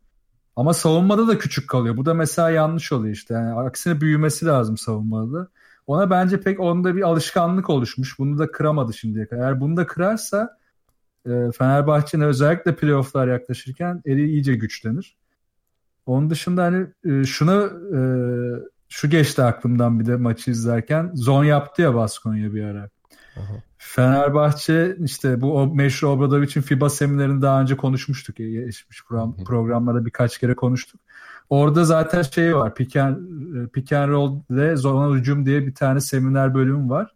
Ama 0.55 0.73
savunmada 0.73 1.27
da 1.27 1.37
küçük 1.37 1.69
kalıyor. 1.69 1.97
Bu 1.97 2.05
da 2.05 2.13
mesela 2.13 2.49
yanlış 2.49 2.91
oluyor 2.91 3.13
işte. 3.13 3.33
Yani 3.33 3.53
aksine 3.53 4.01
büyümesi 4.01 4.45
lazım 4.45 4.77
savunmada. 4.77 5.47
Ona 5.89 6.09
bence 6.09 6.41
pek 6.41 6.59
onda 6.59 6.95
bir 6.95 7.01
alışkanlık 7.01 7.69
oluşmuş. 7.69 8.19
Bunu 8.19 8.39
da 8.39 8.51
kıramadı 8.51 8.93
şimdiye 8.93 9.27
kadar. 9.27 9.41
Eğer 9.41 9.61
bunu 9.61 9.77
da 9.77 9.87
kırarsa 9.87 10.57
e, 11.25 11.29
Fenerbahçe'nin 11.57 12.23
özellikle 12.23 12.75
playofflar 12.75 13.27
yaklaşırken 13.27 14.01
eli 14.05 14.27
iyice 14.27 14.55
güçlenir. 14.55 15.17
Onun 16.05 16.29
dışında 16.29 16.63
hani 16.63 16.87
e, 17.05 17.23
şunu 17.23 17.71
e, 17.95 17.99
şu 18.89 19.09
geçti 19.09 19.43
aklımdan 19.43 19.99
bir 19.99 20.05
de 20.05 20.15
maçı 20.15 20.51
izlerken. 20.51 21.11
Zon 21.15 21.43
yaptı 21.43 21.81
ya 21.81 21.95
Baskonya 21.95 22.53
bir 22.53 22.63
ara. 22.63 22.89
Aha. 23.37 23.53
Fenerbahçe 23.77 24.95
işte 24.99 25.41
bu 25.41 25.57
o 25.57 25.75
meşhur 25.75 26.07
Obradovic'in 26.07 26.61
FIBA 26.61 26.89
seminerini 26.89 27.41
daha 27.41 27.61
önce 27.61 27.77
konuşmuştuk. 27.77 28.35
Geçmiş 28.35 29.03
program, 29.05 29.35
programlarda 29.45 30.05
birkaç 30.05 30.37
kere 30.37 30.55
konuştuk. 30.55 31.01
Orada 31.49 31.85
zaten 31.85 32.21
şey 32.21 32.55
var. 32.55 32.75
Pick 32.75 32.95
and, 32.95 33.17
pick 33.73 33.93
and 33.93 34.09
roll 34.09 34.41
ile 34.49 34.75
zona 34.75 35.15
hücum 35.15 35.45
diye 35.45 35.67
bir 35.67 35.75
tane 35.75 36.01
seminer 36.01 36.55
bölümü 36.55 36.89
var. 36.89 37.13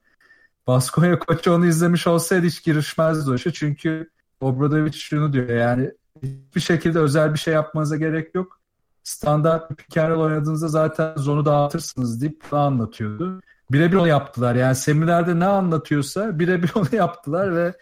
Baskonya 0.68 1.20
koçu 1.20 1.54
onu 1.54 1.66
izlemiş 1.66 2.08
olsaydı 2.08 2.46
hiç 2.46 2.64
girişmezdi 2.64 3.32
o 3.32 3.36
işe. 3.36 3.54
Çünkü 3.54 4.10
Obradovic 4.42 4.92
şunu 4.92 5.34
diyor 5.34 5.50
yani 5.50 5.92
hiçbir 6.24 6.62
şekilde 6.62 7.00
özel 7.00 7.34
bir 7.34 7.40
şey 7.40 7.54
yapmanıza 7.54 7.98
gerek 7.98 8.36
yok. 8.36 8.60
Standart 9.04 9.72
bir 9.72 9.76
pick 9.76 9.98
roll 9.98 10.20
oynadığınızda 10.22 10.68
zaten 10.68 11.16
zonu 11.16 11.46
dağıtırsınız 11.46 12.22
deyip 12.22 12.42
bunu 12.52 12.60
anlatıyordu. 12.60 13.42
Birebir 13.72 13.98
onu 13.98 14.08
yaptılar. 14.08 14.56
Yani 14.56 14.76
seminerde 14.76 15.40
ne 15.40 15.46
anlatıyorsa 15.46 16.40
birebir 16.40 16.72
onu 16.76 16.88
yaptılar 16.92 17.56
ve 17.56 17.74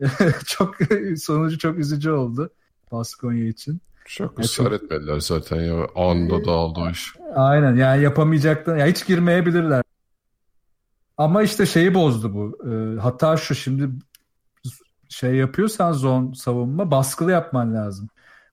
çok 0.46 0.76
sonucu 1.18 1.58
çok 1.58 1.78
üzücü 1.78 2.10
oldu 2.10 2.50
Baskonya 2.92 3.48
için. 3.48 3.80
Çok 4.16 4.40
ısrar 4.40 4.72
etmediler 4.72 5.20
zaten 5.20 5.60
ya. 5.60 5.86
Anında 5.94 6.44
dağıldı 6.44 6.80
o 6.80 6.90
iş. 6.90 7.12
Aynen 7.34 7.76
yani 7.76 8.02
yapamayacaklar. 8.02 8.76
Ya 8.76 8.86
hiç 8.86 9.06
girmeyebilirler. 9.06 9.82
Ama 11.16 11.42
işte 11.42 11.66
şeyi 11.66 11.94
bozdu 11.94 12.34
bu. 12.34 12.58
Ee, 12.70 13.00
hatta 13.00 13.36
şu 13.36 13.54
şimdi 13.54 13.90
şey 15.08 15.34
yapıyorsan 15.34 15.92
zon 15.92 16.32
savunma 16.32 16.90
baskılı 16.90 17.32
yapman 17.32 17.74
lazım. 17.74 18.08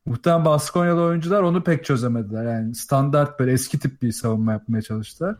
Muhtemelen 0.05 0.45
Baskonyalı 0.45 1.01
oyuncular 1.01 1.41
onu 1.41 1.63
pek 1.63 1.85
çözemediler. 1.85 2.45
Yani 2.45 2.75
standart 2.75 3.39
böyle 3.39 3.51
eski 3.51 3.79
tip 3.79 4.01
bir 4.01 4.11
savunma 4.11 4.51
yapmaya 4.51 4.81
çalıştılar. 4.81 5.35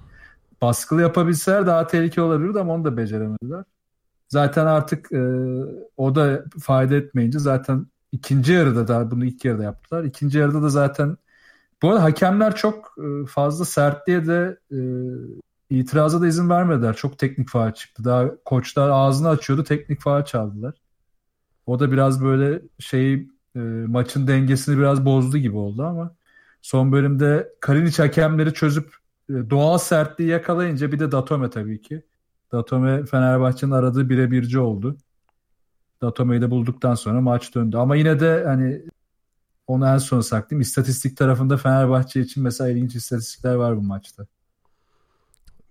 Baskılı 0.61 1.01
yapabilseler 1.01 1.67
daha 1.67 1.87
tehlikeli 1.87 2.25
olabilirdi 2.25 2.59
ama 2.59 2.73
onu 2.73 2.85
da 2.85 2.97
beceremediler. 2.97 3.63
Zaten 4.29 4.65
artık 4.65 5.11
e, 5.11 5.21
o 5.97 6.15
da 6.15 6.43
fayda 6.59 6.95
etmeyince 6.95 7.39
zaten 7.39 7.87
ikinci 8.11 8.53
yarıda 8.53 8.87
da 8.87 9.11
bunu 9.11 9.25
ilk 9.25 9.45
yarıda 9.45 9.63
yaptılar. 9.63 10.03
İkinci 10.03 10.37
yarıda 10.37 10.61
da 10.63 10.69
zaten 10.69 11.17
bu 11.81 11.89
arada 11.89 12.03
hakemler 12.03 12.55
çok 12.55 12.95
e, 12.97 13.25
fazla 13.25 13.65
sertliğe 13.65 14.27
de 14.27 14.59
e, 14.71 14.79
itiraza 15.69 16.21
da 16.21 16.27
izin 16.27 16.49
vermediler. 16.49 16.95
Çok 16.95 17.19
teknik 17.19 17.49
faal 17.49 17.73
çıktı. 17.73 18.03
Daha 18.03 18.43
koçlar 18.45 18.89
ağzını 18.89 19.29
açıyordu 19.29 19.63
teknik 19.63 20.01
faal 20.01 20.25
çaldılar. 20.25 20.73
O 21.65 21.79
da 21.79 21.91
biraz 21.91 22.23
böyle 22.23 22.61
şey 22.79 23.13
e, 23.55 23.59
maçın 23.87 24.27
dengesini 24.27 24.77
biraz 24.77 25.05
bozdu 25.05 25.37
gibi 25.37 25.57
oldu 25.57 25.83
ama 25.83 26.15
son 26.61 26.91
bölümde 26.91 27.53
Kalinic 27.59 28.03
hakemleri 28.03 28.53
çözüp 28.53 28.95
e, 29.29 29.33
doğal 29.49 29.77
sertliği 29.77 30.29
yakalayınca 30.29 30.91
bir 30.91 30.99
de 30.99 31.11
Datome 31.11 31.49
tabii 31.49 31.81
ki. 31.81 32.03
Datome 32.51 33.05
Fenerbahçe'nin 33.05 33.71
aradığı 33.71 34.09
birebirci 34.09 34.59
oldu. 34.59 34.97
Datome'yi 36.01 36.41
de 36.41 36.51
bulduktan 36.51 36.95
sonra 36.95 37.21
maç 37.21 37.55
döndü. 37.55 37.77
Ama 37.77 37.95
yine 37.95 38.19
de 38.19 38.43
hani 38.45 38.81
onu 39.67 39.87
en 39.87 39.97
son 39.97 40.21
saklayayım. 40.21 40.61
İstatistik 40.61 41.17
tarafında 41.17 41.57
Fenerbahçe 41.57 42.21
için 42.21 42.43
mesela 42.43 42.69
ilginç 42.69 42.95
istatistikler 42.95 43.55
var 43.55 43.77
bu 43.77 43.81
maçta. 43.81 44.27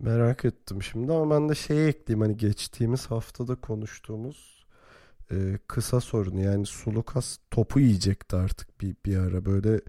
Merak 0.01 0.45
ettim 0.45 0.83
şimdi 0.83 1.13
ama 1.13 1.35
ben 1.35 1.49
de 1.49 1.55
şeyi 1.55 1.89
ekleyeyim 1.89 2.27
hani 2.27 2.37
geçtiğimiz 2.37 3.07
haftada 3.07 3.55
konuştuğumuz 3.55 4.67
e, 5.31 5.59
kısa 5.69 6.01
sorunu 6.01 6.41
yani 6.41 6.67
Sulukas 6.67 7.39
topu 7.51 7.81
yiyecekti 7.81 8.37
artık 8.37 8.81
bir, 8.81 8.97
bir 9.05 9.17
ara 9.17 9.45
böyle 9.45 9.81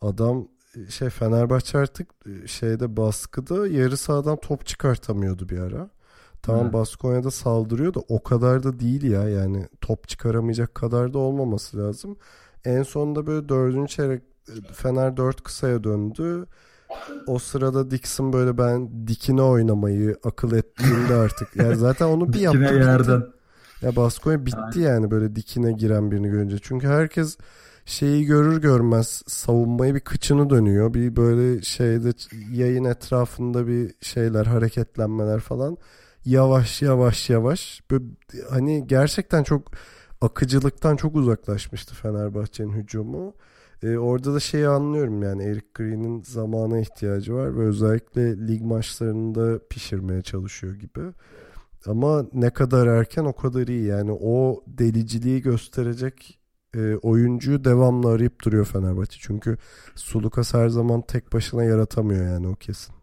adam 0.00 0.48
şey 0.88 1.10
Fenerbahçe 1.10 1.78
artık 1.78 2.08
e, 2.26 2.46
şeyde 2.46 2.96
baskıda 2.96 3.68
yarı 3.68 3.96
sahadan 3.96 4.36
top 4.36 4.66
çıkartamıyordu 4.66 5.48
bir 5.48 5.58
ara. 5.58 5.90
Tamam 6.42 6.62
evet. 6.62 6.72
Baskonya'da 6.72 7.30
saldırıyor 7.30 7.94
da 7.94 8.00
o 8.08 8.22
kadar 8.22 8.62
da 8.62 8.80
değil 8.80 9.02
ya 9.02 9.28
yani 9.28 9.68
top 9.80 10.08
çıkaramayacak 10.08 10.74
kadar 10.74 11.12
da 11.12 11.18
olmaması 11.18 11.78
lazım. 11.78 12.16
En 12.64 12.82
sonunda 12.82 13.26
böyle 13.26 13.48
dördüncü 13.48 13.94
çeyrek 13.94 14.22
e, 14.48 14.72
Fener 14.72 15.16
dört 15.16 15.42
kısaya 15.42 15.84
döndü. 15.84 16.46
O 17.26 17.38
sırada 17.38 17.90
Dixon 17.90 18.32
böyle 18.32 18.58
ben 18.58 19.06
dikine 19.06 19.42
oynamayı 19.42 20.16
akıl 20.24 20.52
ettiğinde 20.52 21.14
artık. 21.14 21.56
Yani 21.56 21.76
zaten 21.76 22.06
onu 22.06 22.32
bir 22.32 22.40
yaptı. 22.40 22.60
Dikine 22.60 22.78
yerden. 22.78 23.22
Ya 23.82 23.96
Baskonya 23.96 24.46
bitti 24.46 24.80
yani 24.80 25.10
böyle 25.10 25.36
dikine 25.36 25.72
giren 25.72 26.10
birini 26.10 26.28
görünce. 26.28 26.56
Çünkü 26.62 26.86
herkes 26.86 27.36
şeyi 27.84 28.24
görür 28.24 28.60
görmez 28.60 29.22
savunmayı 29.26 29.94
bir 29.94 30.00
kıçını 30.00 30.50
dönüyor. 30.50 30.94
Bir 30.94 31.16
böyle 31.16 31.62
şeyde 31.62 32.10
yayın 32.52 32.84
etrafında 32.84 33.66
bir 33.66 33.94
şeyler 34.00 34.46
hareketlenmeler 34.46 35.40
falan. 35.40 35.76
Yavaş 36.24 36.82
yavaş 36.82 37.30
yavaş. 37.30 37.82
Böyle, 37.90 38.04
hani 38.50 38.86
gerçekten 38.86 39.42
çok 39.42 39.72
akıcılıktan 40.20 40.96
çok 40.96 41.16
uzaklaşmıştı 41.16 41.94
Fenerbahçe'nin 41.94 42.72
hücumu. 42.72 43.34
Ee, 43.82 43.96
orada 43.96 44.34
da 44.34 44.40
şeyi 44.40 44.68
anlıyorum 44.68 45.22
yani 45.22 45.42
Eric 45.42 45.66
Green'in 45.74 46.22
zamana 46.22 46.78
ihtiyacı 46.78 47.34
var 47.34 47.56
ve 47.58 47.60
özellikle 47.60 48.48
lig 48.48 48.62
maçlarında 48.62 49.58
pişirmeye 49.70 50.22
çalışıyor 50.22 50.74
gibi. 50.74 51.00
Ama 51.86 52.26
ne 52.32 52.50
kadar 52.50 52.86
erken 52.86 53.24
o 53.24 53.32
kadar 53.32 53.66
iyi 53.66 53.84
yani 53.84 54.12
o 54.20 54.64
deliciliği 54.66 55.42
gösterecek 55.42 56.38
e, 56.74 56.94
oyuncuyu 56.94 57.64
devamlı 57.64 58.08
arayıp 58.10 58.44
duruyor 58.44 58.64
Fenerbahçe. 58.64 59.18
Çünkü 59.20 59.56
Sulukas 59.94 60.54
her 60.54 60.68
zaman 60.68 61.00
tek 61.02 61.32
başına 61.32 61.64
yaratamıyor 61.64 62.26
yani 62.26 62.48
o 62.48 62.54
kesin. 62.54 62.94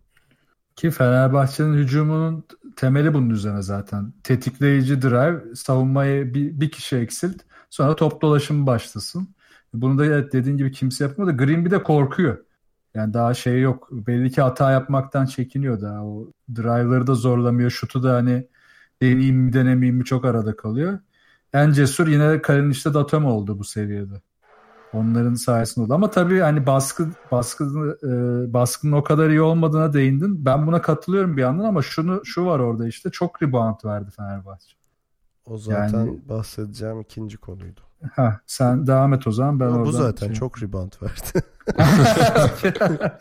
Ki 0.75 0.91
Fenerbahçe'nin 0.91 1.73
hücumunun 1.73 2.43
temeli 2.77 3.13
bunun 3.13 3.29
üzerine 3.29 3.61
zaten. 3.61 4.13
Tetikleyici 4.23 5.01
drive, 5.01 5.55
savunmayı 5.55 6.33
bir, 6.33 6.61
bir 6.61 6.71
kişi 6.71 6.97
eksilt, 6.97 7.41
sonra 7.69 7.95
top 7.95 8.21
dolaşımı 8.21 8.67
başlasın. 8.67 9.35
Bunu 9.73 9.99
da 9.99 10.31
dediğin 10.31 10.57
gibi 10.57 10.71
kimse 10.71 11.03
yapmıyor 11.03 11.27
da 11.33 11.43
Green 11.45 11.65
bir 11.65 11.71
de 11.71 11.83
korkuyor. 11.83 12.45
Yani 12.95 13.13
daha 13.13 13.33
şey 13.33 13.61
yok. 13.61 13.89
Belli 13.91 14.31
ki 14.31 14.41
hata 14.41 14.71
yapmaktan 14.71 15.25
çekiniyor 15.25 15.81
daha. 15.81 16.05
O 16.05 16.31
drive'ları 16.55 17.07
da 17.07 17.15
zorlamıyor. 17.15 17.71
Şutu 17.71 18.03
da 18.03 18.13
hani 18.13 18.47
deneyeyim 19.01 19.37
mi 19.37 19.53
denemeyeyim 19.53 19.97
mi 19.97 20.05
çok 20.05 20.25
arada 20.25 20.55
kalıyor 20.55 20.99
en 21.53 21.71
cesur 21.71 22.07
yine 22.07 22.41
Kalinic'te 22.41 22.93
Datom 22.93 23.25
oldu 23.25 23.59
bu 23.59 23.63
seviyede. 23.63 24.21
Onların 24.93 25.33
sayesinde 25.33 25.85
oldu. 25.85 25.93
Ama 25.93 26.11
tabii 26.11 26.39
hani 26.39 26.65
baskı 26.65 27.07
baskı 27.31 27.63
e, 28.03 28.09
baskının 28.53 28.91
o 28.91 29.03
kadar 29.03 29.29
iyi 29.29 29.41
olmadığına 29.41 29.93
değindin. 29.93 30.45
Ben 30.45 30.67
buna 30.67 30.81
katılıyorum 30.81 31.37
bir 31.37 31.41
yandan 31.41 31.63
ama 31.63 31.81
şunu 31.81 32.25
şu 32.25 32.45
var 32.45 32.59
orada 32.59 32.87
işte 32.87 33.09
çok 33.09 33.43
rebound 33.43 33.85
verdi 33.85 34.11
Fenerbahçe. 34.11 34.77
O 35.45 35.57
zaten 35.57 35.99
yani, 35.99 36.19
bahsedeceğim 36.29 37.01
ikinci 37.01 37.37
konuydu. 37.37 37.81
Ha, 38.15 38.39
sen 38.47 38.87
devam 38.87 39.13
et 39.13 39.27
o 39.27 39.31
zaman 39.31 39.59
ben 39.59 39.65
ama 39.65 39.75
oradan. 39.75 39.87
Bu 39.87 39.91
zaten 39.91 40.27
şey... 40.27 40.35
çok 40.35 40.63
rebound 40.63 40.91
verdi. 41.01 41.45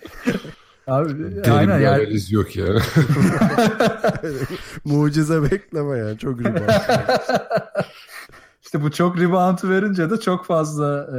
Abi, 0.87 1.43
aynen 1.51 1.81
yani. 1.81 1.89
analiz 1.89 2.33
yok 2.33 2.57
ya. 2.57 2.67
Mucize 4.85 5.43
bekleme 5.43 5.99
yani 5.99 6.19
çok 6.19 6.41
rebound. 6.41 6.69
İşte 8.63 8.83
bu 8.83 8.91
çok 8.91 9.21
rebound 9.21 9.59
verince 9.65 10.11
de 10.11 10.21
çok 10.21 10.47
fazla 10.47 11.09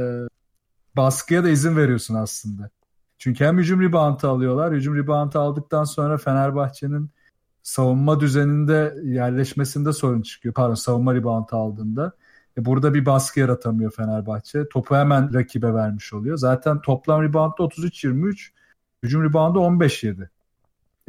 baskıya 0.98 1.44
da 1.44 1.48
izin 1.48 1.76
veriyorsun 1.76 2.14
aslında. 2.14 2.70
Çünkü 3.18 3.44
hem 3.44 3.58
hücum 3.58 3.82
rebound'ı 3.82 4.28
alıyorlar. 4.28 4.74
Hücum 4.74 4.96
rebound'ı 4.96 5.38
aldıktan 5.38 5.84
sonra 5.84 6.18
Fenerbahçe'nin 6.18 7.10
savunma 7.62 8.20
düzeninde 8.20 8.94
yerleşmesinde 9.04 9.92
sorun 9.92 10.22
çıkıyor. 10.22 10.54
Pardon 10.54 10.74
savunma 10.74 11.14
rebound'ı 11.14 11.56
aldığında. 11.56 12.12
E 12.58 12.64
burada 12.64 12.94
bir 12.94 13.06
baskı 13.06 13.40
yaratamıyor 13.40 13.90
Fenerbahçe. 13.90 14.68
Topu 14.68 14.96
hemen 14.96 15.34
rakibe 15.34 15.74
vermiş 15.74 16.12
oluyor. 16.12 16.36
Zaten 16.36 16.80
toplam 16.80 17.22
rebound'da 17.22 17.62
33-23. 17.62 18.50
Hücum 19.02 19.24
rebound'da 19.24 19.58
15-7. 19.58 20.28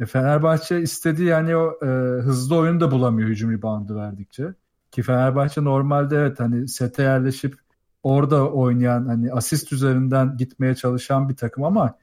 E 0.00 0.06
Fenerbahçe 0.06 0.80
istediği 0.80 1.28
yani 1.28 1.56
o 1.56 1.78
e, 1.82 1.86
hızlı 2.22 2.56
oyunu 2.56 2.80
da 2.80 2.90
bulamıyor 2.90 3.28
hücum 3.28 3.52
rebound'ı 3.52 3.96
verdikçe. 3.96 4.54
Ki 4.90 5.02
Fenerbahçe 5.02 5.64
normalde 5.64 6.16
evet 6.16 6.40
hani 6.40 6.68
sete 6.68 7.02
yerleşip 7.02 7.58
orada 8.02 8.50
oynayan 8.50 9.06
hani 9.06 9.32
asist 9.32 9.72
üzerinden 9.72 10.36
gitmeye 10.36 10.74
çalışan 10.74 11.28
bir 11.28 11.36
takım 11.36 11.64
ama 11.64 11.94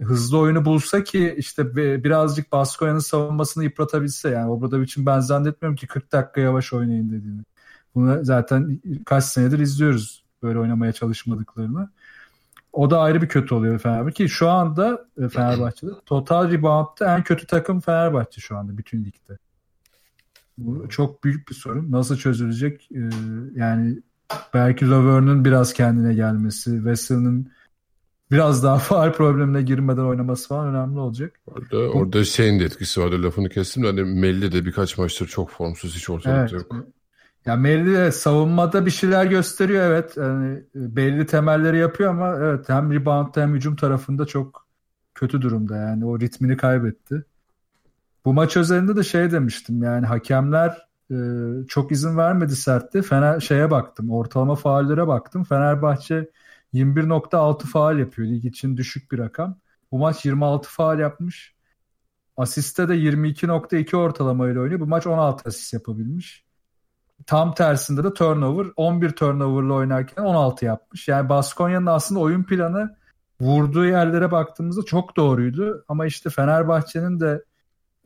hızlı 0.00 0.38
oyunu 0.38 0.64
bulsa 0.64 1.04
ki 1.04 1.34
işte 1.38 1.76
birazcık 2.04 2.52
Baskoya'nın 2.52 2.98
savunmasını 2.98 3.64
yıpratabilse 3.64 4.30
yani 4.30 4.50
Obradovic'in 4.50 5.06
ben 5.06 5.20
zannetmiyorum 5.20 5.76
ki 5.76 5.86
40 5.86 6.12
dakika 6.12 6.40
yavaş 6.40 6.72
oynayın 6.72 7.10
dediğini. 7.10 7.42
Bunu 7.94 8.24
zaten 8.24 8.80
kaç 9.06 9.24
senedir 9.24 9.58
izliyoruz 9.58 10.24
böyle 10.42 10.58
oynamaya 10.58 10.92
çalışmadıklarını. 10.92 11.90
O 12.72 12.90
da 12.90 13.00
ayrı 13.00 13.22
bir 13.22 13.28
kötü 13.28 13.54
oluyor 13.54 13.78
Fenerbahçe 13.78 14.24
ki 14.24 14.28
şu 14.28 14.48
anda 14.48 15.06
e, 15.22 15.28
Fenerbahçe'de 15.28 15.90
total 16.06 16.50
rebound'da 16.50 17.14
en 17.16 17.22
kötü 17.22 17.46
takım 17.46 17.80
Fenerbahçe 17.80 18.40
şu 18.40 18.56
anda 18.56 18.78
bütün 18.78 19.04
ligde. 19.04 19.38
Bu 20.58 20.88
çok 20.88 21.24
büyük 21.24 21.48
bir 21.48 21.54
sorun. 21.54 21.92
Nasıl 21.92 22.16
çözülecek? 22.16 22.88
Ee, 22.94 22.98
yani 23.54 24.02
belki 24.54 24.90
Laverne'ın 24.90 25.44
biraz 25.44 25.72
kendine 25.72 26.14
gelmesi, 26.14 26.70
Wesley'nin 26.70 27.52
biraz 28.30 28.62
daha 28.62 28.78
faal 28.78 29.12
problemine 29.12 29.62
girmeden 29.62 30.02
oynaması 30.02 30.48
falan 30.48 30.66
önemli 30.66 30.98
olacak. 30.98 31.40
Orada, 31.46 31.78
orada 31.78 32.24
şeyin 32.24 32.60
de 32.60 32.64
etkisi 32.64 33.00
vardı 33.00 33.22
lafını 33.22 33.48
kestim 33.48 33.82
de 33.82 33.86
hani 33.86 34.04
Melli 34.04 34.52
de 34.52 34.64
birkaç 34.64 34.98
maçtır 34.98 35.26
çok 35.26 35.50
formsuz 35.50 35.96
hiç 35.96 36.10
ortalıkta 36.10 36.40
evet. 36.40 36.52
yok. 36.52 36.76
Ya 37.46 37.56
Melli 37.56 37.94
de 37.94 38.12
savunmada 38.12 38.86
bir 38.86 38.90
şeyler 38.90 39.26
gösteriyor 39.26 39.84
evet. 39.86 40.16
Yani 40.16 40.62
belli 40.74 41.26
temelleri 41.26 41.78
yapıyor 41.78 42.10
ama 42.10 42.36
evet 42.36 42.68
hem 42.68 42.92
reboundda 42.92 43.40
hem 43.40 43.54
hücum 43.54 43.76
tarafında 43.76 44.26
çok 44.26 44.66
kötü 45.14 45.42
durumda 45.42 45.76
yani 45.76 46.06
o 46.06 46.20
ritmini 46.20 46.56
kaybetti. 46.56 47.24
Bu 48.24 48.32
maç 48.32 48.56
özelinde 48.56 48.96
de 48.96 49.02
şey 49.02 49.30
demiştim 49.30 49.82
yani 49.82 50.06
hakemler 50.06 50.87
e, 51.10 51.16
çok 51.68 51.92
izin 51.92 52.16
vermedi 52.16 52.56
sertti. 52.56 53.02
Fener 53.02 53.40
şeye 53.40 53.70
baktım 53.70 54.10
ortalama 54.10 54.54
faullere 54.54 55.06
baktım. 55.06 55.44
Fenerbahçe 55.44 56.30
21.6 56.74 57.66
faal 57.66 57.98
yapıyor. 57.98 58.28
Lig 58.28 58.44
için 58.44 58.76
düşük 58.76 59.12
bir 59.12 59.18
rakam. 59.18 59.58
Bu 59.92 59.98
maç 59.98 60.24
26 60.24 60.68
faal 60.68 60.98
yapmış. 60.98 61.54
Asiste 62.36 62.88
de 62.88 62.94
22.2 62.94 63.96
ortalamayla 63.96 64.60
oynuyor. 64.60 64.80
Bu 64.80 64.86
maç 64.86 65.06
16 65.06 65.48
asist 65.48 65.72
yapabilmiş. 65.72 66.44
Tam 67.26 67.54
tersinde 67.54 68.04
de 68.04 68.14
turnover 68.14 68.66
11 68.76 69.10
turnover'la 69.10 69.74
oynarken 69.74 70.22
16 70.22 70.64
yapmış. 70.64 71.08
Yani 71.08 71.28
Baskonya'nın 71.28 71.86
aslında 71.86 72.20
oyun 72.20 72.42
planı 72.44 72.96
vurduğu 73.40 73.86
yerlere 73.86 74.30
baktığımızda 74.30 74.82
çok 74.82 75.16
doğruydu. 75.16 75.84
Ama 75.88 76.06
işte 76.06 76.30
Fenerbahçe'nin 76.30 77.20
de 77.20 77.44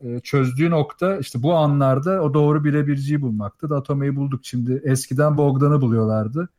e, 0.03 0.19
çözdüğü 0.19 0.69
nokta 0.69 1.17
işte 1.17 1.43
bu 1.43 1.53
anlarda 1.53 2.21
o 2.21 2.33
doğru 2.33 2.63
birebirciyi 2.63 3.21
bulmaktı. 3.21 3.69
Datome'yi 3.69 4.15
bulduk 4.15 4.41
şimdi. 4.43 4.81
Eskiden 4.83 5.37
Bogdan'ı 5.37 5.81
buluyorlardı. 5.81 6.49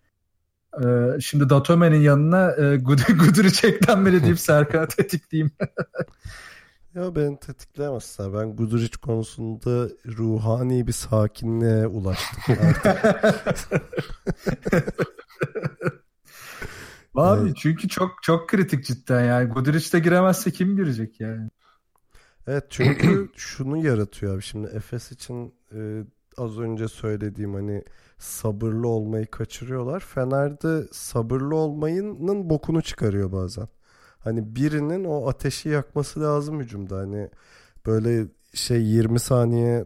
E, 0.85 0.87
şimdi 1.21 1.51
Datome'nin 1.51 2.01
yanına 2.01 2.53
e, 2.53 2.77
Guduric'i 2.77 3.67
eklenmeli 3.73 4.23
deyip 4.23 4.41
Serkan'ı 4.41 4.87
tetikleyeyim. 4.87 5.51
ya 6.95 7.17
ben 7.17 7.37
tetikleyemezsin. 7.37 8.35
Ben 8.35 8.57
Guduric 8.57 8.97
konusunda 9.03 9.89
ruhani 10.07 10.87
bir 10.87 10.93
sakinliğe 10.93 11.87
ulaştım 11.87 12.55
Abi 17.15 17.43
evet. 17.43 17.57
çünkü 17.57 17.89
çok 17.89 18.11
çok 18.23 18.49
kritik 18.49 18.85
cidden 18.85 19.25
yani. 19.25 19.49
Guduric 19.49 19.93
de 19.93 19.99
giremezse 19.99 20.51
kim 20.51 20.77
girecek 20.77 21.21
yani? 21.21 21.51
Evet 22.47 22.65
çünkü 22.71 23.29
şunu 23.37 23.77
yaratıyor 23.77 24.35
abi 24.35 24.43
şimdi 24.43 24.67
Efes 24.67 25.13
için 25.13 25.55
e, 25.75 26.05
az 26.39 26.59
önce 26.59 26.89
söylediğim 26.89 27.55
hani 27.55 27.85
sabırlı 28.19 28.89
olmayı 28.89 29.27
kaçırıyorlar. 29.27 30.01
Fener'de 30.01 30.89
sabırlı 30.93 31.57
olmayının 31.57 32.51
bokunu 32.51 32.83
çıkarıyor 32.83 33.33
bazen. 33.33 33.69
Hani 34.19 34.57
birinin 34.57 35.05
o 35.05 35.29
ateşi 35.29 35.69
yakması 35.69 36.21
lazım 36.21 36.61
hücumda. 36.61 36.99
Hani 36.99 37.31
böyle 37.87 38.27
şey 38.55 38.83
20 38.83 39.21
saniye 39.21 39.85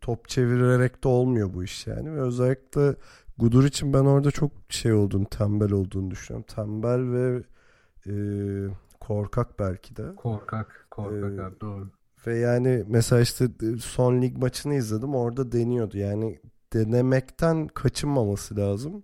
top 0.00 0.28
çevirerek 0.28 1.04
de 1.04 1.08
olmuyor 1.08 1.54
bu 1.54 1.64
iş 1.64 1.86
yani. 1.86 2.12
Ve 2.14 2.20
özellikle 2.20 2.94
Gudur 3.38 3.64
için 3.64 3.92
ben 3.92 4.04
orada 4.04 4.30
çok 4.30 4.50
şey 4.68 4.92
olduğunu, 4.92 5.26
tembel 5.26 5.72
olduğunu 5.72 6.10
düşünüyorum. 6.10 6.46
Tembel 6.54 7.12
ve 7.12 7.42
e, 8.06 8.12
korkak 9.08 9.58
belki 9.58 9.96
de. 9.96 10.14
Korkak. 10.16 10.86
Korkak 10.90 11.38
Ee, 11.38 11.42
abi 11.42 11.60
doğru. 11.60 11.90
Ve 12.26 12.38
yani 12.38 12.84
mesela 12.88 13.20
işte 13.20 13.48
son 13.80 14.22
lig 14.22 14.36
maçını 14.38 14.74
izledim. 14.74 15.14
Orada 15.14 15.52
deniyordu. 15.52 15.98
Yani 15.98 16.40
denemekten 16.72 17.68
kaçınmaması 17.68 18.56
lazım. 18.56 19.02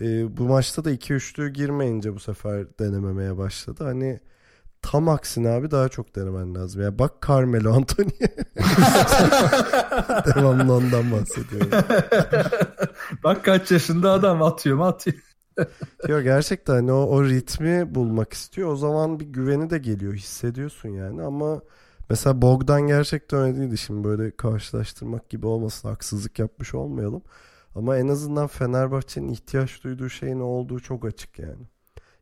Ee, 0.00 0.36
bu 0.36 0.42
maçta 0.42 0.84
da 0.84 0.90
2-3'lüğü 0.92 1.48
girmeyince 1.48 2.14
bu 2.14 2.20
sefer 2.20 2.78
denememeye 2.78 3.36
başladı. 3.38 3.84
Hani 3.84 4.20
tam 4.82 5.08
aksine 5.08 5.48
abi 5.48 5.70
daha 5.70 5.88
çok 5.88 6.16
denemen 6.16 6.54
lazım. 6.54 6.82
Ya 6.82 6.98
bak 6.98 7.12
Carmelo 7.28 7.72
Anthony'ye. 7.72 8.36
Devamlı 10.36 10.74
ondan 10.74 11.12
bahsediyorum. 11.12 11.70
Bak 13.24 13.44
kaç 13.44 13.70
yaşında 13.70 14.12
adam 14.12 14.42
atıyor 14.42 14.76
mu 14.76 14.84
atıyor. 14.86 15.16
Yok 16.08 16.22
gerçekten 16.22 16.74
hani 16.74 16.92
o, 16.92 16.96
o 16.96 17.24
ritmi 17.24 17.94
bulmak 17.94 18.32
istiyor. 18.32 18.72
O 18.72 18.76
zaman 18.76 19.20
bir 19.20 19.26
güveni 19.26 19.70
de 19.70 19.78
geliyor. 19.78 20.14
Hissediyorsun 20.14 20.88
yani 20.88 21.22
ama 21.22 21.62
mesela 22.10 22.42
Bogdan 22.42 22.82
gerçekten 22.86 23.40
öyle 23.40 23.58
değildi. 23.58 23.78
Şimdi 23.78 24.04
böyle 24.04 24.36
karşılaştırmak 24.36 25.30
gibi 25.30 25.46
olmasın. 25.46 25.88
Haksızlık 25.88 26.38
yapmış 26.38 26.74
olmayalım. 26.74 27.22
Ama 27.74 27.96
en 27.98 28.08
azından 28.08 28.46
Fenerbahçe'nin 28.46 29.28
ihtiyaç 29.28 29.84
duyduğu 29.84 30.08
şeyin 30.08 30.40
olduğu 30.40 30.80
çok 30.80 31.04
açık 31.04 31.38
yani. 31.38 31.66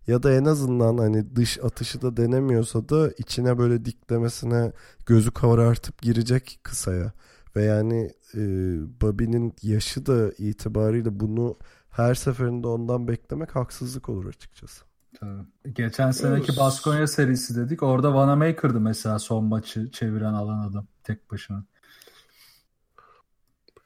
Ya 0.07 0.23
da 0.23 0.35
en 0.35 0.45
azından 0.45 0.99
hani 0.99 1.37
dış 1.37 1.59
atışı 1.59 2.03
da 2.03 2.17
denemiyorsa 2.17 2.89
da 2.89 3.11
içine 3.19 3.59
böyle 3.59 3.85
diklemesine 3.85 4.73
gözü 5.07 5.31
karartıp 5.31 6.03
girecek 6.03 6.61
kısaya. 6.63 7.13
Ve 7.57 7.63
yani 7.65 8.11
e, 8.35 8.41
Bobby'nin 9.01 9.55
yaşı 9.63 10.07
da 10.07 10.33
itibariyle 10.39 11.21
bunu 11.21 11.57
her 11.91 12.15
seferinde 12.15 12.67
ondan 12.67 13.09
beklemek 13.09 13.57
haksızlık 13.57 14.09
olur 14.09 14.27
açıkçası. 14.27 14.85
Tabii. 15.21 15.73
Geçen 15.73 16.11
seneki. 16.11 16.57
Baskonya 16.57 17.07
serisi 17.07 17.57
dedik. 17.57 17.83
Orada 17.83 18.15
Vanamaker'dı 18.15 18.81
mesela 18.81 19.19
son 19.19 19.45
maçı 19.45 19.91
çeviren 19.91 20.33
alan 20.33 20.69
adam 20.69 20.87
tek 21.05 21.31
başına. 21.31 21.65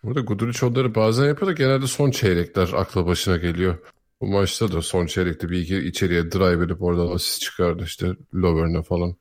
Burada 0.04 0.20
Guduric 0.20 0.66
onları 0.66 0.94
bazen 0.94 1.26
yapıyor 1.26 1.46
da 1.46 1.52
genelde 1.52 1.86
son 1.86 2.10
çeyrekler 2.10 2.70
akla 2.72 3.06
başına 3.06 3.36
geliyor. 3.36 3.78
Bu 4.20 4.26
maçta 4.26 4.72
da 4.72 4.82
son 4.82 5.06
çeyrekte 5.06 5.50
bir 5.50 5.58
iki 5.58 5.76
içeriye 5.78 6.32
drive 6.32 6.60
verip 6.60 6.82
oradan 6.82 7.14
asist 7.14 7.40
çıkardı 7.40 7.84
işte 7.84 8.16
Lovern'e 8.34 8.82
falan. 8.82 9.16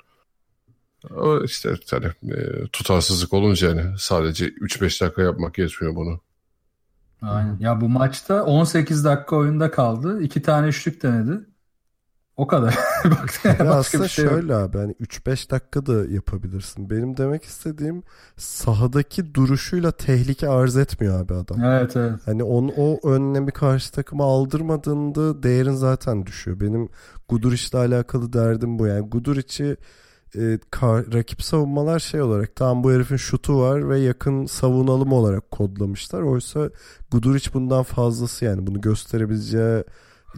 O 1.11 1.43
işte 1.43 1.75
hani 1.91 2.05
e, 2.05 2.67
tutarsızlık 2.73 3.33
olunca 3.33 3.69
yani 3.69 3.95
sadece 3.97 4.45
3-5 4.47 5.05
dakika 5.05 5.21
yapmak 5.21 5.57
yetmiyor 5.57 5.95
bunu. 5.95 6.19
Aynen. 7.23 7.57
Ya 7.59 7.81
bu 7.81 7.89
maçta 7.89 8.43
18 8.43 9.05
dakika 9.05 9.35
oyunda 9.35 9.71
kaldı. 9.71 10.21
İki 10.21 10.41
tane 10.41 10.67
üçlük 10.67 11.03
denedi. 11.03 11.45
O 12.37 12.47
kadar. 12.47 12.75
Bak, 13.05 13.59
aslında 13.59 14.07
şey 14.07 14.25
yok. 14.25 14.33
şöyle 14.33 14.55
abi 14.55 14.77
hani 14.77 14.93
3-5 14.93 15.51
dakika 15.51 15.85
da 15.85 16.05
yapabilirsin. 16.05 16.89
Benim 16.89 17.17
demek 17.17 17.43
istediğim 17.43 18.03
sahadaki 18.37 19.33
duruşuyla 19.33 19.91
tehlike 19.91 20.49
arz 20.49 20.77
etmiyor 20.77 21.21
abi 21.21 21.33
adam. 21.33 21.63
Evet 21.63 21.95
evet. 21.95 22.19
Hani 22.25 22.43
onu, 22.43 22.71
o 22.77 23.09
önlemi 23.09 23.51
karşı 23.51 23.91
takıma 23.91 24.23
aldırmadığında 24.25 25.43
değerin 25.43 25.73
zaten 25.73 26.25
düşüyor. 26.25 26.59
Benim 26.59 26.89
Guduric'le 27.29 27.75
alakalı 27.75 28.33
derdim 28.33 28.79
bu. 28.79 28.87
Yani 28.87 29.09
Guduric'i 29.09 29.77
e, 30.37 30.59
kar- 30.71 31.13
rakip 31.13 31.41
savunmalar 31.43 31.99
şey 31.99 32.21
olarak 32.21 32.55
tamam 32.55 32.83
bu 32.83 32.91
herifin 32.91 33.15
şutu 33.17 33.59
var 33.59 33.89
ve 33.89 33.99
yakın 33.99 34.45
savunalım 34.45 35.11
olarak 35.13 35.51
kodlamışlar. 35.51 36.21
Oysa 36.21 36.69
Guduric 37.11 37.53
bundan 37.53 37.83
fazlası 37.83 38.45
yani 38.45 38.67
bunu 38.67 38.81
gösterebileceği 38.81 39.83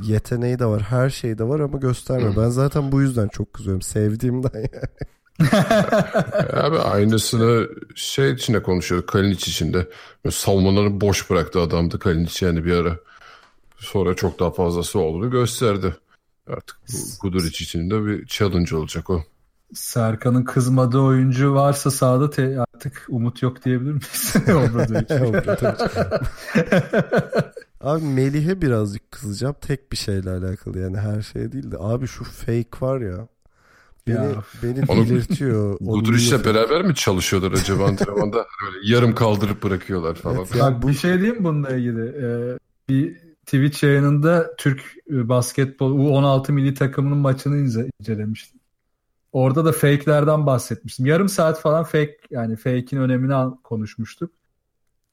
yeteneği 0.02 0.60
de 0.60 0.66
var. 0.66 0.82
Her 0.82 1.10
şey 1.10 1.38
de 1.38 1.44
var 1.44 1.60
ama 1.60 1.78
göstermiyor. 1.78 2.36
Ben 2.36 2.50
zaten 2.50 2.92
bu 2.92 3.02
yüzden 3.02 3.28
çok 3.28 3.54
kızıyorum. 3.54 3.82
Sevdiğimden 3.82 4.52
yani. 4.56 4.70
Abi 6.54 6.78
aynısını 6.78 7.70
şey 7.96 8.32
içinde 8.32 8.64
konuşuyor. 8.64 9.06
Kalinic 9.06 9.36
içinde. 9.52 9.88
Böyle 10.26 10.36
savunmaları 10.36 11.02
boş 11.02 11.30
bıraktı 11.30 11.60
adamdı 11.60 12.00
Kalinic 12.00 12.46
yani 12.46 12.66
bir 12.66 12.74
ara. 12.74 13.00
Sonra 13.78 14.14
çok 14.14 14.40
daha 14.40 14.52
fazlası 14.52 15.00
olduğunu 15.00 15.32
gösterdi. 15.32 15.96
Artık 16.48 16.78
Guduric 17.22 17.64
için 17.64 17.90
de 17.90 18.06
bir 18.06 18.26
challenge 18.26 18.76
olacak 18.76 19.10
o. 19.10 19.24
Serkan'ın 19.74 20.44
kızmadığı 20.44 21.00
oyuncu 21.00 21.54
varsa 21.54 21.92
sahada 21.92 22.30
te- 22.30 22.60
artık 22.60 23.06
umut 23.10 23.42
yok 23.42 23.66
diyebilir 23.66 23.92
miyiz? 23.92 24.34
Abi 27.82 28.04
Melih'e 28.06 28.62
birazcık 28.62 29.12
kızacağım. 29.12 29.56
Tek 29.62 29.92
bir 29.92 29.98
şeyle 29.98 30.30
alakalı 30.30 30.80
yani 30.80 30.98
her 30.98 31.22
şey 31.22 31.52
değil 31.52 31.72
de. 31.72 31.76
Abi 31.80 32.08
şu 32.08 32.24
fake 32.24 32.70
var 32.82 33.02
ya. 33.02 33.28
Beni, 34.08 34.16
Ya. 34.16 34.32
beni 34.64 34.88
delirtiyor. 34.88 35.78
Niye- 36.44 36.56
beraber 36.56 36.82
mi 36.82 36.96
çalışıyorlar 36.96 37.52
acaba 37.52 37.86
antrenmanda? 37.88 38.38
Böyle 38.66 38.78
yarım 38.94 39.16
kaldırıp 39.16 39.64
bırakıyorlar 39.64 40.16
falan. 40.16 40.36
Evet 40.36 40.56
ya. 40.56 40.64
Bak 40.66 40.88
bir 40.88 40.94
şey 40.94 41.14
diyeyim 41.20 41.38
mi 41.38 41.44
bununla 41.44 41.70
ilgili? 41.70 42.26
Ee, 42.26 42.58
bir 42.90 43.18
Twitch 43.46 43.84
yayınında 43.84 44.56
Türk 44.58 44.82
basketbol 45.10 45.92
U16 46.00 46.52
milli 46.52 46.74
takımının 46.74 47.18
maçını 47.18 47.58
ince, 47.58 47.90
incelemiştim. 48.00 48.60
Orada 49.36 49.66
da 49.66 49.72
fake'lerden 49.72 50.46
bahsetmiştim. 50.46 51.06
Yarım 51.06 51.30
saat 51.30 51.60
falan 51.60 51.84
fake 51.84 52.18
yani 52.30 52.56
fake'in 52.56 52.98
önemini 52.98 53.56
konuşmuştuk. 53.64 54.32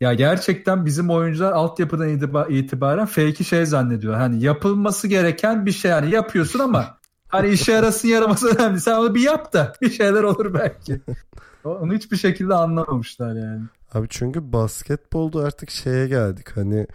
Ya 0.01 0.15
gerçekten 0.15 0.87
bizim 0.87 1.11
oyuncular 1.11 1.53
altyapıdan 1.53 2.09
itiba- 2.09 2.53
itibaren 2.53 3.07
fake'i 3.07 3.45
şey 3.45 3.67
zannediyor. 3.67 4.15
Hani 4.15 4.43
yapılması 4.43 5.09
gereken 5.09 5.67
bir 5.67 5.73
şey 5.73 5.91
yani 5.91 6.11
yapıyorsun 6.11 6.59
ama 6.59 6.99
hani 7.29 7.49
işe 7.49 7.73
yarasın 7.73 8.09
yaraması 8.09 8.49
önemli. 8.49 8.81
Sen 8.81 8.95
onu 8.95 9.15
bir 9.15 9.21
yap 9.21 9.53
da 9.53 9.73
bir 9.83 9.91
şeyler 9.91 10.23
olur 10.23 10.55
belki. 10.55 11.01
Onu 11.65 11.95
hiçbir 11.95 12.17
şekilde 12.17 12.55
anlamamışlar 12.55 13.35
yani. 13.35 13.63
Abi 13.95 14.07
çünkü 14.11 14.53
basketbolda 14.53 15.45
artık 15.45 15.71
şeye 15.71 16.09
geldik. 16.09 16.57
Hani 16.57 16.87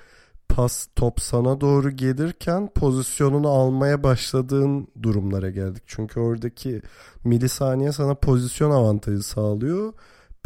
pas 0.49 0.87
top 0.95 1.21
sana 1.21 1.61
doğru 1.61 1.91
gelirken 1.91 2.69
pozisyonunu 2.75 3.49
almaya 3.49 4.03
başladığın 4.03 4.87
durumlara 5.03 5.49
geldik. 5.49 5.83
Çünkü 5.87 6.19
oradaki 6.19 6.81
milisaniye 7.23 7.91
sana 7.91 8.15
pozisyon 8.15 8.71
avantajı 8.71 9.23
sağlıyor. 9.23 9.93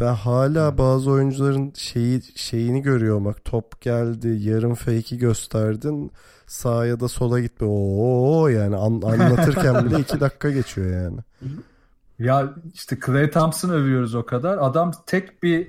Ben 0.00 0.14
hala 0.14 0.78
bazı 0.78 1.10
oyuncuların 1.10 1.72
şeyi 1.76 2.22
şeyini 2.36 2.82
görüyorum 2.82 3.24
bak 3.24 3.44
top 3.44 3.80
geldi 3.80 4.28
yarım 4.28 4.74
fake'i 4.74 5.18
gösterdin 5.18 6.10
sağa 6.46 6.86
ya 6.86 7.00
da 7.00 7.08
sola 7.08 7.40
gitme 7.40 7.66
o 7.70 8.48
yani 8.48 8.76
an- 8.76 9.02
anlatırken 9.02 9.84
bile 9.84 10.00
iki 10.00 10.20
dakika 10.20 10.50
geçiyor 10.50 11.02
yani. 11.02 11.18
Ya 12.18 12.54
işte 12.74 12.98
Clay 13.06 13.30
Thompson 13.30 13.70
övüyoruz 13.70 14.14
o 14.14 14.26
kadar. 14.26 14.58
Adam 14.60 14.92
tek 15.06 15.42
bir 15.42 15.68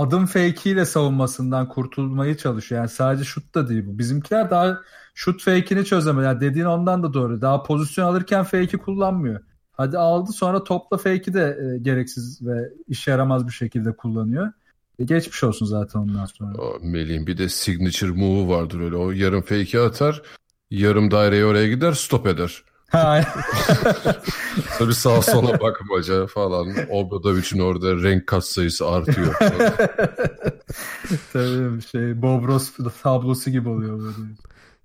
adım 0.00 0.26
fake'iyle 0.26 0.84
savunmasından 0.84 1.68
kurtulmaya 1.68 2.36
çalışıyor. 2.36 2.80
Yani 2.80 2.88
sadece 2.88 3.24
şut 3.24 3.54
da 3.54 3.68
değil 3.68 3.86
bu. 3.86 3.98
Bizimkiler 3.98 4.50
daha 4.50 4.80
şut 5.14 5.42
fake'ini 5.42 5.84
çözemedi. 5.84 6.24
Yani 6.24 6.40
dediğin 6.40 6.66
ondan 6.66 7.02
da 7.02 7.14
doğru. 7.14 7.40
Daha 7.40 7.62
pozisyon 7.62 8.06
alırken 8.06 8.44
fake'i 8.44 8.78
kullanmıyor. 8.78 9.40
Hadi 9.72 9.98
aldı 9.98 10.32
sonra 10.32 10.64
topla 10.64 10.96
fake'i 10.96 11.34
de 11.34 11.58
e, 11.60 11.78
gereksiz 11.78 12.46
ve 12.46 12.72
işe 12.88 13.10
yaramaz 13.10 13.46
bir 13.46 13.52
şekilde 13.52 13.96
kullanıyor. 13.96 14.52
E, 14.98 15.04
geçmiş 15.04 15.44
olsun 15.44 15.66
zaten 15.66 16.00
ondan 16.00 16.24
sonra. 16.24 16.52
Melih'in 16.82 17.26
bir 17.26 17.38
de 17.38 17.48
signature 17.48 18.10
move'u 18.10 18.48
vardır 18.48 18.80
öyle. 18.80 18.96
O 18.96 19.10
yarım 19.10 19.42
fake'i 19.42 19.80
atar. 19.80 20.22
Yarım 20.70 21.10
daireye 21.10 21.44
oraya 21.44 21.68
gider 21.68 21.92
stop 21.92 22.26
eder. 22.26 22.62
Ha, 22.90 23.20
Tabii 24.78 24.94
sağa 24.94 25.22
sola 25.22 25.60
bakmaca 25.60 26.26
falan. 26.26 26.68
Obradovic'in 26.90 27.58
orada 27.58 28.02
renk 28.02 28.26
kat 28.26 28.44
sayısı 28.44 28.88
artıyor. 28.88 29.34
Tabii 31.32 31.82
şey 31.82 32.22
Bob 32.22 32.48
Ross 32.48 32.72
tablosu 33.02 33.50
gibi 33.50 33.68
oluyor 33.68 33.98
böyle. 33.98 34.28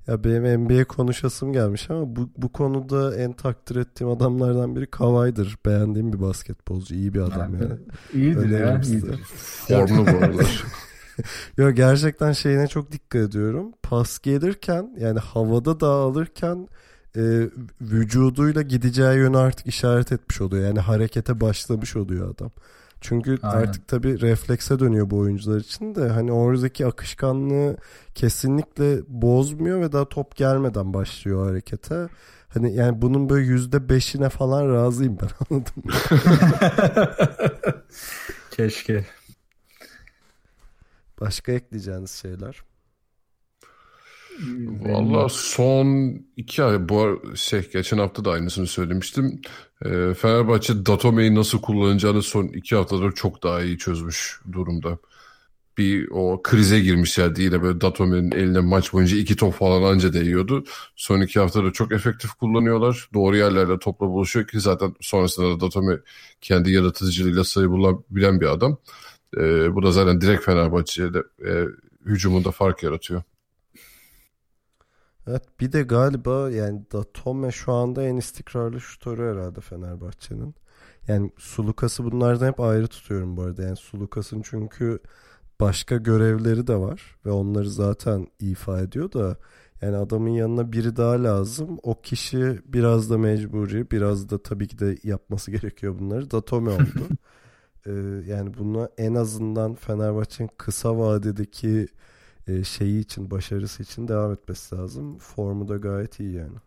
Ya 0.08 0.24
benim 0.24 0.64
NBA 0.64 0.86
konuşasım 0.86 1.54
gelmiş 1.54 1.90
ama 1.90 2.16
bu, 2.16 2.30
bu 2.38 2.52
konuda 2.52 3.16
en 3.16 3.34
takdir 3.34 3.76
ettiğim 3.76 4.10
adamlardan 4.10 4.76
biri 4.76 4.88
Kawhi'dir. 4.92 5.58
Beğendiğim 5.66 6.14
bir 6.14 6.22
basketbolcu. 6.22 6.96
iyi 6.96 7.14
bir 7.14 7.22
adam 7.22 7.54
yani. 7.62 7.80
İyidir 8.14 8.50
ya. 8.50 8.58
Öneririm 8.60 8.84
size. 8.84 9.08
iyidir. 9.08 9.20
Formlu 9.68 10.08
bu 10.08 10.18
aralar. 10.18 10.64
Yo, 11.58 11.72
gerçekten 11.72 12.32
şeyine 12.32 12.68
çok 12.68 12.92
dikkat 12.92 13.22
ediyorum. 13.22 13.72
Pas 13.84 14.20
gelirken 14.20 14.96
yani 15.00 15.20
havada 15.20 15.80
dağılırken 15.80 16.68
e, 17.18 17.50
vücuduyla 17.82 18.62
gideceği 18.62 19.18
yönü 19.18 19.38
artık 19.38 19.68
işaret 19.68 20.12
etmiş 20.12 20.42
oluyor. 20.42 20.68
Yani 20.68 20.80
harekete 20.80 21.42
başlamış 21.42 21.96
oluyor 21.96 22.36
adam. 22.36 22.52
Çünkü 23.02 23.40
Aynen. 23.42 23.58
artık 23.58 23.88
tabii 23.88 24.22
reflekse 24.22 24.80
dönüyor 24.80 25.10
bu 25.10 25.18
oyuncular 25.18 25.60
için 25.60 25.96
de 25.96 26.10
hani 26.10 26.32
oradaki 26.32 26.86
akışkanlığı 26.86 27.78
kesinlikle 28.16 29.00
bozmuyor 29.08 29.82
ve 29.82 29.92
daha 29.92 30.10
top 30.10 30.36
gelmeden 30.36 30.94
başlıyor 30.94 31.48
harekete. 31.50 32.08
Hani 32.50 32.76
yani 32.76 33.02
bunun 33.02 33.30
böyle 33.30 33.46
yüzde 33.46 33.90
beşine 33.90 34.30
falan 34.30 34.74
razıyım 34.74 35.18
ben 35.22 35.30
anladım. 35.50 35.84
Keşke. 38.52 39.06
Başka 41.22 41.52
ekleyeceğiniz 41.52 42.12
şeyler. 42.12 42.64
Valla 44.86 45.30
son 45.30 46.18
iki 46.38 46.64
ay 46.64 46.90
bu 46.90 47.22
şey 47.36 47.70
geçen 47.74 47.98
hafta 47.98 48.26
da 48.26 48.32
aynısını 48.32 48.68
söylemiştim. 48.68 49.42
E, 49.86 50.14
Fenerbahçe 50.14 50.86
Datome'yi 50.86 51.36
nasıl 51.36 51.62
kullanacağını 51.62 52.22
son 52.22 52.48
iki 52.48 52.76
haftadır 52.76 53.12
çok 53.12 53.44
daha 53.44 53.62
iyi 53.62 53.78
çözmüş 53.78 54.42
durumda. 54.52 54.98
Bir 55.78 56.08
o 56.12 56.42
krize 56.44 56.80
girmişlerdi 56.80 57.42
yine 57.42 57.64
böyle 57.64 57.82
Datome'nin 57.82 58.32
eline 58.32 58.60
maç 58.60 58.94
boyunca 58.94 59.18
iki 59.18 59.36
top 59.36 59.54
falan 59.54 59.94
anca 59.94 60.14
değiyordu. 60.14 60.64
Son 60.96 61.22
iki 61.22 61.40
haftada 61.40 61.72
çok 61.72 61.92
efektif 61.92 62.32
kullanıyorlar. 62.32 63.10
Doğru 63.14 63.38
yerlerde 63.38 63.80
topla 63.80 64.08
buluşuyor 64.08 64.48
ki 64.48 64.60
zaten 64.60 64.96
sonrasında 65.02 65.50
da 65.50 65.60
Datome 65.60 66.00
kendi 66.42 66.72
yaratıcılığıyla 66.72 67.44
sayı 67.44 67.70
bulabilen 67.70 68.42
bir 68.42 68.48
adam. 68.48 68.78
E, 69.38 69.76
bu 69.76 69.84
da 69.84 69.92
zaten 69.92 70.22
direkt 70.22 70.46
Fenerbahçe'de 70.46 71.24
e, 71.48 71.66
hücumunda 72.06 72.52
fark 72.52 72.84
yaratıyor. 72.84 73.24
Evet 75.28 75.44
bir 75.60 75.72
de 75.72 75.84
galiba 75.84 76.50
yani 76.50 76.82
Datome 76.94 77.52
şu 77.52 77.74
anda 77.74 78.04
en 78.04 78.18
istikrarlı 78.18 78.82
şutörü 78.82 79.32
herhalde 79.32 79.62
Fenerbahçe'nin. 79.62 80.56
Yani 81.08 81.32
Sulukas'ı 81.38 82.04
bunlardan 82.04 82.48
hep 82.48 82.60
ayrı 82.60 82.88
tutuyorum 82.88 83.38
bu 83.38 83.42
arada. 83.42 83.64
Yani 83.64 83.76
Sulukas'ın 83.76 84.42
çünkü 84.42 85.00
başka 85.60 85.98
görevleri 85.98 86.68
de 86.68 86.76
var 86.76 87.16
ve 87.26 87.32
onları 87.32 87.70
zaten 87.70 88.28
ifa 88.40 88.82
ediyor 88.82 89.12
da 89.12 89.38
yani 89.82 89.98
adamın 89.98 90.30
yanına 90.30 90.72
biri 90.72 90.96
daha 90.96 91.24
lazım. 91.24 91.80
O 91.84 92.02
kişi 92.02 92.62
biraz 92.66 93.10
da 93.10 93.18
mecburi, 93.18 93.92
biraz 93.92 94.30
da 94.30 94.44
tabii 94.44 94.68
ki 94.68 94.80
de 94.80 94.98
yapması 95.04 95.52
gerekiyor 95.52 96.00
bunları. 96.00 96.32
Datome 96.32 96.72
oldu. 96.72 97.08
ee, 97.88 97.92
yani 98.28 98.54
bunu 98.58 98.90
en 98.98 99.16
azından 99.16 99.76
Fenerbahçe'nin 99.76 100.50
kısa 100.58 100.98
vadedeki 100.98 101.88
e, 102.48 102.64
şeyi 102.64 103.00
için, 103.00 103.32
başarısı 103.32 103.84
için 103.84 104.08
devam 104.08 104.32
etmesi 104.34 104.76
lazım. 104.76 105.18
Formu 105.18 105.68
da 105.68 105.78
gayet 105.78 106.20
iyi 106.20 106.34
yani. 106.34 106.58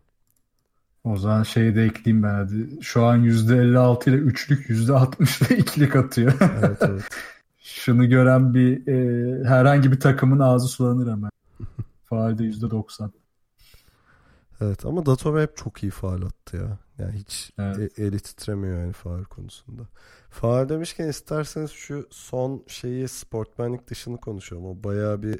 O 1.03 1.17
zaman 1.17 1.43
şeyi 1.43 1.75
de 1.75 1.83
ekleyeyim 1.83 2.23
ben 2.23 2.33
hadi. 2.33 2.83
Şu 2.83 3.05
an 3.05 3.23
%56 3.23 4.09
ile 4.09 4.15
üçlük 4.15 4.69
%60 4.69 5.47
ile 5.47 5.57
ikilik 5.57 5.95
atıyor. 5.95 6.33
Evet 6.59 6.77
evet. 6.81 7.03
Şunu 7.59 8.09
gören 8.09 8.53
bir 8.53 8.87
e, 8.87 9.43
herhangi 9.47 9.91
bir 9.91 9.99
takımın 9.99 10.39
ağzı 10.39 10.67
sulanır 10.67 11.11
hemen. 11.11 11.29
Faalde 12.05 12.43
%90. 12.43 13.11
Evet 14.61 14.85
ama 14.85 15.05
Datome 15.05 15.41
hep 15.41 15.57
çok 15.57 15.83
iyi 15.83 15.91
faal 15.91 16.21
attı 16.21 16.57
ya. 16.57 16.77
Yani 16.97 17.13
hiç 17.13 17.51
Evet. 17.59 17.99
e- 17.99 18.03
eli 18.03 18.19
titremiyor 18.19 18.79
yani 18.81 18.93
faal 18.93 19.23
konusunda. 19.23 19.81
Faal 20.29 20.69
demişken 20.69 21.07
isterseniz 21.07 21.71
şu 21.71 22.07
son 22.11 22.63
şeyi 22.67 23.07
sportmenlik 23.07 23.87
dışını 23.87 24.17
konuşalım. 24.17 24.65
O 24.65 24.83
bayağı 24.83 25.23
bir 25.23 25.39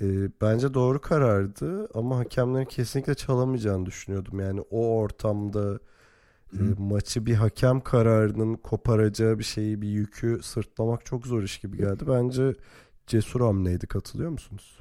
e, 0.00 0.30
bence 0.40 0.74
doğru 0.74 1.00
karardı 1.00 1.88
ama 1.94 2.18
hakemlerin 2.18 2.64
kesinlikle 2.64 3.14
çalamayacağını 3.14 3.86
düşünüyordum. 3.86 4.40
Yani 4.40 4.60
o 4.70 4.96
ortamda 4.96 5.78
e, 6.52 6.60
maçı 6.78 7.26
bir 7.26 7.34
hakem 7.34 7.80
kararının 7.80 8.54
koparacağı 8.54 9.38
bir 9.38 9.44
şeyi 9.44 9.82
bir 9.82 9.88
yükü 9.88 10.40
sırtlamak 10.42 11.06
çok 11.06 11.26
zor 11.26 11.42
iş 11.42 11.58
gibi 11.58 11.76
geldi. 11.76 12.04
Bence 12.08 12.54
cesur 13.06 13.40
hamleydi 13.40 13.86
katılıyor 13.86 14.30
musunuz? 14.30 14.78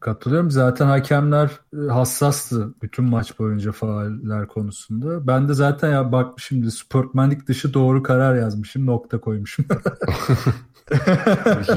Katılıyorum. 0.00 0.50
Zaten 0.50 0.86
hakemler 0.86 1.50
e, 1.74 1.90
hassastı 1.90 2.74
bütün 2.82 3.04
maç 3.04 3.38
boyunca 3.38 3.72
fauller 3.72 4.48
konusunda. 4.48 5.26
Ben 5.26 5.48
de 5.48 5.54
zaten 5.54 5.90
ya 5.90 6.12
bakmışım 6.12 6.70
sportmenlik 6.70 7.48
dışı 7.48 7.74
doğru 7.74 8.02
karar 8.02 8.36
yazmışım. 8.36 8.86
Nokta 8.86 9.20
koymuşum. 9.20 9.64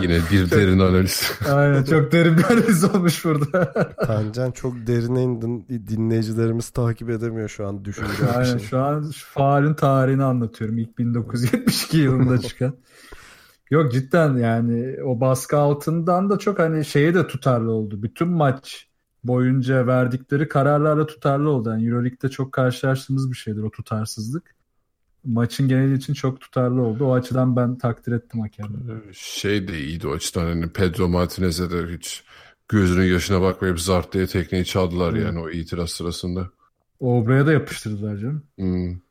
Yine 0.02 0.20
bir 0.32 0.52
derin 0.52 0.80
analiz. 0.80 1.32
Aynen 1.52 1.84
çok 1.84 2.12
derin 2.12 2.38
bir 2.38 2.44
analiz 2.44 2.84
olmuş 2.84 3.26
burada. 3.26 3.74
Tancan 4.06 4.52
çok 4.52 4.88
derine 4.88 5.24
indin. 5.24 5.66
Dinleyicilerimiz 5.88 6.70
takip 6.70 7.10
edemiyor 7.10 7.50
şu 7.50 7.68
an 7.68 7.86
düşünce 7.86 8.32
Aynen 8.36 8.58
şu 8.58 8.80
an 8.80 9.12
faalin 9.34 9.74
tarihini 9.74 10.24
anlatıyorum. 10.24 10.78
İlk 10.78 10.98
1972 10.98 11.98
yılında 11.98 12.42
çıkan. 12.42 12.74
Yok 13.72 13.94
cidden 13.94 14.38
yani 14.38 15.04
o 15.04 15.20
baskı 15.20 15.58
altından 15.58 16.30
da 16.30 16.40
çok 16.40 16.60
hani 16.60 16.86
şeye 16.86 17.14
de 17.14 17.28
tutarlı 17.28 17.72
oldu. 17.72 18.04
Bütün 18.04 18.28
maç 18.28 18.88
boyunca 19.24 19.88
verdikleri 19.88 20.48
kararlarla 20.48 21.06
tutarlı 21.06 21.50
oldu. 21.50 21.70
Yani 21.70 21.88
Euroleague'de 21.88 22.30
çok 22.30 22.52
karşılaştığımız 22.52 23.32
bir 23.32 23.38
şeydir 23.38 23.64
o 23.64 23.72
tutarsızlık. 23.72 24.56
Maçın 25.26 25.68
geneli 25.68 25.98
için 25.98 26.14
çok 26.14 26.42
tutarlı 26.42 26.82
oldu. 26.82 27.06
O 27.06 27.14
açıdan 27.14 27.56
ben 27.56 27.78
takdir 27.78 28.12
ettim 28.12 28.42
hakemleri. 28.42 29.00
Şey 29.14 29.68
de 29.68 29.80
iyiydi 29.80 30.08
o 30.08 30.12
açıdan 30.12 30.46
hani 30.46 30.70
Pedro 30.70 31.08
Martinez'e 31.08 31.72
de 31.72 31.94
hiç 31.98 32.24
gözünün 32.70 33.14
yaşına 33.14 33.42
bakmayıp 33.42 33.82
zart 33.82 34.14
diye 34.14 34.28
tekneyi 34.28 34.66
çaldılar 34.66 35.14
yani 35.14 35.40
o 35.40 35.50
itiraz 35.50 35.90
sırasında. 35.90 36.50
Obra'ya 37.00 37.48
da 37.48 37.54
yapıştırdılar 37.54 38.18
canım. 38.18 38.44
Hmm. 38.56 39.06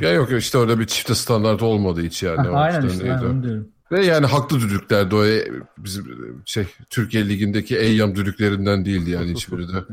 Ya 0.00 0.12
yok 0.12 0.32
işte 0.32 0.58
orada 0.58 0.80
bir 0.80 0.86
çifte 0.86 1.14
standart 1.14 1.62
olmadı 1.62 2.02
hiç 2.02 2.22
yani. 2.22 2.50
o 2.50 2.56
Aynen 2.56 2.88
işte 2.88 3.04
ben 3.04 3.18
onu 3.18 3.42
diyorum. 3.42 3.68
Ve 3.92 4.04
yani 4.04 4.26
haklı 4.26 4.60
düdüklerdi 4.60 5.14
o 5.14 5.24
e, 5.24 5.44
bizim 5.78 6.04
şey 6.44 6.66
Türkiye 6.90 7.28
Ligi'ndeki 7.28 7.78
Eyyam 7.78 8.14
düdüklerinden 8.14 8.84
değildi 8.84 9.10
yani 9.10 9.30
hiçbiri 9.30 9.68
de. 9.68 9.84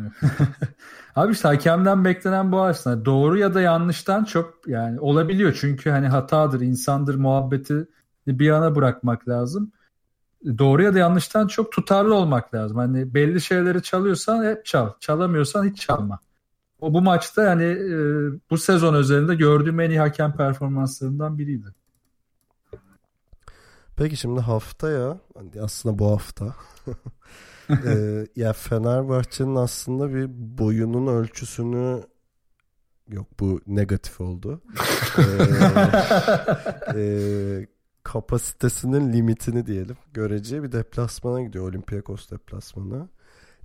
Abi 1.16 1.32
işte 1.32 1.48
hakemden 1.48 2.06
beklenen 2.06 2.52
bu 2.52 2.62
aslında. 2.62 3.06
Doğru 3.06 3.38
ya 3.38 3.54
da 3.54 3.62
yanlıştan 3.62 4.24
çok 4.24 4.68
yani 4.68 5.00
olabiliyor. 5.00 5.58
Çünkü 5.62 5.90
hani 5.90 6.08
hatadır, 6.08 6.62
insandır 6.62 7.16
muhabbeti 7.16 7.88
bir 8.28 8.46
yana 8.46 8.76
bırakmak 8.76 9.28
lazım. 9.28 9.72
Doğru 10.58 10.84
ya 10.84 10.94
da 10.94 11.00
yanlıştan 11.00 11.48
çok 11.48 11.72
tutarlı 11.72 12.16
olmak 12.16 12.54
lazım. 12.54 12.78
Hani 12.78 13.14
belli 13.14 13.42
şeyleri 13.42 13.84
çalıyorsan 13.84 14.46
hep 14.46 14.66
çal. 14.66 14.90
Çalamıyorsan 15.00 15.70
hiç 15.70 15.82
çalma. 15.82 16.20
O 16.82 16.94
bu 16.94 17.02
maçta 17.02 17.44
yani 17.44 17.64
e, 17.64 17.96
bu 18.50 18.58
sezon 18.58 18.94
özelinde 18.94 19.36
gördüğüm 19.36 19.80
en 19.80 19.90
iyi 19.90 20.00
hakem 20.00 20.36
performanslarından 20.36 21.38
biriydi. 21.38 21.68
Peki 24.02 24.18
şimdi 24.18 24.40
haftaya 24.40 25.20
aslında 25.62 26.00
bu 26.00 26.12
hafta 26.12 26.56
e, 27.70 28.28
ya 28.36 28.54
Fenerbahçe'nin 28.54 29.56
aslında 29.56 30.14
bir 30.14 30.28
boyunun 30.30 31.08
ölçüsünü 31.08 32.04
yok 33.08 33.28
bu 33.40 33.62
negatif 33.68 34.22
oldu. 34.22 34.62
e, 35.18 35.24
e, 36.96 37.68
kapasitesinin 38.04 39.14
limitini 39.14 39.66
diyelim 39.66 39.98
göreceği 40.14 40.64
bir 40.64 40.72
deplasmana 40.72 41.42
gidiyor 41.42 41.70
Olympiakos 41.70 42.32
deplasmanı. 42.32 43.10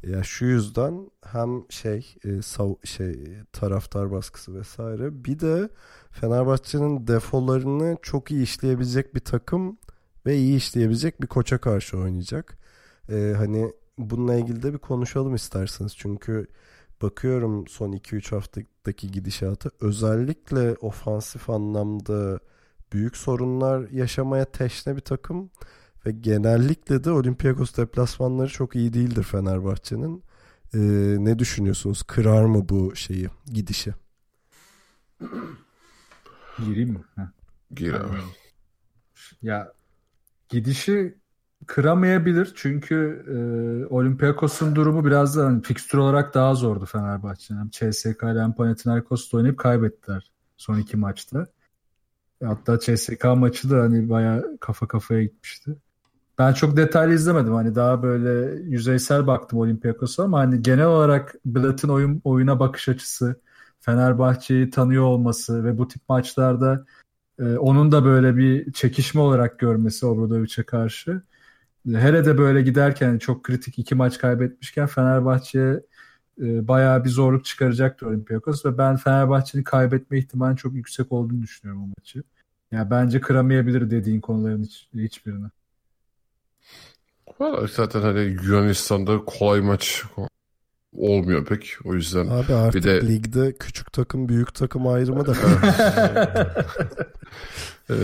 Ya 0.03 0.23
şu 0.23 0.45
yüzden 0.45 1.11
hem 1.25 1.65
şey 1.71 2.17
e, 2.25 2.29
sav- 2.29 2.87
şey 2.87 3.39
taraftar 3.53 4.11
baskısı 4.11 4.55
vesaire 4.55 5.25
bir 5.25 5.41
de 5.41 5.69
Fenerbahçe'nin 6.11 7.07
defolarını 7.07 7.97
çok 8.03 8.31
iyi 8.31 8.43
işleyebilecek 8.43 9.15
bir 9.15 9.21
takım 9.21 9.79
ve 10.27 10.37
iyi 10.37 10.57
işleyebilecek 10.57 11.23
bir 11.23 11.27
koça 11.27 11.59
karşı 11.59 11.99
oynayacak. 11.99 12.59
Ee, 13.11 13.35
hani 13.37 13.73
bununla 13.99 14.35
ilgili 14.35 14.63
de 14.63 14.73
bir 14.73 14.79
konuşalım 14.79 15.35
isterseniz. 15.35 15.97
Çünkü 15.97 16.47
bakıyorum 17.03 17.67
son 17.67 17.93
2-3 17.93 18.31
haftadaki 18.31 19.11
gidişata 19.11 19.71
özellikle 19.81 20.75
ofansif 20.75 21.51
anlamda 21.51 22.41
büyük 22.93 23.17
sorunlar 23.17 23.91
yaşamaya 23.91 24.45
teşne 24.45 24.97
bir 24.97 25.01
takım 25.01 25.51
ve 26.07 26.11
genellikle 26.13 27.05
de 27.05 27.11
Olympiakos 27.11 27.77
deplasmanları 27.77 28.49
çok 28.49 28.77
iyi 28.77 28.93
değildir 28.93 29.23
Fenerbahçe'nin. 29.23 30.23
Ee, 30.75 30.79
ne 31.19 31.39
düşünüyorsunuz? 31.39 32.03
Kırar 32.03 32.45
mı 32.45 32.69
bu 32.69 32.97
şeyi, 32.97 33.29
gidişi? 33.47 33.95
Gireyim 36.59 36.91
mi? 36.91 37.01
Heh. 37.17 37.23
Gir 37.75 37.93
abi. 37.95 38.17
Ya 39.43 39.73
gidişi 40.49 41.19
kıramayabilir 41.67 42.53
çünkü 42.57 43.25
e, 43.29 43.37
Olympiakos'un 43.95 44.77
durumu 44.77 45.05
biraz 45.05 45.37
da 45.37 45.45
hani 45.47 45.63
fikstür 45.63 45.99
olarak 45.99 46.35
daha 46.35 46.55
zordu 46.55 46.87
Fenerbahçe'nin. 46.87 47.59
Hem 47.59 47.71
CSK 47.71 48.23
ile 48.23 48.43
hem 48.43 48.53
Panathinaikos'la 48.53 49.39
oynayıp 49.39 49.59
kaybettiler 49.59 50.31
son 50.57 50.79
iki 50.79 50.97
maçta. 50.97 51.47
Hatta 52.45 52.79
CSK 52.81 53.25
maçı 53.25 53.71
da 53.71 53.81
hani 53.81 54.09
bayağı 54.09 54.57
kafa 54.61 54.89
kafaya 54.89 55.23
gitmişti. 55.23 55.77
Ben 56.39 56.53
çok 56.53 56.77
detaylı 56.77 57.15
izlemedim. 57.15 57.55
Hani 57.55 57.75
daha 57.75 58.03
böyle 58.03 58.63
yüzeysel 58.63 59.27
baktım 59.27 59.59
Olympiakos'a 59.59 60.25
ama 60.25 60.39
hani 60.39 60.63
genel 60.63 60.87
olarak 60.87 61.35
Blatt'ın 61.45 61.89
oyun, 61.89 62.21
oyuna 62.25 62.61
bakış 62.61 62.89
açısı, 62.89 63.41
Fenerbahçe'yi 63.81 64.71
tanıyor 64.71 65.05
olması 65.05 65.65
ve 65.65 65.79
bu 65.79 65.89
tip 65.89 66.03
maçlarda 66.09 66.85
ee, 67.41 67.57
onun 67.57 67.93
da 67.93 68.05
böyle 68.05 68.37
bir 68.37 68.73
çekişme 68.73 69.21
olarak 69.21 69.59
görmesi 69.59 70.07
Obradovic'e 70.07 70.63
karşı. 70.63 71.23
Hele 71.87 72.25
de 72.25 72.39
böyle 72.39 72.63
giderken 72.63 73.19
çok 73.19 73.45
kritik 73.45 73.79
iki 73.79 73.95
maç 73.95 74.19
kaybetmişken 74.19 74.87
Fenerbahçe'ye 74.87 75.81
e, 76.41 76.69
bayağı 76.69 77.05
bir 77.05 77.09
zorluk 77.09 77.45
çıkaracaktı 77.45 78.07
Olympiakos 78.07 78.67
ve 78.67 78.79
ben 78.79 78.97
Fenerbahçe'nin 78.97 79.63
kaybetme 79.63 80.19
ihtimali 80.19 80.57
çok 80.57 80.75
yüksek 80.75 81.13
olduğunu 81.13 81.43
düşünüyorum 81.43 81.83
o 81.83 81.87
maçı. 81.87 82.23
Yani 82.73 82.91
bence 82.91 83.21
kıramayabilir 83.21 83.91
dediğin 83.91 84.21
konuların 84.21 84.63
hiç, 84.63 84.89
hiçbirini. 84.95 85.47
Valla 87.41 87.67
zaten 87.67 88.01
hani 88.01 88.21
Yunanistan'da 88.21 89.25
kolay 89.25 89.61
maç 89.61 90.03
olmuyor 90.99 91.45
pek. 91.45 91.77
O 91.85 91.95
yüzden 91.95 92.27
Abi 92.27 92.55
artık 92.55 92.75
Bir 92.75 92.89
de- 92.89 93.09
ligde 93.09 93.53
küçük 93.59 93.93
takım 93.93 94.29
büyük 94.29 94.55
takım 94.55 94.87
ayrımı 94.87 95.27
da. 95.27 95.35
Ee, 97.91 97.95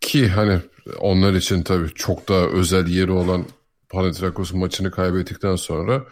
ki 0.00 0.28
hani 0.28 0.58
onlar 1.00 1.32
için 1.32 1.62
tabii 1.62 1.88
çok 1.94 2.28
daha 2.28 2.46
özel 2.46 2.86
yeri 2.86 3.10
olan 3.10 3.44
Panathinaikos 3.88 4.52
maçını 4.52 4.90
kaybettikten 4.90 5.56
sonra 5.56 6.04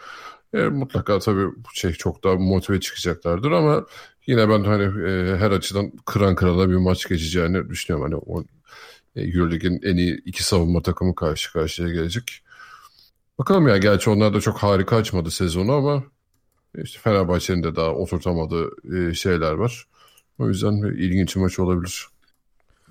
e, 0.53 0.57
mutlaka 0.57 1.19
tabii 1.19 1.45
bu 1.45 1.67
şey 1.73 1.91
çok 1.91 2.23
daha 2.23 2.35
motive 2.35 2.79
çıkacaklardır 2.79 3.51
ama 3.51 3.85
yine 4.27 4.49
ben 4.49 4.63
hani 4.63 4.83
e, 4.83 5.37
her 5.37 5.51
açıdan 5.51 5.91
kıran 6.05 6.35
kırana 6.35 6.69
bir 6.69 6.75
maç 6.75 7.07
geçeceğini 7.09 7.69
düşünüyorum. 7.69 8.11
Hani 8.11 8.21
o 8.25 8.43
e, 9.15 9.21
Euroleague'in 9.21 9.79
en 9.83 9.95
iyi 9.97 10.21
iki 10.25 10.43
savunma 10.43 10.81
takımı 10.81 11.15
karşı 11.15 11.53
karşıya 11.53 11.89
gelecek. 11.89 12.43
Bakalım 13.41 13.67
ya 13.67 13.77
gerçi 13.77 14.09
onlar 14.09 14.33
da 14.33 14.41
çok 14.41 14.57
harika 14.57 14.95
açmadı 14.95 15.31
sezonu 15.31 15.71
ama 15.71 16.03
işte 16.75 16.99
Fenerbahçe'nin 16.99 17.63
de 17.63 17.75
daha 17.75 17.91
oturtamadığı 17.91 18.69
e, 18.97 19.13
şeyler 19.13 19.51
var. 19.51 19.87
O 20.39 20.47
yüzden 20.47 20.81
bir 20.83 20.89
ilginç 20.89 21.35
bir 21.35 21.41
maç 21.41 21.59
olabilir. 21.59 22.07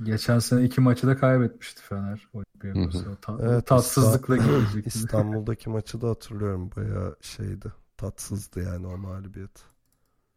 Geçen 0.04 0.38
sene 0.38 0.64
iki 0.64 0.80
maçı 0.80 1.06
da 1.06 1.16
kaybetmişti 1.16 1.82
Fener. 1.82 2.28
Olympiakos'a. 2.32 3.14
Ta- 3.22 3.38
Evet, 3.42 3.66
tatsızlıkla 3.66 4.36
gelecek. 4.36 4.86
İstanbul'daki 4.94 5.70
maçı 5.70 6.00
da 6.00 6.08
hatırlıyorum. 6.08 6.70
Bayağı 6.76 7.16
şeydi. 7.20 7.72
Tatsızdı 7.96 8.62
yani 8.62 8.86
o 8.86 8.96
mağlubiyet. 8.98 9.64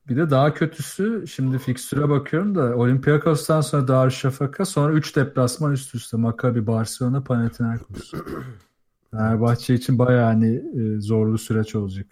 Bir 0.09 0.18
de 0.18 0.30
daha 0.30 0.53
kötüsü 0.53 1.28
şimdi 1.28 1.59
fikstüre 1.59 2.09
bakıyorum 2.09 2.55
da 2.55 2.76
Olympiakos'tan 2.76 3.61
sonra 3.61 3.88
Darüşşafaka 3.88 4.66
sonra 4.66 4.93
3 4.93 5.16
deplasman 5.16 5.72
üst 5.72 5.95
üste 5.95 6.18
Maccabi, 6.18 6.68
Barcelona, 6.68 7.24
Panathinaikos. 7.24 8.14
Fenerbahçe 9.14 9.74
için 9.74 9.99
bayağı 9.99 10.26
hani 10.26 10.55
e, 10.55 11.01
zorlu 11.01 11.38
süreç 11.38 11.76
olacak. 11.76 12.07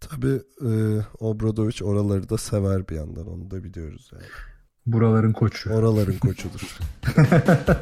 Tabii 0.00 0.40
e, 0.60 0.70
Obradoviç 1.20 1.82
oraları 1.82 2.28
da 2.28 2.38
sever 2.38 2.88
bir 2.88 2.96
yandan. 2.96 3.26
Onu 3.26 3.50
da 3.50 3.64
biliyoruz 3.64 4.10
yani. 4.12 4.24
Buraların 4.86 5.32
koçu. 5.32 5.70
Oraların 5.70 6.18
koçudur. 6.18 6.78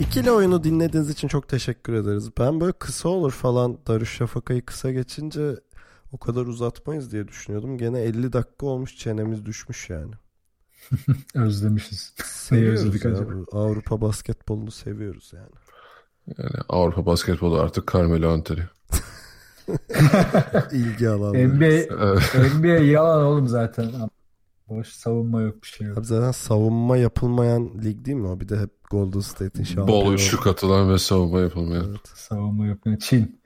İkili 0.00 0.30
oyunu 0.30 0.64
dinlediğiniz 0.64 1.10
için 1.10 1.28
çok 1.28 1.48
teşekkür 1.48 1.92
ederiz. 1.92 2.30
Ben 2.38 2.60
böyle 2.60 2.72
kısa 2.72 3.08
olur 3.08 3.32
falan 3.32 3.78
Darüşşafaka'yı 3.86 4.64
kısa 4.64 4.92
geçince 4.92 5.56
o 6.12 6.18
kadar 6.18 6.46
uzatmayız 6.46 7.12
diye 7.12 7.28
düşünüyordum. 7.28 7.78
Gene 7.78 8.00
50 8.00 8.32
dakika 8.32 8.66
olmuş 8.66 8.96
çenemiz 8.96 9.46
düşmüş 9.46 9.90
yani. 9.90 10.12
Özlemişiz. 11.34 12.14
Neyi 12.18 12.26
Seviyoruz 12.28 12.80
özledik 12.80 13.04
ya. 13.04 13.10
acaba? 13.10 13.32
Avrupa 13.52 14.00
basketbolunu 14.00 14.70
seviyoruz 14.70 15.32
yani. 15.34 15.50
Yani 16.38 16.62
Avrupa 16.68 17.06
basketbolu 17.06 17.60
artık 17.60 17.92
Carmelo 17.92 18.28
Anthony. 18.32 18.60
İlgi 20.72 21.08
alanları. 21.08 21.48
NBA, 21.56 21.64
Evet. 21.64 22.22
NBA 22.58 22.66
yalan 22.66 23.24
oğlum 23.24 23.48
zaten. 23.48 23.90
Boş 24.68 24.88
savunma 24.88 25.42
yok 25.42 25.62
bir 25.62 25.68
şey 25.68 25.86
yok. 25.86 25.98
Abi 25.98 26.06
zaten 26.06 26.30
savunma 26.30 26.96
yapılmayan 26.96 27.70
lig 27.84 28.04
değil 28.04 28.16
mi 28.16 28.26
o? 28.28 28.40
Bir 28.40 28.48
de 28.48 28.58
hep 28.58 28.70
Golden 28.90 29.20
State'in 29.20 29.64
şampiyonu. 29.64 29.88
Bol 30.04 30.12
üçlük 30.14 30.42
katılan 30.42 30.92
ve 30.92 30.98
savunma 30.98 31.40
yapılmayan. 31.40 31.84
Evet. 31.88 32.08
Savunma 32.14 32.66
yok. 32.66 32.78
Çin. 33.00 33.40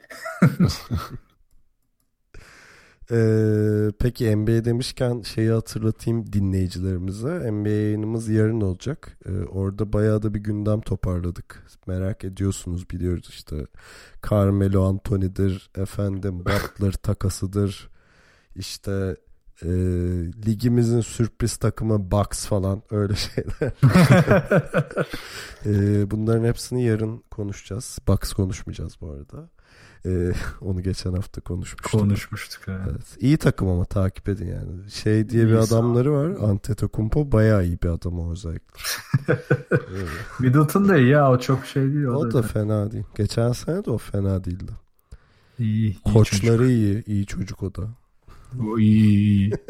Ee, 3.12 3.92
peki 3.98 4.36
NBA 4.36 4.64
demişken 4.64 5.22
şeyi 5.22 5.50
hatırlatayım 5.50 6.32
dinleyicilerimize. 6.32 7.52
NBA 7.52 7.68
yayınımız 7.68 8.28
yarın 8.28 8.60
olacak. 8.60 9.18
Ee, 9.26 9.44
orada 9.44 9.92
bayağı 9.92 10.22
da 10.22 10.34
bir 10.34 10.40
gündem 10.40 10.80
toparladık. 10.80 11.66
Merak 11.86 12.24
ediyorsunuz 12.24 12.90
biliyoruz 12.90 13.26
işte. 13.28 13.66
Carmelo 14.30 14.84
Anthony'dir, 14.84 15.70
efendim 15.76 16.38
Butler 16.44 16.92
takasıdır. 16.92 17.90
İşte 18.56 19.16
e, 19.62 19.68
ligimizin 20.46 21.00
sürpriz 21.00 21.56
takımı 21.56 22.10
Bucks 22.10 22.46
falan 22.46 22.82
öyle 22.90 23.14
şeyler. 23.14 23.72
Ee, 25.66 26.10
bunların 26.10 26.44
hepsini 26.44 26.84
yarın 26.84 27.24
konuşacağız. 27.30 27.98
Bucks 28.08 28.32
konuşmayacağız 28.32 29.00
bu 29.00 29.10
arada. 29.10 29.48
Ee, 30.06 30.32
onu 30.60 30.82
geçen 30.82 31.12
hafta 31.12 31.40
konuşmuştuk. 31.40 32.00
Konuşmuştuk. 32.00 32.68
ha. 32.68 32.86
Evet. 32.90 33.16
İyi 33.20 33.36
takım 33.36 33.68
ama 33.68 33.84
takip 33.84 34.28
edin 34.28 34.48
yani. 34.48 34.90
Şey 34.90 35.28
diye 35.28 35.46
bir 35.46 35.54
adamları 35.54 36.12
var. 36.12 36.48
Antetokounmpo 36.50 37.32
bayağı 37.32 37.64
iyi 37.64 37.78
bir 37.82 37.88
adam 37.88 38.20
o 38.20 38.32
özellikle. 38.32 38.80
Evet. 39.28 40.10
Middleton 40.40 40.88
da 40.88 40.96
iyi 40.96 41.08
ya. 41.08 41.30
O 41.30 41.38
çok 41.38 41.66
şey 41.66 41.82
değil. 41.82 42.04
O, 42.04 42.16
o 42.16 42.32
da 42.32 42.42
fena 42.42 42.92
değil. 42.92 43.04
Geçen 43.16 43.52
sene 43.52 43.84
de 43.84 43.90
o 43.90 43.98
fena 43.98 44.44
değildi. 44.44 44.72
iyi. 45.58 45.66
iyi 45.66 45.94
çocuk. 45.94 46.12
Koçları 46.12 46.70
iyi. 46.70 47.04
iyi 47.06 47.26
çocuk 47.26 47.62
o 47.62 47.74
da. 47.74 47.88
O 48.60 48.78
iyi 48.78 49.16
iyi. 49.16 49.52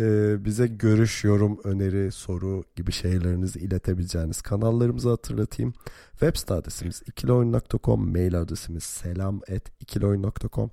Ee, 0.00 0.44
bize 0.44 0.66
görüş, 0.66 1.24
yorum, 1.24 1.60
öneri, 1.64 2.12
soru 2.12 2.64
gibi 2.76 2.92
şeylerinizi 2.92 3.58
iletebileceğiniz 3.58 4.42
kanallarımızı 4.42 5.08
hatırlatayım. 5.08 5.72
Web 6.10 6.36
site 6.36 6.54
adresimiz 6.54 7.02
ikiloyun.com, 7.06 8.12
mail 8.12 8.40
adresimiz 8.40 8.82
selam 8.82 9.40
et 9.48 9.62
ikiloyun.com, 9.80 10.70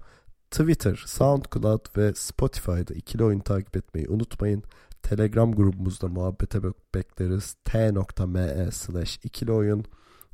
Twitter, 0.51 1.03
SoundCloud 1.05 1.97
ve 1.97 2.13
Spotify'da 2.15 2.93
ikili 2.93 3.23
oyun 3.23 3.39
takip 3.39 3.77
etmeyi 3.77 4.09
unutmayın. 4.09 4.63
Telegram 5.03 5.51
grubumuzda 5.51 6.07
muhabbete 6.07 6.57
bek- 6.57 6.73
bekleriz. 6.95 7.55
t.me 7.65 8.71
slash 8.71 9.19
ikili 9.23 9.51
oyun. 9.51 9.85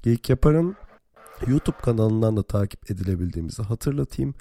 Geek 0.03 0.29
Yapar'ın 0.29 0.75
YouTube 1.47 1.77
kanalından 1.77 2.37
da 2.37 2.43
takip 2.43 2.91
edilebildiğimizi 2.91 3.63
hatırlatayım. 3.63 4.33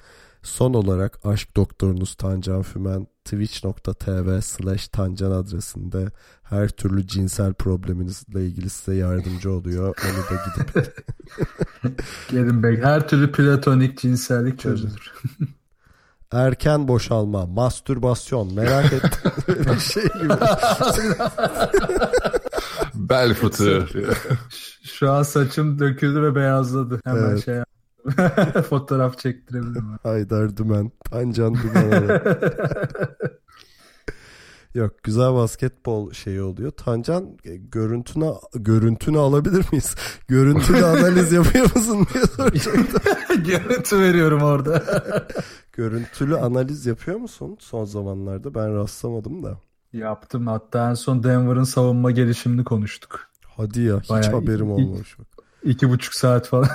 Son 0.43 0.73
olarak 0.73 1.25
Aşk 1.25 1.55
Doktorunuz 1.55 2.15
Tancan 2.15 2.61
Fümen 2.61 3.07
twitch.tv 3.29 4.41
slash 4.41 4.87
tancan 4.87 5.31
adresinde 5.31 6.11
her 6.43 6.69
türlü 6.69 7.07
cinsel 7.07 7.53
probleminizle 7.53 8.45
ilgili 8.45 8.69
size 8.69 8.95
yardımcı 8.95 9.51
oluyor. 9.51 9.95
Onu 10.05 10.37
da 10.37 10.41
gidip 10.45 11.05
Gelin 12.31 12.63
bek. 12.63 12.83
Her 12.83 13.07
türlü 13.07 13.31
platonik 13.31 13.97
cinsellik 13.97 14.59
çözülür. 14.59 15.13
erken 16.31 16.87
boşalma, 16.87 17.45
mastürbasyon 17.45 18.53
merak. 18.53 18.91
Böyle 19.47 19.69
bir 19.73 19.79
şey 19.79 20.03
gibi. 20.03 20.33
Bel 22.95 23.33
fıtığı. 23.33 23.87
Şu 24.83 25.11
an 25.11 25.23
saçım 25.23 25.79
döküldü 25.79 26.21
ve 26.21 26.35
beyazladı. 26.35 27.01
Hemen 27.05 27.29
Evet. 27.29 27.45
şey 27.45 27.55
Fotoğraf 28.69 29.17
çektirebilirim. 29.19 29.97
Haydar 30.03 30.57
Dümen, 30.57 30.91
Tancan 31.09 31.55
Dümen. 31.55 32.21
Yok 34.73 35.03
güzel 35.03 35.33
basketbol 35.33 36.11
şeyi 36.11 36.41
oluyor. 36.41 36.71
Tancan 36.71 37.37
e, 37.45 37.55
görüntünü 37.55 38.31
görüntünü 38.53 39.17
alabilir 39.17 39.65
miyiz? 39.71 39.95
Görüntülü 40.27 40.85
analiz 40.85 41.31
yapıyor 41.31 41.75
musun 41.75 42.07
diye 42.13 42.23
soracaktım. 42.25 43.43
Görüntü 43.43 43.99
veriyorum 43.99 44.41
orada. 44.41 44.83
Görüntülü 45.73 46.37
analiz 46.37 46.85
yapıyor 46.85 47.17
musun 47.17 47.57
son 47.59 47.85
zamanlarda? 47.85 48.55
Ben 48.55 48.75
rastlamadım 48.75 49.43
da. 49.43 49.57
Yaptım. 49.93 50.47
Hatta 50.47 50.89
en 50.89 50.93
son 50.93 51.23
Denver'ın 51.23 51.63
savunma 51.63 52.11
gelişimini 52.11 52.63
konuştuk. 52.63 53.29
Hadi 53.57 53.81
ya 53.81 53.99
hiç 54.01 54.09
Bayağı 54.09 54.31
haberim 54.31 54.71
olmamış. 54.71 55.19
bak. 55.19 55.27
İki 55.63 55.89
buçuk 55.89 56.13
saat 56.13 56.47
falan. 56.47 56.69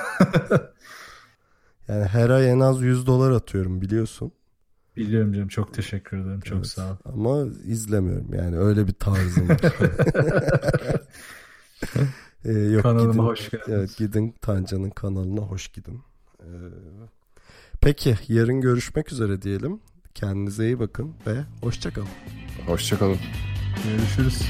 Yani 1.89 2.05
her 2.05 2.31
ay 2.31 2.51
en 2.51 2.61
az 2.61 2.83
100 2.83 3.07
dolar 3.07 3.31
atıyorum 3.31 3.81
biliyorsun. 3.81 4.33
Biliyorum 4.97 5.33
canım. 5.33 5.49
Çok 5.49 5.75
teşekkür 5.75 6.17
ederim. 6.19 6.41
Çok 6.41 6.57
Evet. 6.57 6.67
sağ 6.67 6.91
ol. 6.91 6.97
Ama 7.05 7.47
izlemiyorum 7.65 8.35
yani 8.35 8.59
öyle 8.59 8.87
bir 8.87 8.93
tarzım 8.93 9.49
var. 9.49 9.61
Ee, 12.45 12.53
yok, 12.53 12.83
Kanalıma 12.83 13.13
gidin, 13.13 13.23
hoş 13.23 13.51
geldiniz. 13.51 13.69
Evet, 13.69 13.97
gidin 13.97 14.35
Tancan'ın 14.41 14.91
kanalına 14.91 15.41
hoş 15.41 15.69
gidin. 15.69 16.01
Ee, 16.41 16.45
peki 17.81 18.19
yarın 18.29 18.61
görüşmek 18.61 19.13
üzere 19.13 19.43
diyelim. 19.43 19.81
Kendinize 20.15 20.65
iyi 20.67 20.79
bakın 20.79 21.15
ve 21.27 21.37
hoşçakalın. 21.61 22.09
Hoşçakalın. 22.67 23.19
Görüşürüz. 23.85 24.43